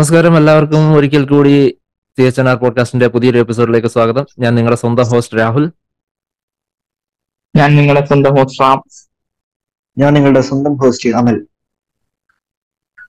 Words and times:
നമസ്കാരം. 0.00 0.36
എല്ലാവർക്കും 0.36 0.94
ഒരിക്കൽ 0.96 1.24
കൂടി 1.28 1.78
സി 2.18 2.22
എച്ച് 2.22 2.40
എൻ 2.40 2.48
ആർ 2.48 2.56
പോഡ്കാസ്റ്റിന്റെ 2.56 3.06
പുതിയൊരു 3.06 3.38
എപ്പിസോഡിലേക്ക് 3.38 3.88
സ്വാഗതം. 3.88 4.26
ഞാൻ 4.38 4.54
നിങ്ങളുടെ 4.54 4.78
സ്വന്തം 4.80 5.02
ഹോസ്റ്റ് 5.02 5.38
രാഹുൽ. 5.38 5.64
ഞാൻ 7.56 7.76
നിങ്ങളുടെ 7.76 8.06
സ്വന്തം 8.06 8.36
ഹോസ്റ്റ് 8.36 8.62
റാം. 8.62 8.82
ഞാൻ 9.98 10.14
നിങ്ങളുടെ 10.14 10.40
സ്വന്തം 10.40 10.76
ഹോസ്റ്റ് 10.76 11.10
അമൽ. 11.10 11.46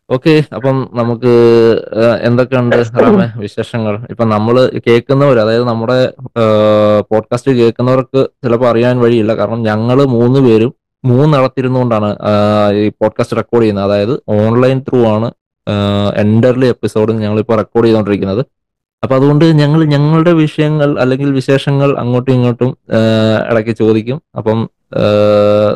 ഓക്കെ 0.10 0.44
അപ്പം 0.56 0.90
നമുക്ക് 0.94 1.34
എന്തൊക്കെയുണ്ട് 2.22 2.76
റാമെ 3.02 3.40
വിശേഷങ്ങൾ? 3.40 4.08
ഇപ്പൊ 4.10 4.26
നമ്മൾ 4.26 4.82
കേൾക്കുന്നവർ 4.88 5.40
അതായത് 5.40 5.64
നമ്മുടെ 5.64 6.14
പോഡ്കാസ്റ്റ് 7.12 7.52
കേൾക്കുന്നവർക്ക് 7.52 8.30
ചിലപ്പോൾ 8.44 8.70
അറിയാൻ 8.70 9.00
വഴിയില്ല. 9.00 9.36
കാരണം 9.36 9.64
ഞങ്ങൾ 9.64 10.04
മൂന്ന് 10.04 10.40
പേരും 10.40 10.74
മൂന്നിടത്തിരുന്നുകൊണ്ടാണ് 11.06 12.18
ഈ 12.72 12.90
പോഡ്കാസ്റ്റ് 12.90 13.38
റെക്കോർഡ് 13.38 13.64
ചെയ്യുന്നത്. 13.64 13.86
അതായത് 13.86 14.16
ഓൺലൈൻ 14.30 14.80
ത്രൂ 14.90 15.06
ആണ് 15.06 15.30
എൻഡർലി 16.16 16.66
എപ്പിസോഡ് 16.66 17.14
ഞങ്ങളിപ്പോൾ 17.14 17.58
റെക്കോർഡ് 17.58 17.86
ചെയ്തുകൊണ്ടിരിക്കുന്നത് 17.86 18.46
അപ്പൊ 19.04 19.16
അതുകൊണ്ട് 19.16 19.46
ഞങ്ങൾ 19.46 19.84
ഞങ്ങളുടെ 19.84 20.34
വിഷയങ്ങൾ 20.34 21.00
അല്ലെങ്കിൽ 21.00 21.32
വിശേഷങ്ങൾ 21.32 22.00
അങ്ങോട്ടും 22.00 22.34
ഇങ്ങോട്ടും 22.34 22.78
ഇടയ്ക്ക് 23.52 23.72
ചോദിക്കും. 23.72 24.22
അപ്പം 24.38 24.70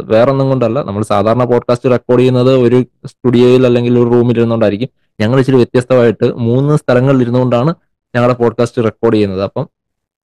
വേറൊന്നും 0.03 0.49
കൊണ്ടല്ല. 0.49 0.83
നമ്മൾ 0.83 1.03
സാധാരണ 1.03 1.43
പോഡ്കാസ്റ്റ് 1.43 1.91
റെക്കോർഡ് 1.91 2.19
ചെയ്യുന്നത് 2.19 2.55
ഒരു 2.55 2.83
സ്റ്റുഡിയോയിൽ 3.05 3.65
അല്ലെങ്കിൽ 3.65 3.99
ഒരു 3.99 4.09
റൂമിൽ 4.09 4.31
ഇരുന്നുകൊണ്ടായിരിക്കും. 4.31 4.89
ഞങ്ങൾ 5.19 5.39
ഇച്ചിരി 5.39 5.55
വ്യത്യസ്തമായിട്ട് 5.55 6.33
മൂന്ന് 6.33 6.75
സ്ഥലങ്ങളിൽ 6.75 7.21
ഇരുന്നുകൊണ്ടാണ് 7.21 7.73
ഞങ്ങളുടെ 8.15 8.37
പോഡ്കാസ്റ്റ് 8.37 8.83
റെക്കോർഡ് 8.83 9.15
ചെയ്യുന്നത്. 9.15 9.43
അപ്പം 9.43 9.69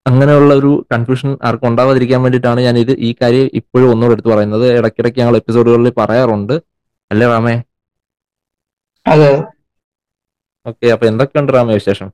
അങ്ങനെയുള്ള 0.07 0.53
ഒരു 0.53 0.85
കൺഫ്യൂഷൻ 0.93 1.37
ആർക്കും 1.43 1.67
ഉണ്ടാവാതിരിക്കാൻ 1.67 2.21
വേണ്ടിയിട്ടാണ് 2.21 2.61
ഞാൻ 2.61 2.77
ഇത് 2.77 2.91
ഈ 2.91 3.15
കാര്യം 3.21 3.49
ഇപ്പോഴും 3.53 3.91
ഒന്നുകൂടെ 3.91 4.13
എടുത്ത് 4.13 4.29
പറയുന്നത്. 4.29 4.77
ഇടയ്ക്കിടയ്ക്ക് 4.77 5.19
ഞങ്ങൾ 5.19 5.35
എപ്പിസോഡുകളിൽ 5.35 5.93
പറയാറുണ്ട്. 5.97 6.53
അല്ലേ 7.11 7.27
റാമേ? 7.27 7.61
അതെ. 9.05 9.31
ഓക്കെ 10.65 10.87
അപ്പൊ 10.87 11.05
എന്തൊക്കെയുണ്ട് 11.07 11.53
റാമേ 11.53 11.73
വിശേഷം? 11.73 12.09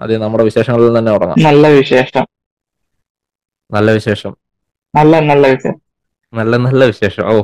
അതെ 0.00 0.16
നമ്മുടെ 0.16 0.44
വിശേഷങ്ങളിൽ 0.44 0.98
തന്നെ 0.98 1.10
തുടങ്ങാം. 1.12 1.38
നല്ല 1.44 1.66
വിശേഷം. 1.76 2.24
നല്ല 3.70 3.90
വിശേഷം. 3.92 4.32
നല്ല 4.94 5.20
നല്ല 5.22 5.44
വിശേഷം. 5.46 5.76
നല്ല 6.32 6.56
നല്ല 6.58 6.84
വിശേഷം. 6.84 7.24
ഓ 7.26 7.36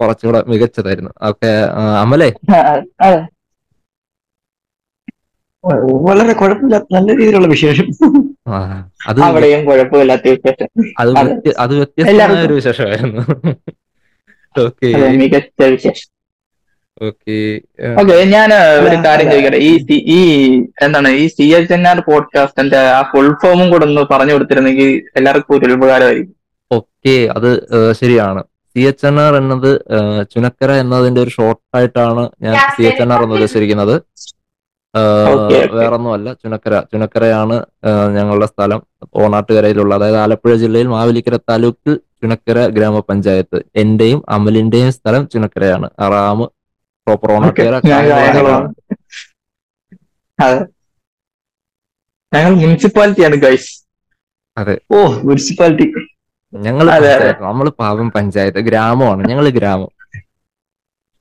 കുറച്ചുകൂടെ 0.00 0.40
മികച്ചതായിരുന്നു. 0.46 1.12
ഓക്കെ 1.22 1.50
അമലേ? 2.02 2.30
വളരെ 6.06 6.32
കുഴപ്പമില്ലാത്ത 6.34 6.86
നല്ല 6.94 7.08
രീതിയിലുള്ള 7.12 7.48
വിശേഷം. 7.48 7.86
അത് 9.08 9.18
അവിടെയും 9.22 9.62
കുഴപ്പമില്ലാത്ത 9.66 10.26
വിശേഷം. 10.28 10.68
അത് 11.00 11.10
അത്. 11.58 11.74
വ്യത്യസ്തമായ 11.80 12.42
ഒരു 12.44 12.54
വിശേഷമായിരുന്നു. 12.54 13.22
ഓക്കെ. 14.54 14.90
മികച്ച 15.16 15.62
വിശേഷം. 15.66 16.08
ഓക്കെ 17.02 17.36
ഓക്കെ 18.00 18.24
ഞാൻ 18.24 18.50
ഒരു 18.78 18.96
കാര്യം 19.06 19.30
ചോദിക്കട്ടെ. 19.30 19.56
ഈ 19.58 19.78
സി- 19.78 20.02
ഈ 20.08 20.20
എന്താണ് 20.82 21.08
ഈ 21.08 21.26
സി 21.26 21.42
എച്ച് 21.42 21.72
എൻ 21.72 21.88
ആർ 21.88 22.00
പോഡ്കാസ്റ്റിന്റെ 22.00 22.78
ആ 22.78 23.02
ഫുൾ 23.02 23.34
ഫോമും 23.42 23.70
കൂടെ 23.70 23.84
ഒന്ന് 23.84 24.00
പറഞ്ഞു 24.10 24.32
കൊടുത്തിരുന്നെങ്കിൽ 24.32 24.88
എല്ലാവർക്കും 25.16 25.56
ഒരു 25.58 25.72
ഉപകാരമായിരിക്കും. 25.72 26.34
ഓക്കെ 26.70 27.28
അത് 27.36 27.50
ശരിയാണ്. 27.92 28.42
സി 28.76 28.80
എച്ച് 28.80 29.06
എൻ 29.06 29.20
ആർ 29.20 29.34
എന്നത് 29.36 29.70
ചുനക്കര 30.34 30.70
എന്നതിന്റെ 30.74 31.20
ഒരു 31.20 31.30
ഷോർട്ട് 31.30 31.76
ആയിട്ടാണ് 31.76 32.22
ഞാൻ 32.42 32.54
സി 32.76 32.82
എച്ച് 32.82 33.02
എൻ 33.02 33.12
ആർ 33.12 33.22
എന്ന് 33.22 33.34
ഉദ്ദേശിച്ചിരിക്കുന്നത് 33.34 33.94
വേറൊന്നും 34.94 35.44
ഓക്കെ, 35.44 35.56
ഓക്കെ. 35.58 35.76
വേറൊന്നുമല്ല 35.76 36.32
ചുനക്കര. 36.34 36.80
ചുനക്കരയാണ് 36.92 37.56
ഞങ്ങളുടെ 38.16 38.46
സ്ഥലം 38.46 38.80
ഓണാട്ടുകരയിലുള്ള 39.14 39.94
അതായത് 39.94 40.16
ആലപ്പുഴ 40.16 40.54
ജില്ലയിൽ 40.54 40.86
മാവേലിക്കര 40.86 41.36
താലൂക്കിൽ 41.50 41.94
ചുനക്കര 42.20 42.66
ഗ്രാമപഞ്ചായത്ത്. 42.68 43.64
എന്റെയും 43.76 44.22
അമലിന്റെയും 44.28 44.92
സ്ഥലം 44.92 45.28
ചുനക്കരയാണ്. 45.28 45.88
റാം 46.12 46.40
ഓണാട്ടുകര 47.06 47.74
ഞാൻ 47.84 48.02
കായംകുളമാണ്. 48.10 48.68
അതെ. 50.38 50.60
ഞങ്ങൾ 52.32 52.52
മുനിസിപ്പാലിറ്റിയാണ് 52.62 53.36
ഗൈസ് 53.44 53.70
ഓ 54.92 54.98
മുനിസിപ്പാലിറ്റി. 55.26 55.86
ഞങ്ങൾ 56.52 56.86
അതെ, 56.96 57.10
അതെ. 57.14 57.30
നമ്മൾ 57.46 57.66
പാവം 57.80 58.08
പഞ്ചായത്ത് 58.10 58.60
ഗ്രാമമാണ്. 58.68 59.22
ഞങ്ങൾ 59.30 59.46
ഗ്രാമം. 59.58 59.90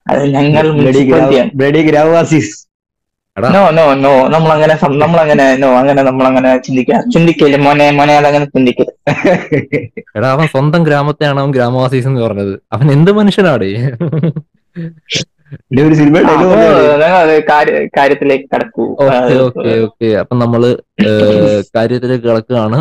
അതെ 0.05 0.23
ഞങ്ങൾ 0.35 0.65
ബ്ലഡി 1.55 1.81
ഗ്രാമവാസീസ്. 1.89 2.53
എടാ. 3.37 3.49
നോ 3.49 3.61
നോ 3.77 3.85
നോ 4.01 4.11
നമ്മളങ്ങനെ 4.27 4.73
നമ്മൾ 5.03 5.19
അങ്ങനെ 5.19 5.45
നോ 5.61 5.69
അങ്ങനെ 5.77 6.01
നമ്മൾ 6.03 6.25
അങ്ങനെ 6.27 6.49
ചിന്തിക്കുക 6.65 6.97
ചിന്തിക്കില്ല 7.13 7.57
മോനെ 7.65 7.91
മോനെ 7.91 8.15
അതങ്ങനെ 8.17 8.45
ചിന്തിക്കില്ല 8.45 8.91
എടാ 10.17 10.27
അവൻ 10.35 10.47
സ്വന്തം 10.47 10.83
ഗ്രാമത്തെയാണ് 10.83 11.39
അവൻ 11.43 11.51
ഗ്രാമവാസീസ് 11.51 12.07
എന്ന് 12.07 12.21
പറഞ്ഞത്. 12.21 12.53
അവൻ 12.73 12.87
എന്ത് 12.91 13.11
മനുഷ്യനാടേ? 13.19 13.71
ഒരു 15.85 15.95
സിനിമ 15.99 16.17
കാര്യത്തിലേക്ക് 17.97 18.47
കടക്കൂ. 18.53 18.85
Okay 19.05 19.35
okay 19.47 19.71
okay. 19.87 20.09
അപ്പൊ 20.21 20.33
നമ്മൾ 20.43 20.63
കാര്യത്തിലേക്ക് 21.77 22.25
കിടക്കുകയാണ്. 22.27 22.79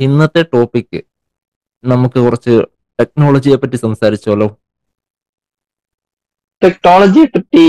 ഇന്നത്തെ 0.00 0.42
ടോപ്പിക് 0.54 0.98
നമുക്ക് 1.84 2.18
കുറച്ച് 2.26 2.54
ടെക്നോളജിയെ 2.98 3.56
പറ്റി 3.62 3.76
സംസാരിച്ചോലോ? 3.86 4.48
ടെക്നോളജിയെ 6.62 7.26
പറ്റി 7.34 7.64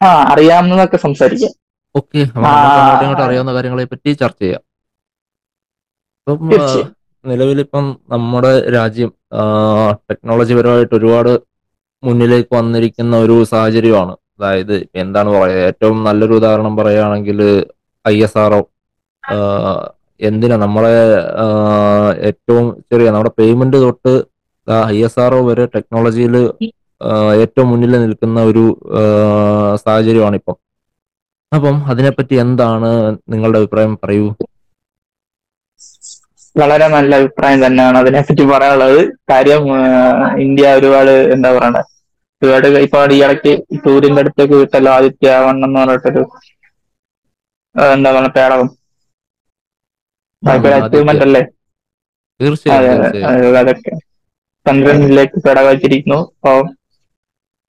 ആ 0.00 0.08
അറിയാവുന്നതൊക്കെ 0.32 0.98
സംസാരിക്കാം. 1.06 1.52
ഓക്കെ. 1.94 2.22
അങ്ങോട്ടും 2.36 3.24
അറിയാവുന്ന 3.26 3.52
കാര്യങ്ങളെ 3.56 3.86
പറ്റി 3.92 4.10
ചർച്ച 4.22 4.40
ചെയ്യാം. 4.44 4.62
നിലവിലിപ്പം 7.24 7.84
നമ്മുടെ 8.12 8.52
രാജ്യം 8.76 9.10
ടെക്നോളജി 10.08 10.54
പരമായിട്ട് 10.58 10.94
ഒരുപാട് 10.98 11.30
മുന്നിലേക്ക് 12.06 12.52
വന്നിരിക്കുന്ന 12.58 13.14
ഒരു 13.24 13.36
സാഹചര്യമാണ്. 13.52 14.14
അതായത് 14.38 14.74
എന്താണ് 15.02 15.30
പറയുക 15.36 15.66
ഏറ്റവും 15.70 15.98
നല്ലൊരു 16.08 16.34
ഉദാഹരണം 16.40 16.74
പറയുകയാണെങ്കിൽ 16.78 17.38
ഐ 18.04 18.16
എസ് 18.26 18.38
ആർ 18.44 18.52
എന്തിനാ 20.20 20.56
നമ്മളെ 20.64 20.92
ഏറ്റവും 22.28 22.66
ചെറിയ 22.90 23.08
നമ്മുടെ 23.14 23.32
പേയ്മെന്റ് 23.38 23.78
തൊട്ട് 23.84 24.12
ഐ 24.94 24.98
എസ് 25.06 25.20
ആർ 25.24 25.32
വരെ 25.48 25.64
ടെക്നോളജിയിൽ 25.74 26.34
ഏറ്റവും 27.42 27.68
മുന്നിൽ 27.72 27.92
നിൽക്കുന്ന 28.04 28.40
ഒരു 28.50 28.64
സാഹചര്യമാണ് 29.84 30.36
ഇപ്പം. 30.40 30.56
അപ്പം 31.52 31.76
അതിനെപ്പറ്റി 31.92 32.34
എന്താണ് 32.44 32.90
നിങ്ങളുടെ 33.32 33.58
അഭിപ്രായം? 33.60 33.92
പറയൂ. 34.02 34.26
വളരെ 36.56 36.86
നല്ല 36.96 37.12
അഭിപ്രായം 37.20 37.60
തന്നെയാണ് 37.66 37.96
അതിനെപ്പറ്റി 38.02 38.44
പറയാനുള്ളത്. 38.52 39.00
കാര്യം 39.30 39.62
ഇന്ത്യ 40.44 40.72
ഒരുപാട് 40.78 41.14
എന്താ 41.34 41.50
പറയണ്ടേ 41.56 41.82
ഒരുപാട് 42.42 42.66
ഇപ്പൊ 42.84 42.98
ഈ 43.08 43.18
ഇടയ്ക്ക് 43.24 43.52
സൂര്യന്റെ 43.82 44.22
അടുത്തേക്ക് 44.22 44.56
വിട്ടല്ലോ 44.60 44.90
ആദിത്യ 44.96 45.36
വണ്ണം 45.46 45.68
എന്ന് 45.68 45.80
പറഞ്ഞിട്ടൊരു 45.82 46.22
എന്താ 47.74 48.10
പറയുക 48.12 48.32
പേടകം. 48.36 48.68
അച്ചീവ്മെന്റ് 50.78 51.24
അല്ലേ? 51.26 51.42
അതൊക്കെ. 53.60 53.92
ചന്ദ്രനിലേക്ക് 54.66 55.38
പേടകം 55.44 55.68
വെച്ചിരിക്കുന്നു 55.70 56.18
അപ്പൊ 56.34 56.52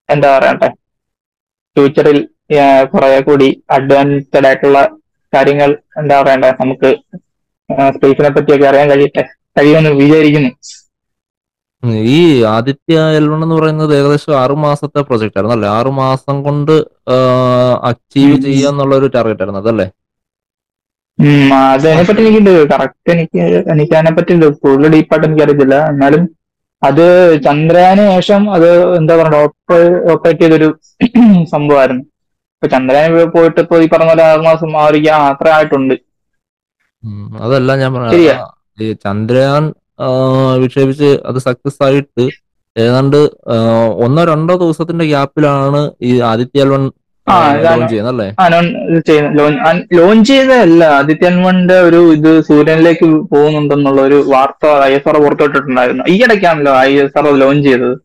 എന്താ 0.09 0.29
പറയണ്ടേ? 0.35 0.69
ഫ്യൂച്ചറിൽ 1.77 2.19
കുറെ 2.93 3.19
കൂടി 3.21 3.47
അഡ്വാൻസ്ഡ് 3.75 4.47
ആയിട്ടുള്ള 4.49 4.79
കാര്യങ്ങൾ 5.33 5.69
എന്താ 6.01 6.15
പറയണ്ടേ? 6.21 6.51
നമുക്ക് 6.61 6.89
സ്പേസിനെ 7.95 8.29
പറ്റിയൊക്കെ 8.35 8.67
അറിയാൻ 8.69 8.87
കഴിയട്ടെ? 8.91 9.23
കഴിയുമെന്ന് 9.57 9.91
വിചാരിക്കുന്നു. 10.01 10.51
ഈ 12.11 12.19
ആദിത്യ 12.51 12.85
എൽ 13.17 13.25
വൺ 13.31 13.41
എന്ന് 13.45 13.55
പറയുന്നത് 13.57 13.91
ഏകദേശം 13.97 14.33
ആറു 14.39 14.55
മാസത്തെ 14.63 15.01
പ്രൊജക്ട് 15.07 15.37
ആയിരുന്നു 15.37 15.55
അല്ലേ? 15.57 15.69
ആറു 15.77 15.91
മാസം 15.99 16.35
കൊണ്ട് 16.45 16.73
അച്ചീവ്. 17.89 18.35
ചെയ്യുക 18.45 18.71
എന്നുള്ള 18.71 18.93
ഒരു 18.99 19.07
ടാർഗറ്റ് 19.15 19.43
ആയിരുന്നു 19.43 19.61
അതല്ലേ? 19.63 19.87
അതിനെ 21.19 21.59
അതിനെപ്പറ്റി 21.67 22.21
എനിക്കുണ്ട് 22.23 22.51
കറക്റ്റ് 22.71 23.09
എനിക്ക് 23.13 23.39
എനിക്ക് 23.73 23.93
അതിനെപ്പറ്റി 23.95 24.33
കൂടുതൽ 24.63 24.91
ഡീപ്പായിട്ട് 24.95 25.27
എനിക്ക് 25.27 25.43
അറിയത്തില്ല 25.45 25.77
എന്നാലും 25.91 26.23
അത് 26.81 27.05
ചന്ദ്രയാന് 27.45 28.03
ശേഷം 28.09 28.41
അത് 28.55 28.67
എന്താ 28.99 29.13
പറയുക 29.19 29.77
ഓപ്പറേറ്റ് 30.13 30.41
ചെയ്തൊരു 30.43 30.67
സംഭവമായിരുന്നു. 31.53 32.03
ഇപ്പൊ 32.55 32.67
ചന്ദ്രയാന് 32.73 33.25
പോയിട്ട് 33.33 33.59
ഇപ്പൊ 33.63 33.75
ഈ 33.81 33.89
പറഞ്ഞ 33.89 34.11
പോലെ 34.11 34.23
ആറ് 34.27 34.43
മാസം 34.47 34.69
ആ 34.77 34.85
ഒരു 34.91 34.99
യാത്ര 35.07 35.47
ആയിട്ടുണ്ട് 35.55 35.95
അതല്ല 37.41 37.71
ഞാൻ. 37.81 37.91
പറഞ്ഞ 37.95 38.35
ഈ 38.79 38.87
ചന്ദ്രയാൻ 39.05 39.63
വിക്ഷേപിച്ച് 40.63 41.09
അത് 41.25 41.39
സക്സസ് 41.47 41.81
ആയിട്ട് 41.83 42.25
ഏതാണ്ട് 42.75 43.19
ഒന്നോ 44.05 44.23
രണ്ടോ 44.23 44.55
ദിവസത്തിന്റെ 44.55 45.05
ഗ്യാപ്പിലാണ് 45.05 45.79
ഈ 46.01 46.11
ആദിത്യ 46.29 46.63
എൽ 46.65 46.71
വൺ. 46.73 46.83
ലോഞ്ച് 49.97 50.27
ചെയ്തതല്ല 50.29 50.83
ആദിത്യൻ 50.97 51.35
വണ്ടെ 51.45 51.77
ഒരു 51.87 51.99
ഇത് 52.13 52.29
സൂര്യനിലേക്ക് 52.49 53.07
പോകുന്നുണ്ടെന്നുള്ള 53.33 54.01
ഒരു 54.01 54.19
വാർത്ത 54.33 54.65
ഐ 54.85 54.91
എസ് 54.97 55.09
ആർ 55.09 55.17
പുറത്തുവിട്ടിട്ടുണ്ടായിരുന്നു 55.25 56.03
ഈ 56.13 56.17
ഇടയ്ക്കാണല്ലോ 56.25 56.73
ഐ 56.83 56.93
എസ് 57.03 57.17
ആർ 57.19 57.25
ലോഞ്ച് 57.43 57.65
ചെയ്തത്. 57.69 57.95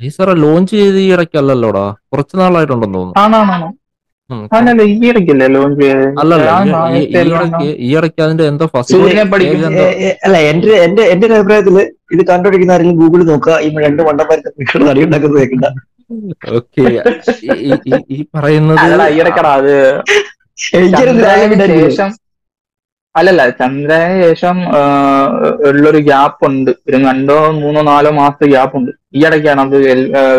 ഐ 0.00 0.06
എസ് 0.06 0.20
ആർ 0.22 0.30
ലോഞ്ച് 0.44 0.72
ചെയ്ത് 0.76 0.98
ഈ 1.04 1.08
ഇടയ്ക്കല്ലല്ലോടാ 1.14 1.86
കുറച്ച് 2.12 2.34
നാളായിട്ടുണ്ടെന്ന് 2.42 2.98
തോന്നുന്നു. 2.98 3.18
ആണാണോ 3.24 3.70
അല്ല 10.26 10.36
എന്റെ 10.50 10.70
എന്റെ 10.84 11.02
എന്റെ 11.12 11.26
ഒരു 11.26 11.34
അഭിപ്രായത്തിൽ 11.38 11.76
ഇത് 12.14 12.22
കണ്ടുപിടിക്കുന്ന 12.30 12.72
ആരെങ്കിലും 12.76 13.00
ഗൂഗിളിൽ 13.02 13.26
നോക്കുക. 13.32 13.56
ഈ 13.66 13.68
രണ്ട് 13.86 14.02
മണ്ടന്മാർക്ക് 14.08 14.88
അറിയുണ്ടാക്കുന്നത് 14.92 15.40
കേൾക്കണ്ട. 15.40 15.66
ഓക്കെ. 16.58 16.84
ഈ 18.14 18.24
പറയുന്നത് 18.36 18.78
ശേഷം 21.80 22.10
അല്ലല്ല 23.14 23.42
ചന്ദ്രന് 23.58 24.22
ശേഷം 24.22 24.56
ഉള്ളൊരു 25.68 26.00
ഗ്യാപ്പ് 26.06 26.44
ഉണ്ട്. 26.48 26.70
ഒരു 26.88 26.96
രണ്ടോ 27.08 27.36
മൂന്നോ 27.60 27.82
നാലോ 27.90 28.10
മാസത്തെ 28.20 28.46
ഗ്യാപ്പ് 28.52 28.76
ഉണ്ട്. 28.78 28.90
ഈ 29.16 29.20
ഇടയ്ക്കാണ് 29.26 29.60
അത് 29.66 29.76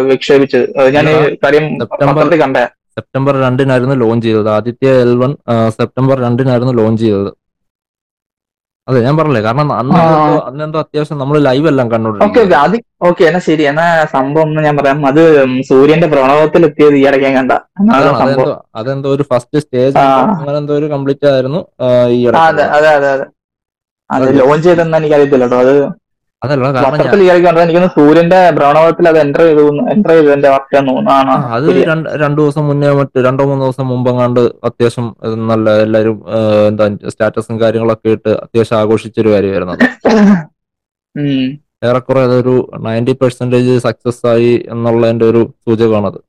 വിക്ഷേപിച്ചത്. 0.09 0.65
ഞാൻ 0.95 1.05
കാര്യം 1.43 1.65
കണ്ടേ 2.43 2.65
സെപ്റ്റംബർ 2.97 3.35
രണ്ടിനായിരുന്നു 3.45 3.95
ലോഞ്ച് 4.03 4.25
ചെയ്തത്. 4.27 4.49
ആദിത്യ 4.57 4.91
എൽ 5.05 5.13
വൺ 5.23 5.31
സെപ്റ്റംബർ 5.79 6.17
രണ്ടിനായിരുന്നു 6.27 6.73
ലോഞ്ച് 6.81 7.03
ചെയ്തത്. 7.07 7.31
അതെ 8.87 8.99
ഞാൻ 9.05 9.13
പറഞ്ഞില്ലേ? 9.17 9.41
കാരണം 9.45 9.69
അന്ന് 9.79 9.99
അന്നെന്തോ 10.49 10.79
അത്യാവശ്യം 10.83 11.19
നമ്മൾ 11.21 11.35
ലൈവ് 11.45 11.67
എല്ലാം 11.71 11.87
ഓക്കെ 12.25 12.41
ഓക്കെ 13.07 13.23
എന്നാ 13.29 13.41
ശരി. 13.47 13.63
എന്നാ 13.71 13.85
സംഭവം 14.15 14.49
ഞാൻ 14.67 14.75
പറയാം. 14.79 14.99
അത് 15.11 15.21
സൂര്യന്റെ 15.69 16.07
പ്രണവത്തിൽ 16.13 16.65
എത്തിയത് 16.67 16.95
ഈ 16.99 17.03
ഇടയ്ക്ക് 17.09 17.31
കണ്ട. 17.37 17.53
അതെന്തോ 18.81 19.09
ഒരു 19.15 19.25
ഫസ്റ്റ് 19.31 19.61
സ്റ്റേജ്. 19.63 19.95
അങ്ങനെ 20.39 20.57
എന്തോ 20.61 20.75
ഒരു 20.81 20.89
കംപ്ലീറ്റ് 20.93 21.27
ആയിരുന്നു 21.33 21.61
ഈ 22.17 22.19
അതെ 22.49 22.65
അതെ 22.77 22.91
അതെ 22.97 23.09
അതെ. 23.15 23.25
അത് 24.09 24.25
ലോഞ്ച് 24.41 24.65
ചെയ്തെന്ന് 24.69 24.97
എനിക്ക് 25.01 25.15
അറിയത്തില്ല 25.17 25.45
കേട്ടോ. 25.45 25.59
അത് 25.65 25.75
അതല്ല 26.43 26.69
കാരണം 27.45 27.91
സൂര്യന്റെ 27.95 28.39
ഭ്രമണപഥത്തിൽ 28.57 29.05
അത് 29.11 29.19
എന്റർ 29.25 29.41
ചെയ്തു 29.47 29.63
എന്റർ 29.93 30.11
ചെയ്തതിന്റെ 30.17 30.49
തോന്നുന്നു. 30.89 31.35
അത് 31.55 31.67
രണ്ട് 32.23 32.37
ദിവസം 32.41 32.63
മുന്നേ 32.69 32.89
മറ്റു 32.99 33.23
രണ്ടോ 33.27 33.43
മൂന്നോ 33.51 33.63
ദിവസം 33.67 33.87
മുമ്പെങ്ങാണ്ട് 33.91 34.41
അത്യാവശ്യം 34.69 35.07
നല്ല 35.51 35.75
എല്ലാരും 35.85 36.17
എന്താ 36.69 36.87
സ്റ്റാറ്റസും 37.13 37.57
കാര്യങ്ങളൊക്കെ 37.63 38.09
ഇട്ട് 38.17 38.31
അത്യാവശ്യം 38.43 38.77
ആഘോഷിച്ചൊരു 38.81 39.31
കാര്യമായിരുന്നു. 39.35 39.75
ഏറെക്കുറെ 41.87 42.21
അതൊരു 42.27 42.55
നയന്റി 42.85 43.13
പെർസെന്റേജ് 43.21 43.73
സക്സസ് 43.87 44.23
ആയി 44.33 44.53
എന്നുള്ളതിന്റെ 44.73 45.25
ഒരു 45.31 45.41
സൂചകമാണത്. 45.65 46.19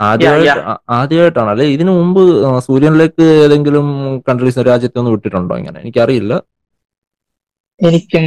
ആദ്യമായിട്ട് 0.00 0.60
ആദ്യമായിട്ടാണ്. 0.98 1.50
അല്ലെ 1.54 1.66
ഇതിനു 1.76 1.92
മുമ്പ് 2.00 2.22
സൂര്യനിലേക്ക് 2.66 3.24
ഏതെങ്കിലും 3.44 3.86
കൺട്രീസ് 4.28 4.60
രാജ്യത്തൊന്നും 4.70 5.14
വിട്ടിട്ടുണ്ടോ 5.14 5.54
ഇങ്ങനെ? 5.62 5.78
എനിക്കറിയില്ല. 5.84 6.34
എനിക്കും 7.80 8.24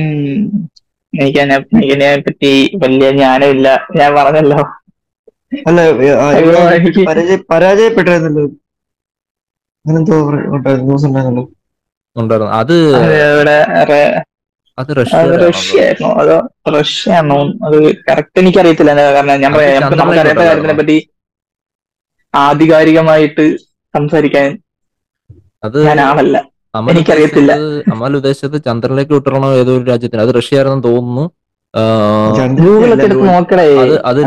എനിക്ക് 1.13 1.39
അതിനെ 1.41 1.57
പറ്റി 2.25 2.51
വലിയ 2.83 3.07
ജ്ഞാനമില്ല. 3.11 3.67
ഞാൻ 3.99 4.11
പറഞ്ഞല്ലോ. 4.17 4.59
അല്ല 5.67 5.79
പരാജയപ്പെട്ടായിരുന്നല്ലോ 7.51 8.43
അങ്ങനെന്തോ 9.85 10.17
ന്യൂസ് 10.85 11.05
ഉണ്ടായിരുന്നല്ലോ. 11.07 11.43
ഉണ്ടായിരുന്നു. 12.15 12.51
അത് 12.61 12.75
അത് 14.77 14.91
റഷ്യ 14.99 15.21
റഷ്യ 15.43 15.79
ആയിരുന്നു. 15.85 16.09
അതോ 16.21 16.37
റഷ്യ 16.77 17.15
ആണോ 17.21 17.37
അത് 17.67 17.77
കറക്റ്റ് 18.07 18.39
എനിക്കറിയത്തില്ല 18.41 18.93
കാരണം. 19.17 19.35
ഞാൻ 19.43 19.51
നമുക്കറിയാത്ത 20.01 20.43
കാര്യത്തിനെ 20.47 20.75
പറ്റി 20.79 20.97
ആധികാരികമായിട്ട് 22.33 23.45
സംസാരിക്കാൻ 23.93 24.47
അത് 25.63 25.77
ഞാൻ 25.87 25.99
ആളല്ല 26.01 26.37
അമൽ 26.77 26.91
എനിക്കറിയത്തില്ല. 26.93 27.51
ഉദ്ദേശിച്ചത് 27.53 27.93
അമൽ 27.93 28.13
ഉദ്ദേശിച്ചത് 28.19 28.57
ചന്ദ്രനിലേക്ക് 28.67 29.13
വിട്ടണോ 29.17 29.49
ഏതോ 29.61 29.71
ഒരു 29.77 29.85
രാജ്യത്തിന്. 29.91 30.21
അത് 30.25 30.33
റഷ്യ 30.39 30.59
ആയിരുന്നു 30.59 30.83
തോന്നുന്നു 30.89 31.25
അത് 33.81 33.93
അത് 34.09 34.19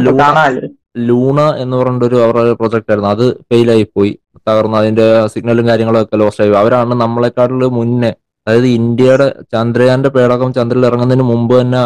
ലൂണ 1.08 1.38
എന്ന് 1.62 1.76
പറഞ്ഞ 1.78 2.04
ഒരു 2.08 2.18
അവരുടെ 2.24 2.52
പ്രൊജക്ട് 2.58 2.90
ആയിരുന്നു 2.92 3.10
അത് 3.14 3.24
ഫെയിൽ 3.48 3.68
ആയി 3.74 3.84
പോയി. 3.96 4.12
തകർന്ന് 4.48 4.76
അതിന്റെ 4.80 5.06
സിഗ്നലും 5.32 5.64
കാര്യങ്ങളും 5.70 6.00
ഒക്കെ 6.04 6.16
ലോസ്റ്റ് 6.22 6.42
ആയി 6.44 6.52
അവരാണ് 6.60 6.94
നമ്മളെക്കാട്ടിൽ 7.02 7.64
മുന്നേ 7.78 8.10
അതായത് 8.46 8.68
ഇന്ത്യയുടെ 8.78 9.26
ചന്ദ്രയാന്റെ 9.54 10.10
പേടകം 10.16 10.50
ചന്ദ്രനിൽ 10.58 10.86
ഇറങ്ങുന്നതിന് 10.90 11.26
മുമ്പ് 11.32 11.54
തന്നെ 11.60 11.80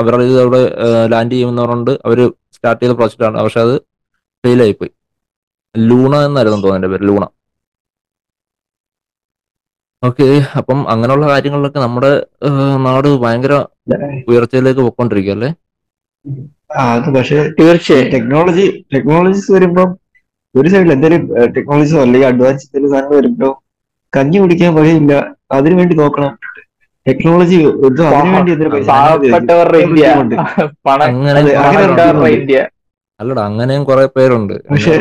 അവരുടെ 0.00 0.24
ഇത് 0.30 0.38
അവിടെ 0.44 0.60
ലാൻഡ് 1.12 1.34
ചെയ്യുമെന്ന് 1.34 1.62
പറഞ്ഞിട്ട് 1.64 1.94
അവർ 2.06 2.18
സ്റ്റാർട്ട് 2.56 2.82
ചെയ്ത 2.84 2.94
പ്രൊജക്ട് 3.00 3.26
ആണ്. 3.28 3.36
പക്ഷെ 3.46 3.60
അത് 3.66 3.74
ഫെയിൽ 4.44 4.60
ആയി 4.66 4.74
പോയി. 4.80 4.92
ലൂണ 5.74 6.14
എന്നായിരുന്നു 6.28 6.58
തോന്നുന്നു 6.58 6.78
എന്റെ 6.80 6.90
പേര് 6.92 7.04
ലൂണ. 7.10 7.24
ഓക്കെ 10.04 10.26
അപ്പം 10.56 10.90
അങ്ങനെയുള്ള 10.90 11.28
കാര്യങ്ങളിലൊക്കെ 11.28 11.80
നമ്മുടെ 11.80 12.10
നാട് 12.76 13.08
ഭയങ്കര 13.18 13.54
ഉയർച്ചയിലേക്ക് 14.28 14.80
പോയിക്കൊണ്ടിരിക്കുകയല്ലേ 14.80 15.50
അത് 16.84 17.10
പക്ഷേ 17.14 17.36
തീർച്ചയായും. 17.60 18.12
ടെക്നോളജി 18.12 18.64
ടെക്നോളജീസ് 18.94 19.52
വരുമ്പോൾ 19.52 19.88
ഒരു 20.54 20.68
സൈഡിൽ 20.68 20.92
എന്തെങ്കിലും 20.92 21.22
ടെക്നോളജീസോ 21.56 22.00
അല്ലെങ്കിൽ 22.00 22.26
അഡ്വാൻസ് 22.26 22.66
എന്തെങ്കിലും 22.66 22.92
സാധനങ്ങൾ 22.92 23.16
വരുമ്പോ 23.16 23.48
കഞ്ഞി 24.12 24.38
കുടിക്കാൻ 24.38 24.74
വഴിയില്ല. 24.74 25.12
അതിനു 25.52 25.74
വേണ്ടി 25.74 25.94
നോക്കണം. 25.94 26.32
ടെക്നോളജി 27.06 27.56
അല്ലട 33.20 33.38
അങ്ങനെയും 33.40 33.84
കുറെ 33.84 34.06
പേരുണ്ട്. 34.06 34.52
എന്ന് 34.54 34.70
പക്ഷേ- 34.70 34.98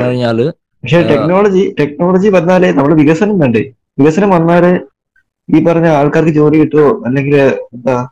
പക്ഷെ 0.84 1.00
ടെക്നോളജി 1.12 1.76
ടെക്നോളജി 1.80 2.30
വന്നാലേ 2.30 2.72
നമ്മൾ 2.72 2.94
വികസനം 2.94 3.40
വേണ്ടേ 3.40 3.64
വികസനം 4.00 4.30
വന്നാലേ 4.30 4.72
ഈ 5.56 5.64
പറഞ്ഞ 5.64 5.88
ആൾക്കാർക്ക് 5.88 6.32
ജോലി 6.32 6.58
കിട്ടുമോ 6.58 7.04
അല്ലെങ്കിൽ 7.06 7.42
എന്താ 7.74 8.08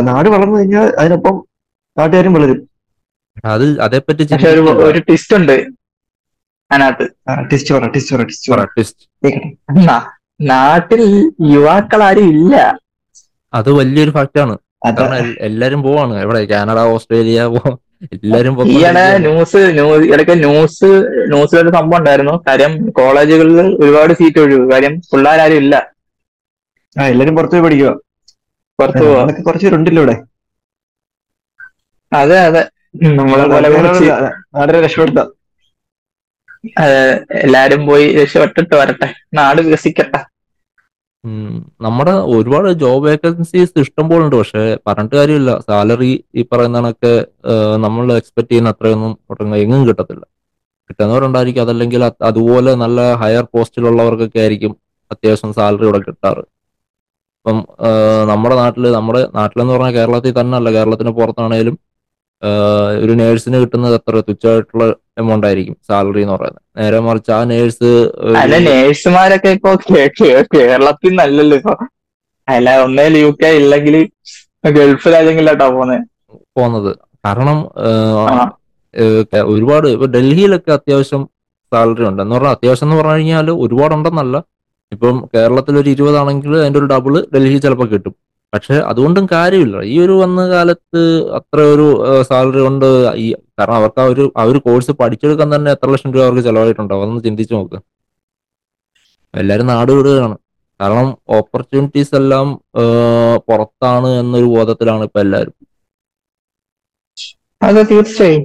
നാട് 0.00 0.28
വളർന്നു 0.28 0.58
കഴിഞ്ഞാൽ 0.58 0.92
അതിനൊപ്പം 0.98 1.44
നാട്ടുകാരും 1.98 2.34
വളരും. 2.34 2.70
അത് 3.44 3.80
അതേപ്പറ്റി 3.80 4.34
ഒരു 4.70 4.98
ട്വിസ്റ്റ് 4.98 5.36
ഉണ്ട് 5.36 5.66
അതിനകത്ത്. 6.72 7.04
ട്വിസ്റ്റ് 7.50 7.74
പറ 7.74 7.86
ട്വിസ്റ്റ് 7.86 8.16
പറ 8.16 8.22
ടിസ്റ്റ് 8.22 8.52
പറ. 8.52 8.64
ട്വിസ്റ്റ് 8.64 9.88
നാ- 9.88 10.22
നാട്ടിൽ 10.40 11.32
യുവാക്കൾ 11.42 12.02
ആരും 12.02 12.28
ഇല്ല. 12.28 12.78
അത് 13.54 13.72
വലിയൊരു 13.72 14.10
ഫാക്റ്റാണ് 14.10 14.58
അതാ. 14.86 15.02
കാരണം 15.02 15.34
എല്ലാരും 15.38 15.82
പോവാണ്. 15.82 16.16
എവിടെ? 16.16 16.44
കാനഡ 16.44 16.78
ഓസ്ട്രേലിയ 16.78 17.44
പോ- 17.44 17.78
എല്ലാരും 18.12 18.68
ഈയിടെ 18.68 19.18
ന്യൂസ് 19.18 19.56
ഇടയ്ക്ക് 19.56 20.38
ന്യൂസ് 20.38 20.84
ന്യൂസിലൊരു 21.28 21.68
സംഭവം 21.68 21.98
ഉണ്ടായിരുന്നു. 21.98 22.42
കാര്യം 22.48 22.90
കോളേജുകളിൽ 22.90 23.60
ഒരുപാട് 23.60 24.12
സീറ്റ് 24.12 24.38
ഒഴിവ്. 24.38 24.72
കാര്യം 24.72 25.00
പിള്ളേരാരും 25.00 25.54
ഇല്ല. 25.54 25.92
ആ 26.96 27.04
എല്ലാരും 27.12 27.36
പുറത്തു 27.36 27.54
പോയി 27.54 27.64
പഠിക്കുക 27.66 27.90
പുറത്തു 28.78 29.02
പോവാ. 29.04 29.18
നമ്മളൊക്കെ 29.18 29.42
കുറച്ച് 29.48 29.66
പേരുണ്ടല്ലോ 29.66 30.02
ഇവിടെ. 30.02 30.16
അതെ 32.12 32.38
അതെ. 32.48 32.62
നമ്മളെ 33.18 33.44
നാടിനെ 34.56 34.80
രക്ഷപ്പെടുത്താം 34.86 35.28
എല്ലാരും 37.44 37.82
പോയി 37.88 38.06
രക്ഷപ്പെട്ടിട്ട് 38.18 38.74
വരട്ടെ. 38.80 39.08
നാട് 39.38 39.60
വികസിക്കട്ടെ. 39.66 40.20
നമ്മുടെ 41.86 42.12
ഒരുപാട് 42.34 42.68
ജോബ് 42.82 43.04
വേക്കൻസീസ് 43.06 43.80
ഇഷ്ടം 43.84 44.06
പോലെ 44.10 44.22
ഉണ്ട്. 44.26 44.36
പക്ഷെ 44.40 44.62
പറഞ്ഞിട്ട് 44.88 45.16
കാര്യമില്ല. 45.20 45.52
സാലറി 45.68 46.10
ഈ 46.40 46.42
പറയുന്ന 46.52 46.78
കണക്ക് 46.80 47.12
നമ്മൾ 47.84 48.12
എക്സ്പെക്ട് 48.20 48.50
ചെയ്യുന്ന 48.52 48.74
അത്രയൊന്നും 48.74 49.12
എങ്ങും 49.64 49.82
കിട്ടത്തില്ല. 49.88 50.22
കിട്ടുന്നവരുണ്ടായിരിക്കും. 50.90 51.64
അതല്ലെങ്കിൽ 51.66 52.02
അതുപോലെ 52.30 52.72
നല്ല 52.84 53.00
ഹയർ 53.22 53.44
പോസ്റ്റിലുള്ളവർക്കൊക്കെ 53.54 54.40
ആയിരിക്കും 54.44 54.72
അത്യാവശ്യം 55.10 55.52
സാലറി 55.58 55.84
ഇവിടെ 55.88 56.00
കിട്ടാറ്. 56.08 56.42
ഇപ്പം 57.40 57.58
നമ്മുടെ 58.30 58.56
നാട്ടിൽ 58.62 58.84
നമ്മുടെ 58.96 59.20
നാട്ടിലെന്ന് 59.36 59.72
പറഞ്ഞാൽ 59.74 59.94
കേരളത്തിൽ 59.98 60.34
തന്നെ 60.38 60.54
അല്ല 60.58 60.70
കേരളത്തിന് 60.76 61.12
പുറത്താണെങ്കിലും 61.18 61.76
ഒരു 63.04 63.12
നേഴ്സിന് 63.20 63.58
കിട്ടുന്നത് 63.62 63.94
എത്ര 63.98 64.20
തുച്ഛമായിട്ടുള്ള 64.26 64.84
എമൗണ്ട് 65.20 65.46
ആയിരിക്കും 65.48 65.76
സാലറി 65.88 66.20
എന്ന് 66.24 66.34
പറയുന്നത്. 66.34 66.62
നേരെ 66.80 66.98
മറിച്ച് 67.06 67.30
ആ 67.36 67.38
നേഴ്സ് 67.52 67.90
അല്ല 68.42 68.58
നേഴ്സുമാരൊക്കെ 68.68 69.50
ഇപ്പൊ 69.56 69.70
കേരളത്തിൽ 70.56 71.12
നല്ലല്ലോ 71.22 71.56
ഇപ്പൊ. 71.60 71.74
അല്ല 72.48 72.68
ഒന്നേൽ 72.84 73.16
യു 73.22 73.30
കെ 73.42 73.50
ഇല്ലെങ്കിൽ 73.62 73.96
ഗൾഫ് 74.78 75.08
രാജ്യങ്ങളിലോട്ടാ 75.14 75.66
പോകുന്നത് 75.76 76.04
പോകുന്നത് 76.58 76.90
കാരണം 77.26 77.58
ഒരുപാട് 79.54 79.86
ഇപ്പൊ 79.94 80.06
ഡൽഹിയിലൊക്കെ 80.16 80.70
അത്യാവശ്യം 80.78 81.22
സാലറി 81.72 82.04
ഉണ്ട്. 82.10 82.20
എന്ന് 82.24 82.34
പറഞ്ഞാൽ 82.36 82.54
അത്യാവശ്യം 82.56 82.86
എന്ന് 82.88 82.98
പറഞ്ഞു 83.00 83.18
കഴിഞ്ഞാൽ 83.18 83.48
ഒരുപാടുണ്ടെന്നല്ല. 83.64 84.36
ഇപ്പം 84.94 85.16
കേരളത്തിൽ 85.34 85.74
ഒരു 85.80 85.88
ഇരുപതാണെങ്കിൽ 85.94 86.52
അതിന്റെ 86.60 86.78
ഒരു 86.82 86.88
ഡബിൾ 86.92 87.14
ഡൽഹി 87.34 87.58
ചിലപ്പോൾ 87.64 87.88
കിട്ടും. 87.92 88.14
പക്ഷെ 88.52 88.76
അതുകൊണ്ടും 88.90 89.24
കാര്യമില്ല. 89.32 89.76
ഈ 89.92 89.96
ഒരു 90.04 90.14
വന്ന 90.22 90.40
കാലത്ത് 90.52 91.00
അത്ര 91.38 91.58
ഒരു 91.74 91.86
സാലറി 92.28 92.60
കൊണ്ട് 92.66 92.86
ഈ 93.24 93.26
കാരണം 93.58 93.76
അവർക്ക് 93.80 94.00
ആ 94.04 94.06
ഒരു 94.12 94.24
ആ 94.40 94.44
ഒരു 94.50 94.60
കോഴ്സ് 94.66 94.92
പഠിച്ചെടുക്കാൻ 95.00 95.48
തന്നെ 95.54 95.70
എത്ര 95.76 95.88
ലക്ഷം 95.94 96.12
രൂപ 96.14 96.22
അവർക്ക് 96.26 96.44
ചെലവായിട്ടുണ്ടാവും. 96.48 97.02
അതൊന്ന് 97.04 97.24
ചിന്തിച്ചു 97.28 97.54
നോക്ക്. 97.58 97.78
എല്ലാവരും 99.34 99.68
നാട് 99.72 99.92
വിടുകയാണ്. 99.98 100.36
കാരണം 100.80 101.08
ഓപ്പർച്യൂണിറ്റീസ് 101.38 102.14
എല്ലാം 102.20 102.46
പുറത്താണ് 103.48 104.10
എന്നൊരു 104.20 104.48
ബോധത്തിലാണ് 104.56 105.02
ഇപ്പൊ 105.08 105.20
എല്ലാവരും 105.24 105.56
അതെ 107.68 107.82
തീർച്ചയായും. 107.90 108.44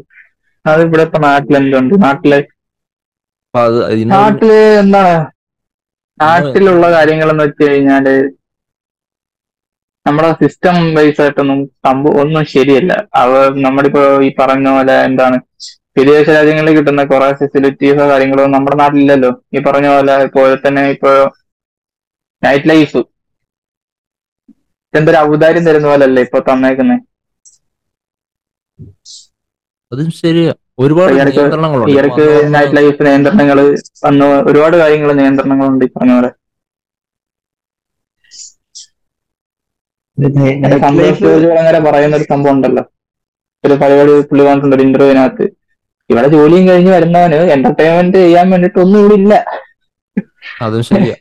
അത് 0.66 0.82
ഇവിടെ 0.88 1.04
ഇപ്പൊ 1.08 1.20
നാട്ടിലെന്തുണ്ട് 1.28 1.94
നാട്ടിൽ 2.06 2.34
നാട്ടിൽ 4.14 4.52
എന്താണ് 4.84 5.16
നാട്ടിലുള്ള 6.18 6.86
കാര്യങ്ങൾ 6.96 7.30
എന്ന് 7.32 7.46
വെച്ച് 7.46 7.64
കഴിഞ്ഞാൽ 7.64 8.06
നമ്മുടെ 10.06 10.30
സിസ്റ്റം 10.42 10.76
ബേസ് 10.96 11.22
ആയിട്ടൊന്നും 11.22 11.60
സംഭവം 11.86 12.18
ഒന്നും 12.22 12.44
ശരിയല്ല. 12.54 12.92
അവ 13.22 13.32
നമ്മളിപ്പോ 13.66 14.04
ഈ 14.28 14.32
പറഞ്ഞ 14.40 14.68
പോലെ 14.76 14.96
എന്താണ് 15.08 15.38
വിദേശ 15.98 16.26
രാജ്യങ്ങളിൽ 16.38 16.76
കിട്ടുന്ന 16.78 17.04
കുറെ 17.12 17.28
ഫെസിലിറ്റീസോ 17.42 18.06
കാര്യങ്ങളോ 18.12 18.46
നമ്മുടെ 18.56 18.78
നാട്ടിലില്ലല്ലോ. 18.82 19.32
ഈ 19.56 19.60
പറഞ്ഞ 19.68 19.88
പോലെ 19.96 20.16
പോലെ 20.38 20.56
തന്നെ 20.66 20.84
ഇപ്പോ 20.96 21.12
നൈറ്റ് 22.44 22.70
ലൈഫ് 22.72 23.02
എന്തൊരു 24.94 25.18
ഔദാര്യം 25.28 25.64
തരുന്ന 25.68 25.88
പോലെ 25.92 26.06
അല്ലേ 26.10 26.22
ഇപ്പൊ 26.28 26.40
തന്നേക്കുന്നേ? 26.50 26.98
അതും 29.92 30.10
ശരിയാ. 30.20 30.54
ഒരുപാട് 30.78 31.12
നിയന്ത്രണങ്ങളുണ്ട്. 31.18 31.92
ഇടയ്ക്ക് 31.98 32.26
നൈറ്റ് 32.56 32.76
ലൈഫ് 32.78 33.04
നിയന്ത്രണങ്ങൾ 33.08 33.60
വന്ന് 34.06 34.28
ഒരുപാട് 34.50 34.76
കാര്യങ്ങൾ 34.82 35.12
നിയന്ത്രണങ്ങളുണ്ട് 35.22 35.86
ഈ 35.86 35.92
പറഞ്ഞ 35.96 36.14
പോലെ. 36.18 36.32
അങ്ങനെ 41.60 41.80
പറയുന്ന 41.88 42.16
ഒരു 42.20 42.28
സംഭവം 42.32 42.54
ഉണ്ടല്ലോ. 42.56 42.84
ഒരു 43.64 43.76
പരിപാടി 43.82 44.12
പുള്ളി 44.30 44.44
പറഞ്ഞിട്ടുണ്ട് 44.48 44.76
ഒരു 44.78 44.84
ഇന്റർവ്യൂവിനകത്ത് 44.88 45.46
ഇവിടെ 46.10 46.28
ജോലിയും 46.34 46.66
കഴിഞ്ഞ് 46.70 46.92
വരുന്നവന് 46.96 47.38
എന്റർടൈൻമെന്റ് 47.56 48.18
ചെയ്യാൻ 48.24 48.48
വേണ്ടിട്ട് 48.54 48.80
ഒന്നും 48.84 49.00
ഇവിടെ 49.02 49.16
ഇല്ല. 49.22 49.34
അതും 50.66 50.84
ശരിയാ. 50.90 51.16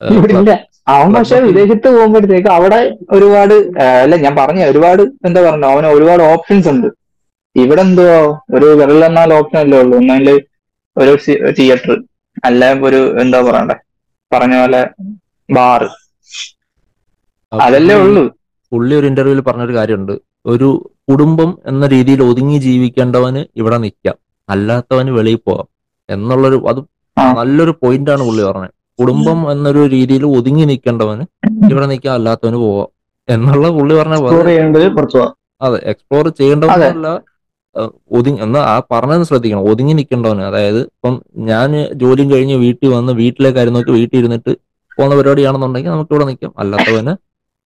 അവൻ 0.94 1.10
പക്ഷെ 1.14 1.36
വിദേശത്ത് 1.44 1.88
പോകുമ്പോഴത്തേക്ക് 1.94 2.50
അവിടെ 2.56 2.78
ഒരുപാട് 3.16 3.54
അല്ല 4.02 4.14
ഞാൻ 4.24 4.34
പറഞ്ഞ 4.40 4.60
ഒരുപാട് 4.72 5.02
എന്താ 5.26 5.40
പറഞ്ഞു 5.46 5.66
അവന് 5.72 5.88
ഒരുപാട് 5.96 6.22
ഓപ്ഷൻസ് 6.32 6.68
ഉണ്ട്. 6.72 6.88
ഇവിടെ 7.56 7.82
എന്തുവാ 7.86 8.18
ഒരു 8.56 8.68
വിരലെണ്ണാൽ 8.80 9.30
ഓപ്ഷൻ 9.38 9.58
അല്ലേ 9.64 9.78
ഉള്ളൂ. 9.82 9.96
ഒന്നെങ്കിൽ 10.00 10.28
ഒരു 10.96 11.12
തിയേറ്റർ 11.58 11.92
അല്ല 12.48 12.62
ഒരു 12.88 13.00
എന്താ 13.22 13.38
പറയണ്ടേ? 13.48 13.76
പറഞ്ഞ 14.32 14.54
പോലെ 14.62 14.80
ബാറ് 15.48 15.88
അതല്ലേ 17.52 17.96
ഉള്ളൂ. 18.04 18.22
പുള്ളി 18.72 18.94
ഒരു 19.00 19.06
ഇന്റർവ്യൂവിൽ 19.10 19.42
പറഞ്ഞൊരു 19.48 19.74
കാര്യമുണ്ട്. 19.78 20.14
ഒരു 20.52 20.68
കുടുംബം 21.08 21.50
എന്ന 21.70 21.84
രീതിയിൽ 21.94 22.20
ഒതുങ്ങി 22.30 22.58
ജീവിക്കേണ്ടവന് 22.66 23.42
ഇവിടെ 23.60 23.78
നിൽക്കാം 23.84 24.16
അല്ലാത്തവന് 24.48 25.10
വെളിയിൽ 25.18 25.40
പോവാം 25.48 25.68
എന്നുള്ളൊരു 26.08 26.58
അത് 26.70 26.80
നല്ലൊരു 27.38 27.72
പോയിന്റ് 27.82 28.10
ആണ് 28.14 28.22
പുള്ളി 28.28 28.42
പറഞ്ഞത്. 28.48 28.72
കുടുംബം 28.98 29.38
എന്നൊരു 29.52 29.82
രീതിയിൽ 29.94 30.24
ഒതുങ്ങി 30.38 30.64
നിൽക്കേണ്ടവന് 30.70 31.24
ഇവിടെ 31.72 31.86
നിൽക്കാം 31.92 32.14
അല്ലാത്തവന് 32.18 32.58
പോവാം. 32.64 32.88
എന്നുള്ള 33.28 33.68
പുള്ളി 33.78 33.94
പറഞ്ഞ 34.00 34.16
അതെ 35.66 35.78
എക്സ്പ്ലോർ 35.92 36.26
ചെയ്യേണ്ടവനല്ല 36.40 37.08
ഒതുങ്ങി 38.16 38.40
എന്നാ 38.46 38.60
ആ 38.72 38.74
പറഞ്ഞത് 38.92 39.24
ശ്രദ്ധിക്കണം. 39.30 39.68
ഒതുങ്ങി 39.70 39.94
നിൽക്കേണ്ടവന്. 39.98 40.42
അതായത് 40.50 40.80
ഇപ്പം 40.90 41.14
ഞാൻ 41.50 41.70
ജോലിയും 42.02 42.28
കഴിഞ്ഞ് 42.32 42.56
വീട്ടിൽ 42.64 42.88
വന്ന് 42.96 43.12
വീട്ടിലെ 43.22 43.50
കാര്യം 43.56 43.74
നോക്കി 43.76 43.92
വീട്ടിൽ 43.98 44.18
ഇരുന്നിട്ട് 44.22 44.52
പോകുന്ന 44.98 45.14
പരിപാടിയാണെന്നുണ്ടെങ്കിൽ 45.18 45.92
നമുക്ക് 45.94 46.12
ഇവിടെ 46.14 46.26
നിൽക്കാം. 46.30 46.52
അല്ലാത്തവന് 46.62 47.14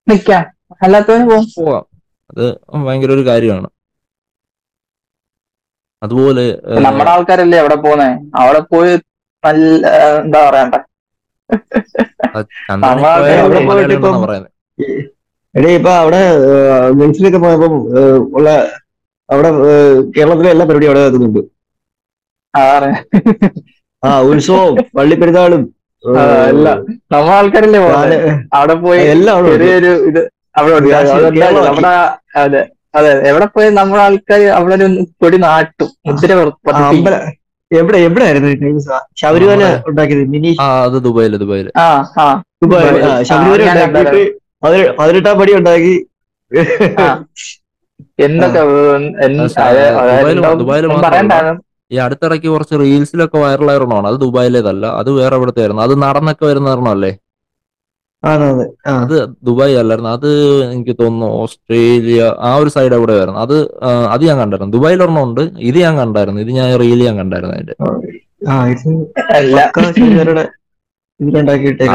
നിക്കാം 0.07 0.45
അല്ലാത്തവന് 0.85 1.25
പോകും 1.31 1.45
പോവാം. 1.57 1.83
അത് 2.31 2.45
ഭയങ്കര 2.87 3.11
ഒരു 3.17 3.23
കാര്യമാണ്. 3.29 3.69
അതുപോലെ 6.01 6.43
നമ്മുടെ 6.87 7.11
ആൾക്കാരല്ലേ 7.13 7.57
അവിടെ 7.63 7.77
പോകുന്നേ? 7.85 8.09
അവിടെ 8.41 8.61
പോയി 8.73 8.91
നല്ല 9.43 9.87
എന്താ 10.23 10.39
പറയണ്ടേ 10.45 10.79
എടേ 15.55 15.69
ഇപ്പൊ 15.77 15.91
അവിടെ 16.01 16.19
ഗൾഫിലൊക്കെ 16.99 17.39
പോയപ്പോ 17.43 17.67
ഉള്ള 18.37 18.49
അവിടെ 19.29 19.49
കേരളത്തിലെ 20.15 20.49
എല്ലാ 20.53 20.65
പരിപാടിയും 20.65 20.91
അവിടെ 20.91 21.01
നടക്കുന്നുണ്ട്. 21.03 21.41
അതാണ് 22.53 22.89
ആ 24.03 24.11
ഉത്സവം 24.29 24.75
പള്ളിപ്പെരുന്നാളും 24.95 25.63
എല്ലാം 26.51 26.77
നമ്മ 27.13 27.29
ആൾക്കാരല്ലേ 27.37 27.79
അവിടെ 28.53 28.75
പോയി 28.83 29.01
എല്ലാം. 29.13 29.39
ചെറിയൊരു 29.49 29.91
ഇത് 30.09 30.21
അവിടെ. 30.55 30.99
നമ്മുടെ 31.65 31.93
അതെ 32.41 32.61
അതെ 32.97 33.09
എവിടെ 33.29 33.47
പോയി 33.55 33.67
നമ്മുടെ 33.77 34.01
ആൾക്കാർ 34.05 34.41
അവിടെ 34.57 34.75
ഒരു 34.79 34.87
കൊടി 35.21 35.37
നാട്ടും. 35.43 35.89
മുദ്ര 36.07 36.31
എവിടെ 37.71 37.97
എവിടെ 38.01 38.23
ആയിരുന്നു 38.27 38.77
ശബരിമല 39.21 39.63
ഉണ്ടാക്കിയത് 39.89 40.23
മിനി 40.31 40.51
ആ 40.61 40.67
അത് 40.85 40.97
ദുബായിൽ 41.05 41.33
ദുബായിൽ. 41.43 41.67
ആ 41.77 41.87
ആ. 42.19 42.27
ദുബായ് 42.61 42.87
ശബരിമല 43.29 43.67
ഉണ്ടാക്കിയിട്ട് 43.89 44.23
പതിനെട്ടാം 44.99 45.35
പടി 45.39 45.51
ഉണ്ടാക്കി. 45.59 45.93
ആ. 46.99 47.07
എന്തൊക്കെ 48.25 48.61
ഈ 51.91 51.97
അടുത്തിടയ്ക്ക് 52.05 52.49
കുറച്ച് 52.53 52.75
റീൽസിലൊക്കെ 52.81 53.37
വൈറലായിരുന്നതാണ്. 53.43 54.07
അത് 54.11 54.17
ദുബായിലേതല്ല 54.25 54.85
അത് 55.01 55.09
വേറെ 55.19 55.35
എവിടത്തെ 55.39 55.61
ആയിരുന്നു 55.63 55.83
അത് 55.87 55.93
നടന്നൊക്കെ 56.03 56.45
വരുന്ന 56.49 56.73
ഒരെണ്ണമല്ലേ 56.73 57.11
അത് 58.95 59.15
ദുബായ് 59.47 59.75
അല്ലായിരുന്നു. 59.81 60.11
അത് 60.17 60.27
എനിക്ക് 60.73 60.93
തോന്നുന്നു 61.01 61.27
ഓസ്ട്രേലിയ 61.41 62.21
ആ 62.47 62.51
ഒരു 62.61 62.69
സൈഡ് 62.75 62.95
എവിടെ 62.97 63.13
ആയിരുന്നു 63.19 63.39
അത് 63.45 63.55
അത് 64.13 64.23
ഞാൻ 64.29 64.37
കണ്ടായിരുന്നു. 64.41 64.73
ദുബായിൽ 64.77 64.99
ഒരെണ്ണം 65.05 65.23
ഉണ്ട്. 65.27 65.41
ഇത് 65.69 65.77
ഞാൻ 65.85 65.95
കണ്ടായിരുന്നു. 66.01 66.41
ഇത് 66.45 66.51
ഞാൻ 66.59 66.67
റീൽ 66.81 67.01
ഞാൻ 67.07 67.17
കണ്ടായിരുന്നു 67.21 67.55
അതിന്റെ. 67.57 67.75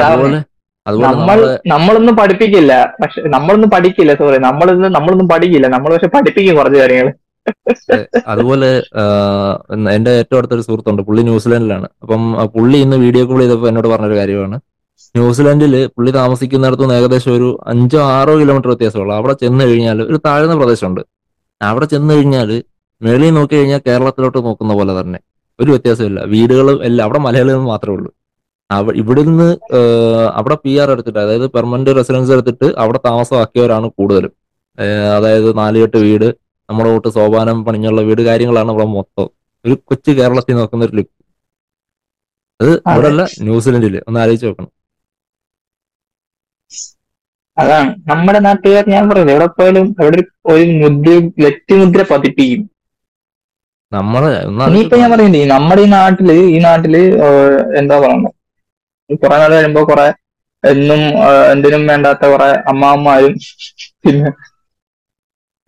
അതുപോലെ 0.09 0.41
നമ്മൾ 0.87 1.39
നമ്മളൊന്നും 1.73 2.15
പഠിപ്പിക്കില്ല. 2.21 2.73
പക്ഷെ 3.03 3.21
നമ്മളൊന്നും 3.35 3.71
പഠിക്കില്ല 3.75 4.15
സോറി 4.21 4.39
നമ്മളിന്ന് 4.49 4.89
നമ്മളൊന്നും 4.97 5.29
പഠിക്കില്ല. 5.35 5.69
നമ്മൾ 5.77 5.91
പക്ഷെ 5.95 6.11
പഠിപ്പിക്കും 6.17 6.59
കുറച്ച് 6.61 6.81
കാര്യങ്ങൾ 6.83 7.11
അതുപോലെ 8.33 8.69
എന്റെ 9.97 10.13
ഏറ്റവും 10.19 10.39
അടുത്തൊരു 10.41 10.65
സുഹൃത്തുണ്ട്. 10.67 11.03
പുള്ളി 11.09 11.23
ന്യൂസിലാൻഡിലാണ്. 11.29 11.89
അപ്പം 12.03 12.23
പുള്ളി 12.55 12.79
ഇന്ന് 12.85 12.97
വീഡിയോ 13.03 13.25
കോൾ 13.31 13.41
ചെയ്തപ്പോൾ 13.43 13.69
എന്നോട് 13.71 13.89
പറഞ്ഞൊരു 13.93 14.17
കാര്യമാണ്. 14.21 14.57
ന്യൂസിലാൻഡിൽ 15.15 15.75
പുള്ളി 15.97 16.11
താമസിക്കുന്നിടത്തു 16.21 16.85
നിന്ന് 16.85 16.97
ഏകദേശം 17.01 17.33
ഒരു 17.39 17.49
അഞ്ചോ 17.73 18.01
ആറോ 18.15 18.35
കിലോമീറ്റർ 18.41 18.71
വ്യത്യാസമുള്ളൂ. 18.73 19.15
അവിടെ 19.21 19.35
ചെന്ന് 19.43 19.65
കഴിഞ്ഞാൽ 19.71 20.01
ഒരു 20.09 20.19
താഴ്ന്ന 20.27 20.57
പ്രദേശമുണ്ട്. 20.61 21.03
അവിടെ 21.61 21.87
ചെന്ന് 21.95 22.13
കഴിഞ്ഞാൽ 22.17 22.51
മേളിൽ 23.01 23.33
നോക്കി 23.39 23.55
കഴിഞ്ഞാൽ 23.59 23.83
കേരളത്തിലോട്ട് 23.89 24.39
നോക്കുന്ന 24.49 24.73
പോലെ 24.79 24.93
തന്നെ. 25.01 25.19
ഒരു 25.59 25.71
വ്യത്യാസമില്ല 25.75 26.21
വീടുകളും 26.35 26.79
എല്ലാം 26.89 27.05
അവിടെ 27.09 27.21
മലയാളികൾ 27.27 27.63
മാത്രമേ 27.73 27.97
ഉള്ളൂ. 27.97 28.11
അവ 28.71 28.93
നിന്ന് 29.31 29.49
അവിടെ 30.35 30.57
പി 30.65 30.73
ആർ 30.83 30.89
എടുത്തിട്ട് 30.91 31.21
അതായത് 31.25 31.47
പെർമനന്റ് 31.57 31.97
റെസിഡൻസ് 31.97 32.33
എടുത്തിട്ട് 32.37 32.69
അവിടെ 32.83 33.01
താമസമാക്കിയവരാണ് 33.07 33.87
കൂടുതലും. 33.99 34.33
അതായത് 35.17 35.49
നാലുകെട്ട് 35.59 35.99
വീട് 36.07 36.29
നമ്മുടെ 36.69 36.91
തൊട്ട് 36.95 37.09
സോപാനം 37.17 37.59
പണിഞ്ഞുള്ള 37.65 38.01
വീട് 38.01 38.23
കാര്യങ്ങളാണ് 38.29 38.71
ഇവിടെ 38.73 38.87
മൊത്തം. 38.97 39.27
ഒരു 39.65 39.75
കൊച്ചു 39.91 40.11
കേരളത്തിൽ 40.19 40.55
നോക്കുന്ന 40.57 40.85
ഒരു 40.85 40.97
ലുക്ക് 40.99 41.13
അത് 42.61 42.71
ഇവിടെ 42.89 43.09
അല്ല 43.13 43.23
ന്യൂസിലൻഡിൽ 43.47 43.95
ഒന്ന് 44.09 44.21
ആലോചിച്ച് 44.21 44.47
നോക്കണം. 44.47 44.71
അതാണ്. 47.57 47.91
നമ്മുടെ 48.11 48.39
നാട്ടുകാർ 48.47 48.85
ഞാൻ 48.95 49.05
പറയുന്നത് 49.11 49.35
എവിടെ 49.35 49.49
പോയാലും 49.59 49.87
അവിടെ 50.01 50.21
ഒരു- 50.53 50.77
മുദ്ര 50.83 51.11
വ്യക്തിമുദ്ര 51.43 52.03
പതിപ്പിക്കും. 52.13 52.63
നമ്മൾ 53.93 54.23
ഇനിയിപ്പോ 54.67 54.97
ഞാൻ 55.03 55.11
പറയുന്നത് 55.11 55.45
നമ്മുടെ 55.53 55.83
ഈ 55.83 55.91
നാട്ടിൽ 55.97 56.31
ഈ 56.55 56.59
നാട്ടിൽ 56.65 56.95
എന്താ 57.81 57.97
പറയുന്നത്? 58.05 58.33
കുറെ 59.11 59.37
നാൾ 59.39 59.55
വരുമ്പോ 59.55 59.85
കുറെ 59.85 60.07
എന്നും 60.65 61.01
എന്തിനും 61.53 61.87
വേണ്ടാത്ത 61.87 62.27
കുറെ 62.27 62.49
അമ്മാവന്മാരും 62.69 63.35
പിന്നെ 64.05 64.31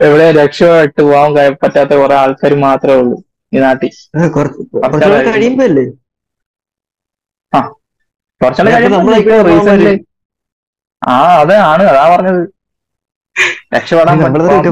എവിടെ 0.00 0.32
രക്ഷപ്പെട്ട് 0.32 1.02
പോകാൻ 1.02 1.36
കഴി- 1.36 1.58
പറ്റാത്ത 1.62 1.94
കുറെ 1.94 2.14
ആൾക്കാർ 2.14 2.54
മാത്രമേ 2.58 2.94
ഉള്ളൂ 2.94 3.16
ഈ 3.52 3.58
നാട്ടിൽ. 3.58 3.90
ആ, 4.16 4.26
കുറച്ച് 4.28 4.62
കുറച്ചുകൂടെ 4.74 5.30
കഴിയുമ്പോ 5.30 5.64
അല്ലേ 5.64 5.84
കുറച്ചുകൂടെ 8.40 8.70
നേരത്തെ 8.70 8.76
കഴിയുമ്പോ 8.78 8.98
നമ്മളെ 8.98 9.18
ഇപ്പൊ 9.18 9.30
ഇങ്ങനെ 9.30 9.48
recently- 9.50 9.68
പോകുന്നവര്. 9.68 9.94
അതാണ് 11.40 11.84
അതാ 11.84 12.16
പറഞ്ഞത്. 12.16 12.42
രക്ഷപ്പെടാൻ. 13.74 14.18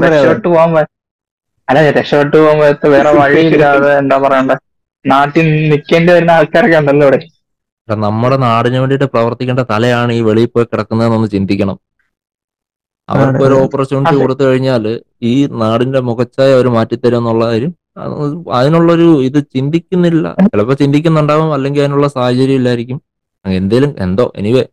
രക്ഷപ്പെട്ടു 0.05 0.47
പോകാൻ 0.47 0.85
അല്ല 1.67 1.79
രക്ഷപ്പെട്ടു 1.91 2.37
പോകുമ്പോ 2.37 2.65
വേറെ 2.89 3.11
വഴിയില്ലാതെ 3.11 3.97
എന്താ 3.97 4.17
പറയണ്ടേ? 4.17 4.55
നാട്ടിൽ 5.05 5.47
നിൽക്കേണ്ടി 5.69 6.13
വരുന്ന 6.13 6.31
ആൾക്കാരൊക്കെ 6.31 6.77
ഉണ്ടല്ലോ 6.77 7.07
ഇവിടെ. 7.07 7.19
നമ്മുടെ 7.89 8.37
നാടിന് 8.45 8.77
വേണ്ടിയിട്ട് 8.81 9.07
പ്രവർത്തിക്കേണ്ട 9.13 9.63
തലയാണ് 9.71 10.11
ഈ 10.17 10.21
വെളിയിൽ 10.27 10.49
പോയി 10.53 10.65
കിടക്കുന്നതെന്നൊന്ന് 10.65 11.29
ചിന്തിക്കണം. 11.33 11.77
അവർക്ക് 13.09 13.43
ഒരു. 13.47 13.55
ഓപ്പർച്യൂണിറ്റി 13.63 14.15
കൊടുത്തു 14.21 14.43
കഴിഞ്ഞാൽ 14.47 14.85
ഈ 15.31 15.33
നാടിന്റെ 15.63 15.99
മുഖച്ചായ 16.07 16.55
അവർ 16.57 16.67
മാറ്റിത്തരും 16.75 17.19
എന്നുള്ള 17.21 17.43
കാര്യം 17.51 17.73
അത് 18.03 18.13
അതിനുള്ളൊരു 18.59 19.07
ഇത് 19.27 19.39
ചിന്തിക്കുന്നില്ല. 19.55 20.25
ചിലപ്പോൾ 20.51 20.77
ചിന്തിക്കുന്നുണ്ടാവും 20.81 21.51
അല്ലെങ്കിൽ 21.53 21.81
അതിനുള്ള 21.83 22.07
സാഹചര്യം 22.15 22.57
ഇല്ലായിരിക്കും. 22.59 22.97
എന്തേലും 23.45 23.91
എന്തോ 24.05 24.25
എനിവേ 24.41 24.63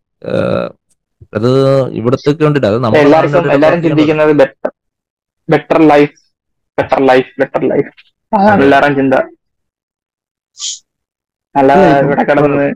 അത് 1.38 1.50
ഇവിടത്തേക്ക് 1.99 2.42
വേണ്ടിട്ട് 2.45 2.69
അത് 2.71 2.78
നമ്മൾ 2.85 2.99
എല്ലാവർക്കും 3.02 3.85
ചിന്തിക്കുന്നത് 3.88 4.33
better 4.40 4.71
better 5.49 5.81
life 5.92 6.16
better 6.78 7.00
life 7.11 7.31
better 7.40 7.62
life 7.73 7.90
എല്ലാവരും 8.64 8.95
ചിന്ത 9.00 9.14
അല്ല 11.54 11.71
അതെ. 11.78 11.88
ഇവിടെ 12.04 12.23
കിടന്ന് 12.28 12.66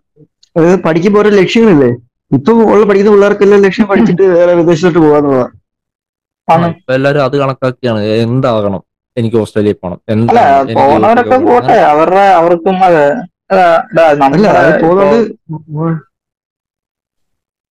അത് 0.56 0.66
പഠിക്കുമ്പോ 0.86 1.18
ഓരോ 1.20 1.30
ലക്ഷ്യങ്ങളില്ലേ? 1.40 1.90
ഇപ്പൊ 2.30 2.52
ഉള്ള 2.72 2.82
പഠിക്കുന്ന 2.88 3.12
പിള്ളേർക്കെല്ലാം 3.14 3.60
ലക്ഷ്യം 3.66 3.86
പഠിച്ചിട്ട് 3.90 4.24
വേറെ 4.36 4.52
വിദേശത്തോട്ട് 4.60 5.00
പോകാന്നുള്ളതാണ് 5.04 6.68
എല്ലാരും 6.96 7.22
അത് 7.26 7.36
കണക്കാക്കിയാണ്. 7.42 8.00
എന്താകണം? 8.26 8.82
എനിക്ക് 9.16 9.36
ഓസ്ട്രേലിയയിൽ 9.42 9.78
പോകണം 9.82 9.98
എന്താ 10.14 10.42
പോണവരൊക്കെ 10.78 11.38
പോട്ടെ. 11.46 11.76
അവരുടെ 11.92 12.24
അവർക്കും 12.40 12.76
അത് 12.88 13.02
അല്ല 13.52 14.50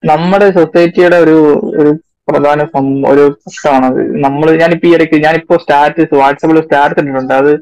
നമ്മുടെ 0.02 0.46
സൊസൈറ്റിയുടെ 0.56 1.18
ഒരു 1.24 1.36
ഒരു 1.80 1.90
പ്രധാന 2.28 2.60
ഒരു 3.12 3.24
പ്രശ്നമാണ് 3.42 3.88
നമ്മൾ 4.24 4.48
ഞാനിപ്പോ 4.62 4.86
ഈ 4.88 4.94
ഇടയ്ക്ക് 4.96 5.16
ഞാനിപ്പോ 5.26 5.56
സ്റ്റാറ്റസ് 5.62 6.14
വാട്സാപ്പിൽ 6.20 6.58
സ്റ്റാറ്റസ് 6.66 7.00
ഇട്ടിട്ടുണ്ട്. 7.02 7.34
അത് 7.40 7.52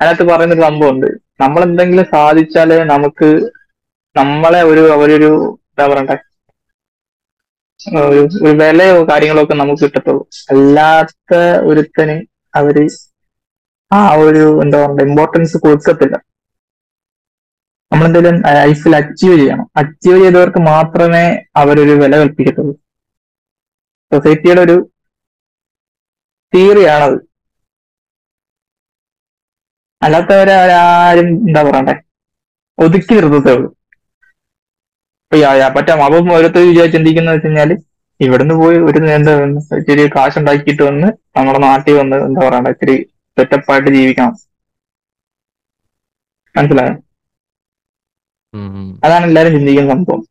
അതിനകത്ത് 0.00 0.24
പറയുന്നൊരു 0.30 0.64
സംഭവം 0.66 0.70
സംഭവമുണ്ട്. 0.70 1.08
നമ്മൾ 1.40 1.60
എന്തെങ്കിലും 1.68 2.06
സാധിച്ചാലേ 2.14 2.78
നമുക്ക് 2.92 3.28
നമ്മളെ 4.16 4.60
ഒരു 4.70 4.82
അവരൊരു 4.96 5.30
എന്താ 5.70 5.84
പറയണ്ടേ 5.90 6.16
ഒരു 8.08 8.22
ഒരു 8.46 8.54
വിലയോ 8.60 8.96
കാര്യങ്ങളോ 9.10 9.42
ഒക്കെ 9.44 9.56
നമുക്ക് 9.60 9.82
കിട്ടത്തുള്ളൂ. 9.84 10.22
അല്ലാത്ത 10.52 11.32
ഒരുത്തന് 11.70 12.16
അവർ 12.54 12.76
ആ 13.90 14.00
ഒരു 14.24 14.44
എന്താ 14.64 14.78
പറയണ്ട 14.80 15.04
ഇമ്പോർട്ടൻസ് 15.08 15.56
കൊടുക്കത്തില്ല. 15.64 16.16
നമ്മളെന്തെങ്കിലും 17.92 18.36
ലൈഫിൽ 18.58 18.94
അച്ചീവ് 19.00 19.36
ചെയ്യണം. 19.40 19.66
അച്ചീവ് 19.82 20.18
ചെയ്തവർക്ക് 20.24 20.60
മാത്രമേ 20.72 21.24
അവരൊരു 21.62 21.94
വില 22.02 22.14
കൽപ്പിക്കത്തുള്ളൂ. 22.22 22.74
സൊസൈറ്റിയുടെ 24.12 24.62
ഒരു 24.66 24.76
തിയറിയാണത് 26.52 27.16
അല്ലാത്തവരെ 30.02 30.54
ആരും 30.80 31.28
എന്താ 31.48 31.62
പറയണ്ടേ? 31.68 31.94
ഒതുക്കി 32.78 33.14
നിർത്തത്തേ 33.16 33.52
ഉള്ളൂ. 33.56 33.68
പറ്റാം 35.76 36.02
അപ്പം 36.06 36.30
ഓരോരുത്തർ 36.34 36.62
വിചാരിച്ച് 36.68 36.96
ചിന്തിക്കുന്ന 36.96 37.30
വെച്ച് 37.34 37.48
കഴിഞ്ഞാൽ 37.48 37.70
ഇവിടുന്ന് 38.20 38.54
പോയി 38.60 38.76
ഒരു 38.88 38.98
എന്താ 39.16 39.32
ഇച്ചിരി 39.80 40.04
കാശ് 40.16 40.38
ഉണ്ടാക്കിയിട്ട് 40.40 40.82
വന്ന് 40.88 41.08
നമ്മുടെ 41.38 41.60
നാട്ടിൽ 41.66 41.96
വന്ന് 42.00 42.16
എന്താ 42.28 42.40
പറയണ്ട 42.46 42.72
ഇച്ചിരി 42.74 42.96
സെറ്റപ്പായിട്ട് 43.36 43.90
ജീവിക്കണം. 43.96 44.32
മനസ്സിലായോ. 46.54 46.94
അതാണ് 49.06 49.24
എല്ലാരും 49.30 49.52
ചിന്തിക്കുന്ന 49.56 49.92
സംഭവം. 49.94 50.22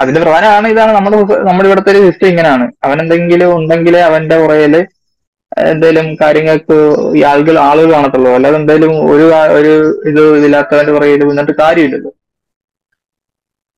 അതിന്റെ 0.00 0.20
പ്രധാനമാണ് 0.24 0.66
ഇതാണ് 0.74 0.92
നമ്മുടെ 0.96 1.16
നമ്മുടെ 1.48 1.66
ഇവിടുത്തെ 1.68 1.90
ഒരു 1.94 2.00
സിസ്റ്റം 2.06 2.28
ഇങ്ങനെയാണ്. 2.32 2.66
അവൻ 2.86 2.96
എന്തെങ്കിലും 3.04 3.50
ഉണ്ടെങ്കിലേ 3.58 4.00
അവന്റെ 4.08 4.36
പുറകിൽ 4.42 4.74
എന്തെങ്കിലും 5.58 6.14
കാര്യങ്ങൾക്ക് 6.14 6.96
ഈ 7.16 7.22
ആളുകൾ 7.22 7.58
ആളുകൾ 7.58 7.92
കാണത്തുള്ളൂ. 7.92 8.32
അല്ലാതെ 8.32 8.56
എന്തെങ്കിലും 8.56 9.10
ഒരു 9.10 9.22
ഒരു 9.32 9.72
ഇത് 10.08 10.36
ഇതില്ലാത്തവന്റെ 10.38 10.92
പുറകിൽ 10.92 11.24
നിന്നിട്ട് 11.24 11.52
കാര്യമില്ലല്ലോ. 11.52 12.12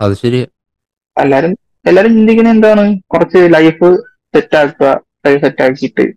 അത് 0.01 0.15
ശരി. 0.15 0.47
എല്ലാരും 1.17 1.57
എല്ലാരും 1.87 2.13
ചിന്തിക്കുന്നത് 2.13 2.55
എന്താണ്? 2.55 2.99
കുറച്ച് 3.07 3.49
ലൈഫ് 3.55 3.97
സെറ്റാക്കുക 4.35 5.01
ലൈഫ് 5.27 5.43
സെറ്റാക്കിയിട്ട് 5.43 6.13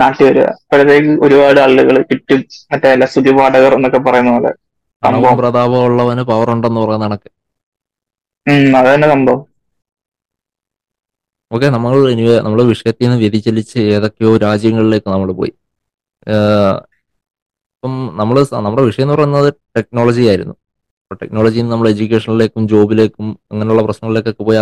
നാട്ടിൽ 0.00 0.26
വരിക. 0.26 0.44
അപ്പോഴത്തേക്ക് 0.44 1.22
ഒരുപാട് 1.22 1.60
ആളുകൾ 1.60 2.02
ചുറ്റും 2.02 2.44
മറ്റേ 2.72 2.92
അല്ല 2.92 3.04
സുതിപാഠകർ 3.04 3.74
എന്നൊക്കെ 3.74 3.98
പറയുന്ന 3.98 4.30
പോലെ 4.30 4.52
പ്രതാപം 5.02 5.14
സംഭവം. 5.14 5.38
പ്രതാപവും 5.38 5.84
ഉള്ളവന് 5.84 6.20
പവർ 6.20 6.50
ഉണ്ടെന്ന് 6.50 6.80
പറയുന്ന 6.80 7.04
കണക്ക്. 7.04 7.30
അത് 8.76 8.94
തന്നെ 8.94 9.08
സംഭവം. 9.08 9.51
ഓക്കെ 11.52 11.66
നമ്മൾ 11.74 11.92
നമ്മുടെ 12.46 12.64
വിഷയത്തിൽ 12.72 13.04
നിന്ന് 13.06 13.18
വ്യതിചലിച്ച് 13.22 13.78
ഏതൊക്കെയോ 13.94 14.30
രാജ്യങ്ങളിലേക്ക് 14.46 15.08
നമ്മൾ 15.14 15.30
പോയി. 15.40 15.52
ഇപ്പം 17.76 17.94
നമ്മൾ 18.20 18.36
നമ്മുടെ 18.66 18.84
വിഷയം 18.88 19.04
എന്ന് 19.06 19.14
പറയുന്നത് 19.16 19.48
ടെക്നോളജി 19.76 20.24
ആയിരുന്നു. 20.32 20.54
ടെക്നോളജിയിൽ 21.22 21.66
നമ്മൾ 21.72 21.86
എഡ്യൂക്കേഷനിലേക്കും 21.92 22.62
ജോബിലേക്കും 22.72 23.26
അങ്ങനെയുള്ള 23.52 23.82
പ്രശ്നങ്ങളിലേക്കൊക്കെ 23.88 24.44
പോയി 24.48 24.58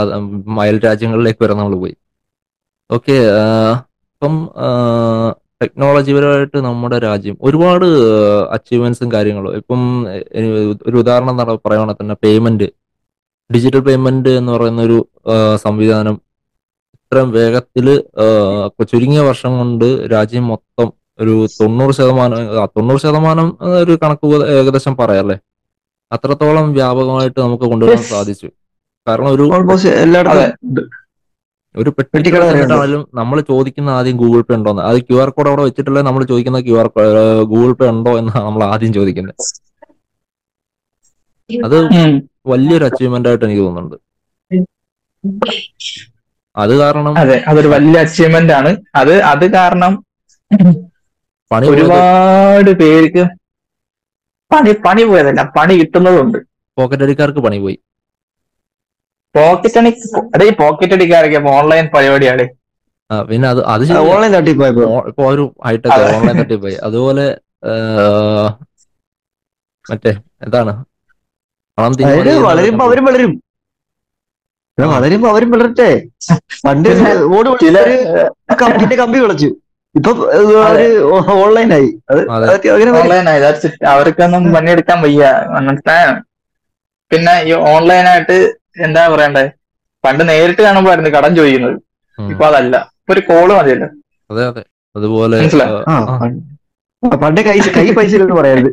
അയൽ 0.65 0.79
രാജ്യങ്ങളിലേക്ക് 0.87 1.43
വരെ 1.45 1.55
നമ്മൾ 1.61 1.75
പോയി. 1.83 1.95
ഓക്കെ 2.91 3.17
ഇപ്പം 4.15 4.35
ടെക്നോളജി 5.63 6.13
പരമായിട്ട് 6.17 6.59
നമ്മുടെ 6.67 6.99
രാജ്യം 7.07 7.37
ഒരുപാട് 7.49 7.87
അച്ചീവ്മെന്റ്സും 8.57 9.09
കാര്യങ്ങളും. 9.15 9.53
ഇപ്പം 9.61 9.81
ഒരു 10.89 10.97
ഉദാഹരണം 11.03 11.37
പറയുകയാണെങ്കിൽ 11.65 12.01
തന്നെ 12.03 12.17
പേയ്മെന്റ് 12.25 12.69
ഡിജിറ്റൽ 13.51 13.83
പേയ്മെന്റ് 13.89 14.33
എന്ന് 14.41 14.51
പറയുന്ന 14.57 14.83
ഒരു 14.89 14.99
സംവിധാനം 15.67 16.17
ഇത്രയും 17.13 17.31
വേഗത്തിൽ 17.37 17.87
ഏഹ്, 18.25 18.59
ചുരുങ്ങിയ 18.91 19.23
വർഷം 19.29 19.53
കൊണ്ട് 19.61 19.85
രാജ്യം 20.13 20.45
മൊത്തം 20.51 20.89
ഒരു 21.19 21.33
തൊണ്ണൂറ് 21.57 21.93
ശതമാനം 21.97 22.43
തൊണ്ണൂറ് 22.77 23.01
ശതമാനം 23.05 23.49
ഒരു 23.81 23.95
കണക്ക് 24.03 24.27
ഏകദേശം 24.59 24.95
പറയാല്ലേ? 25.01 25.37
അത്രത്തോളം 26.13 26.67
വ്യാപകമായിട്ട് 26.77 27.39
നമുക്ക് 27.45 27.67
കൊണ്ടുവരാൻ 27.73 28.03
സാധിച്ചു. 28.13 28.49
കാരണം 29.07 29.29
ഒരു 29.37 29.45
ഒരു 31.75 31.91
പെട്ടിക്കട 31.97 32.13
പെട്ടിക്കട 32.15 32.43
വരെ 32.43 32.53
ഉണ്ട്. 32.53 32.61
ചെന്നിട്ടാണെങ്കിലും 32.61 33.03
നമ്മൾ 33.21 33.39
ചോദിക്കുന്ന 33.51 33.91
ആദ്യം 33.99 34.17
ഗൂഗിൾ 34.23 34.41
പേ 34.47 34.55
ഉണ്ടോന്ന്. 34.59 34.83
അത് 34.89 34.99
ക്യു 35.09 35.19
ആർ 35.25 35.31
കോഡ് 35.37 35.51
അവിടെ 35.51 35.65
വെച്ചിട്ടല്ലേ 35.69 36.03
നമ്മൾ 36.09 36.23
ചോദിക്കുന്ന 36.31 36.61
ക്യു 36.69 36.77
ആർ 36.83 36.89
ഗൂഗിൾ 37.53 37.73
പേ 37.81 37.89
ഉണ്ടോ 37.95 38.13
എന്നാണ് 38.21 38.45
നമ്മൾ 38.49 38.63
ആദ്യം 38.73 38.93
ചോദിക്കുന്നത്. 38.99 39.37
അത് 41.51 41.77
വലിയൊരു 42.53 42.87
അച്ചീവ്മെന്റ് 42.91 43.31
ആയിട്ട് 43.31 43.45
എനിക്ക് 43.49 43.63
തോന്നുന്നുണ്ട്. 43.67 43.99
അത് 46.63 46.73
കാരണം 46.81 47.15
അതെ 47.23 47.37
അതൊരു 47.51 47.69
വലിയ 47.75 47.99
അച്ചീവ്മെന്റ് 48.05 48.53
ആണ്. 48.59 48.71
അത് 49.01 49.15
അത് 49.33 49.45
കാരണം 49.57 49.93
പണി 51.51 51.67
ഒരുപാട് 51.73 52.71
പേർക്ക് 52.81 53.25
പണി 54.51 54.73
പണി 54.87 55.03
പോയതല്ല 55.11 55.43
പണി 55.57 55.75
കിട്ടുന്നതുണ്ട്. 55.81 56.39
പോക്കറ്റ് 56.79 57.05
അടിക്കാർക്ക് 57.07 57.41
പണി 57.47 57.59
പോയി. 57.65 57.77
പോക്കറ്റ് 59.35 59.79
അടി 59.81 59.91
അതെ 60.37 60.49
പോക്കറ്റ് 60.61 60.95
അടിക്കാരൊക്കെ 60.97 61.41
ഓൺലൈൻ 61.57 61.85
പരിപാടിയാണ്. 61.95 62.45
ആ, 63.11 63.17
പിന്നെ 63.29 63.47
അത് 63.49 63.61
അത് 63.75 63.85
ഓൺലൈൻ 64.13 64.31
തട്ടിപ്പോയപ്പോ 64.37 64.85
പോയി 64.87 65.09
ഇപ്പൊ 65.11 65.23
ഒരു 65.33 65.45
ഹൈടെക്. 65.67 66.03
ഓൺലൈൻ 66.17 66.37
തട്ടിപ്പോയി 66.43 66.77
അതുപോലെ 66.89 67.27
മറ്റേ 69.85 70.13
എന്താണ്? 70.47 70.73
പണം. 71.79 71.93
അവരും 72.85 73.05
വളരും. 73.07 73.33
എടാ, 73.33 73.50
വളരുമ്പോ 74.79 75.29
അവരും 75.31 75.51
വളരട്ടെ. 75.51 75.89
പണ്ട് 76.67 76.89
ഓട് 77.37 77.49
ചില 77.65 77.79
കമ്പിന്റെ 78.63 78.97
കമ്പി 78.97 79.19
വിളച്ചു 79.19 79.51
ഇപ്പൊ 79.95 80.11
അവർ 80.67 80.81
ഓൺലൈനായി. 81.45 81.89
അവർക്കൊന്നും 83.93 84.43
പണിയെടുക്കാൻ 84.55 84.99
വയ്യ. 85.05 85.23
മനസ്സിലായോ? 85.69 86.13
പിന്നെ 87.11 87.35
ഈ 87.49 87.53
ഓൺലൈനായിട്ട് 87.75 88.37
എന്താ 88.87 89.09
പറയണ്ടേ? 89.15 89.45
പണ്ട് 90.05 90.23
നേരിട്ട് 90.29 90.63
കാണുമ്പോഴായിരുന്നു 90.63 91.11
കടം 91.17 91.33
ചോദിക്കുന്നത്. 91.39 91.77
ഇപ്പൊ 92.19 92.45
അതല്ല. 92.51 92.77
ഇപ്പൊ 93.01 93.13
ഒരു 93.15 93.23
കോൾ 93.31 93.49
മതിയല്ലോ. 93.59 93.89
അതെ 94.31 94.45
അതെ. 94.51 94.63
അതുപോലെ 94.97 95.37
പണ്ട് 97.25 97.41
കൈ 97.49 97.59
കൈ 97.77 97.87
പൈസ 97.99 98.15
പറയരുത്. 98.39 98.71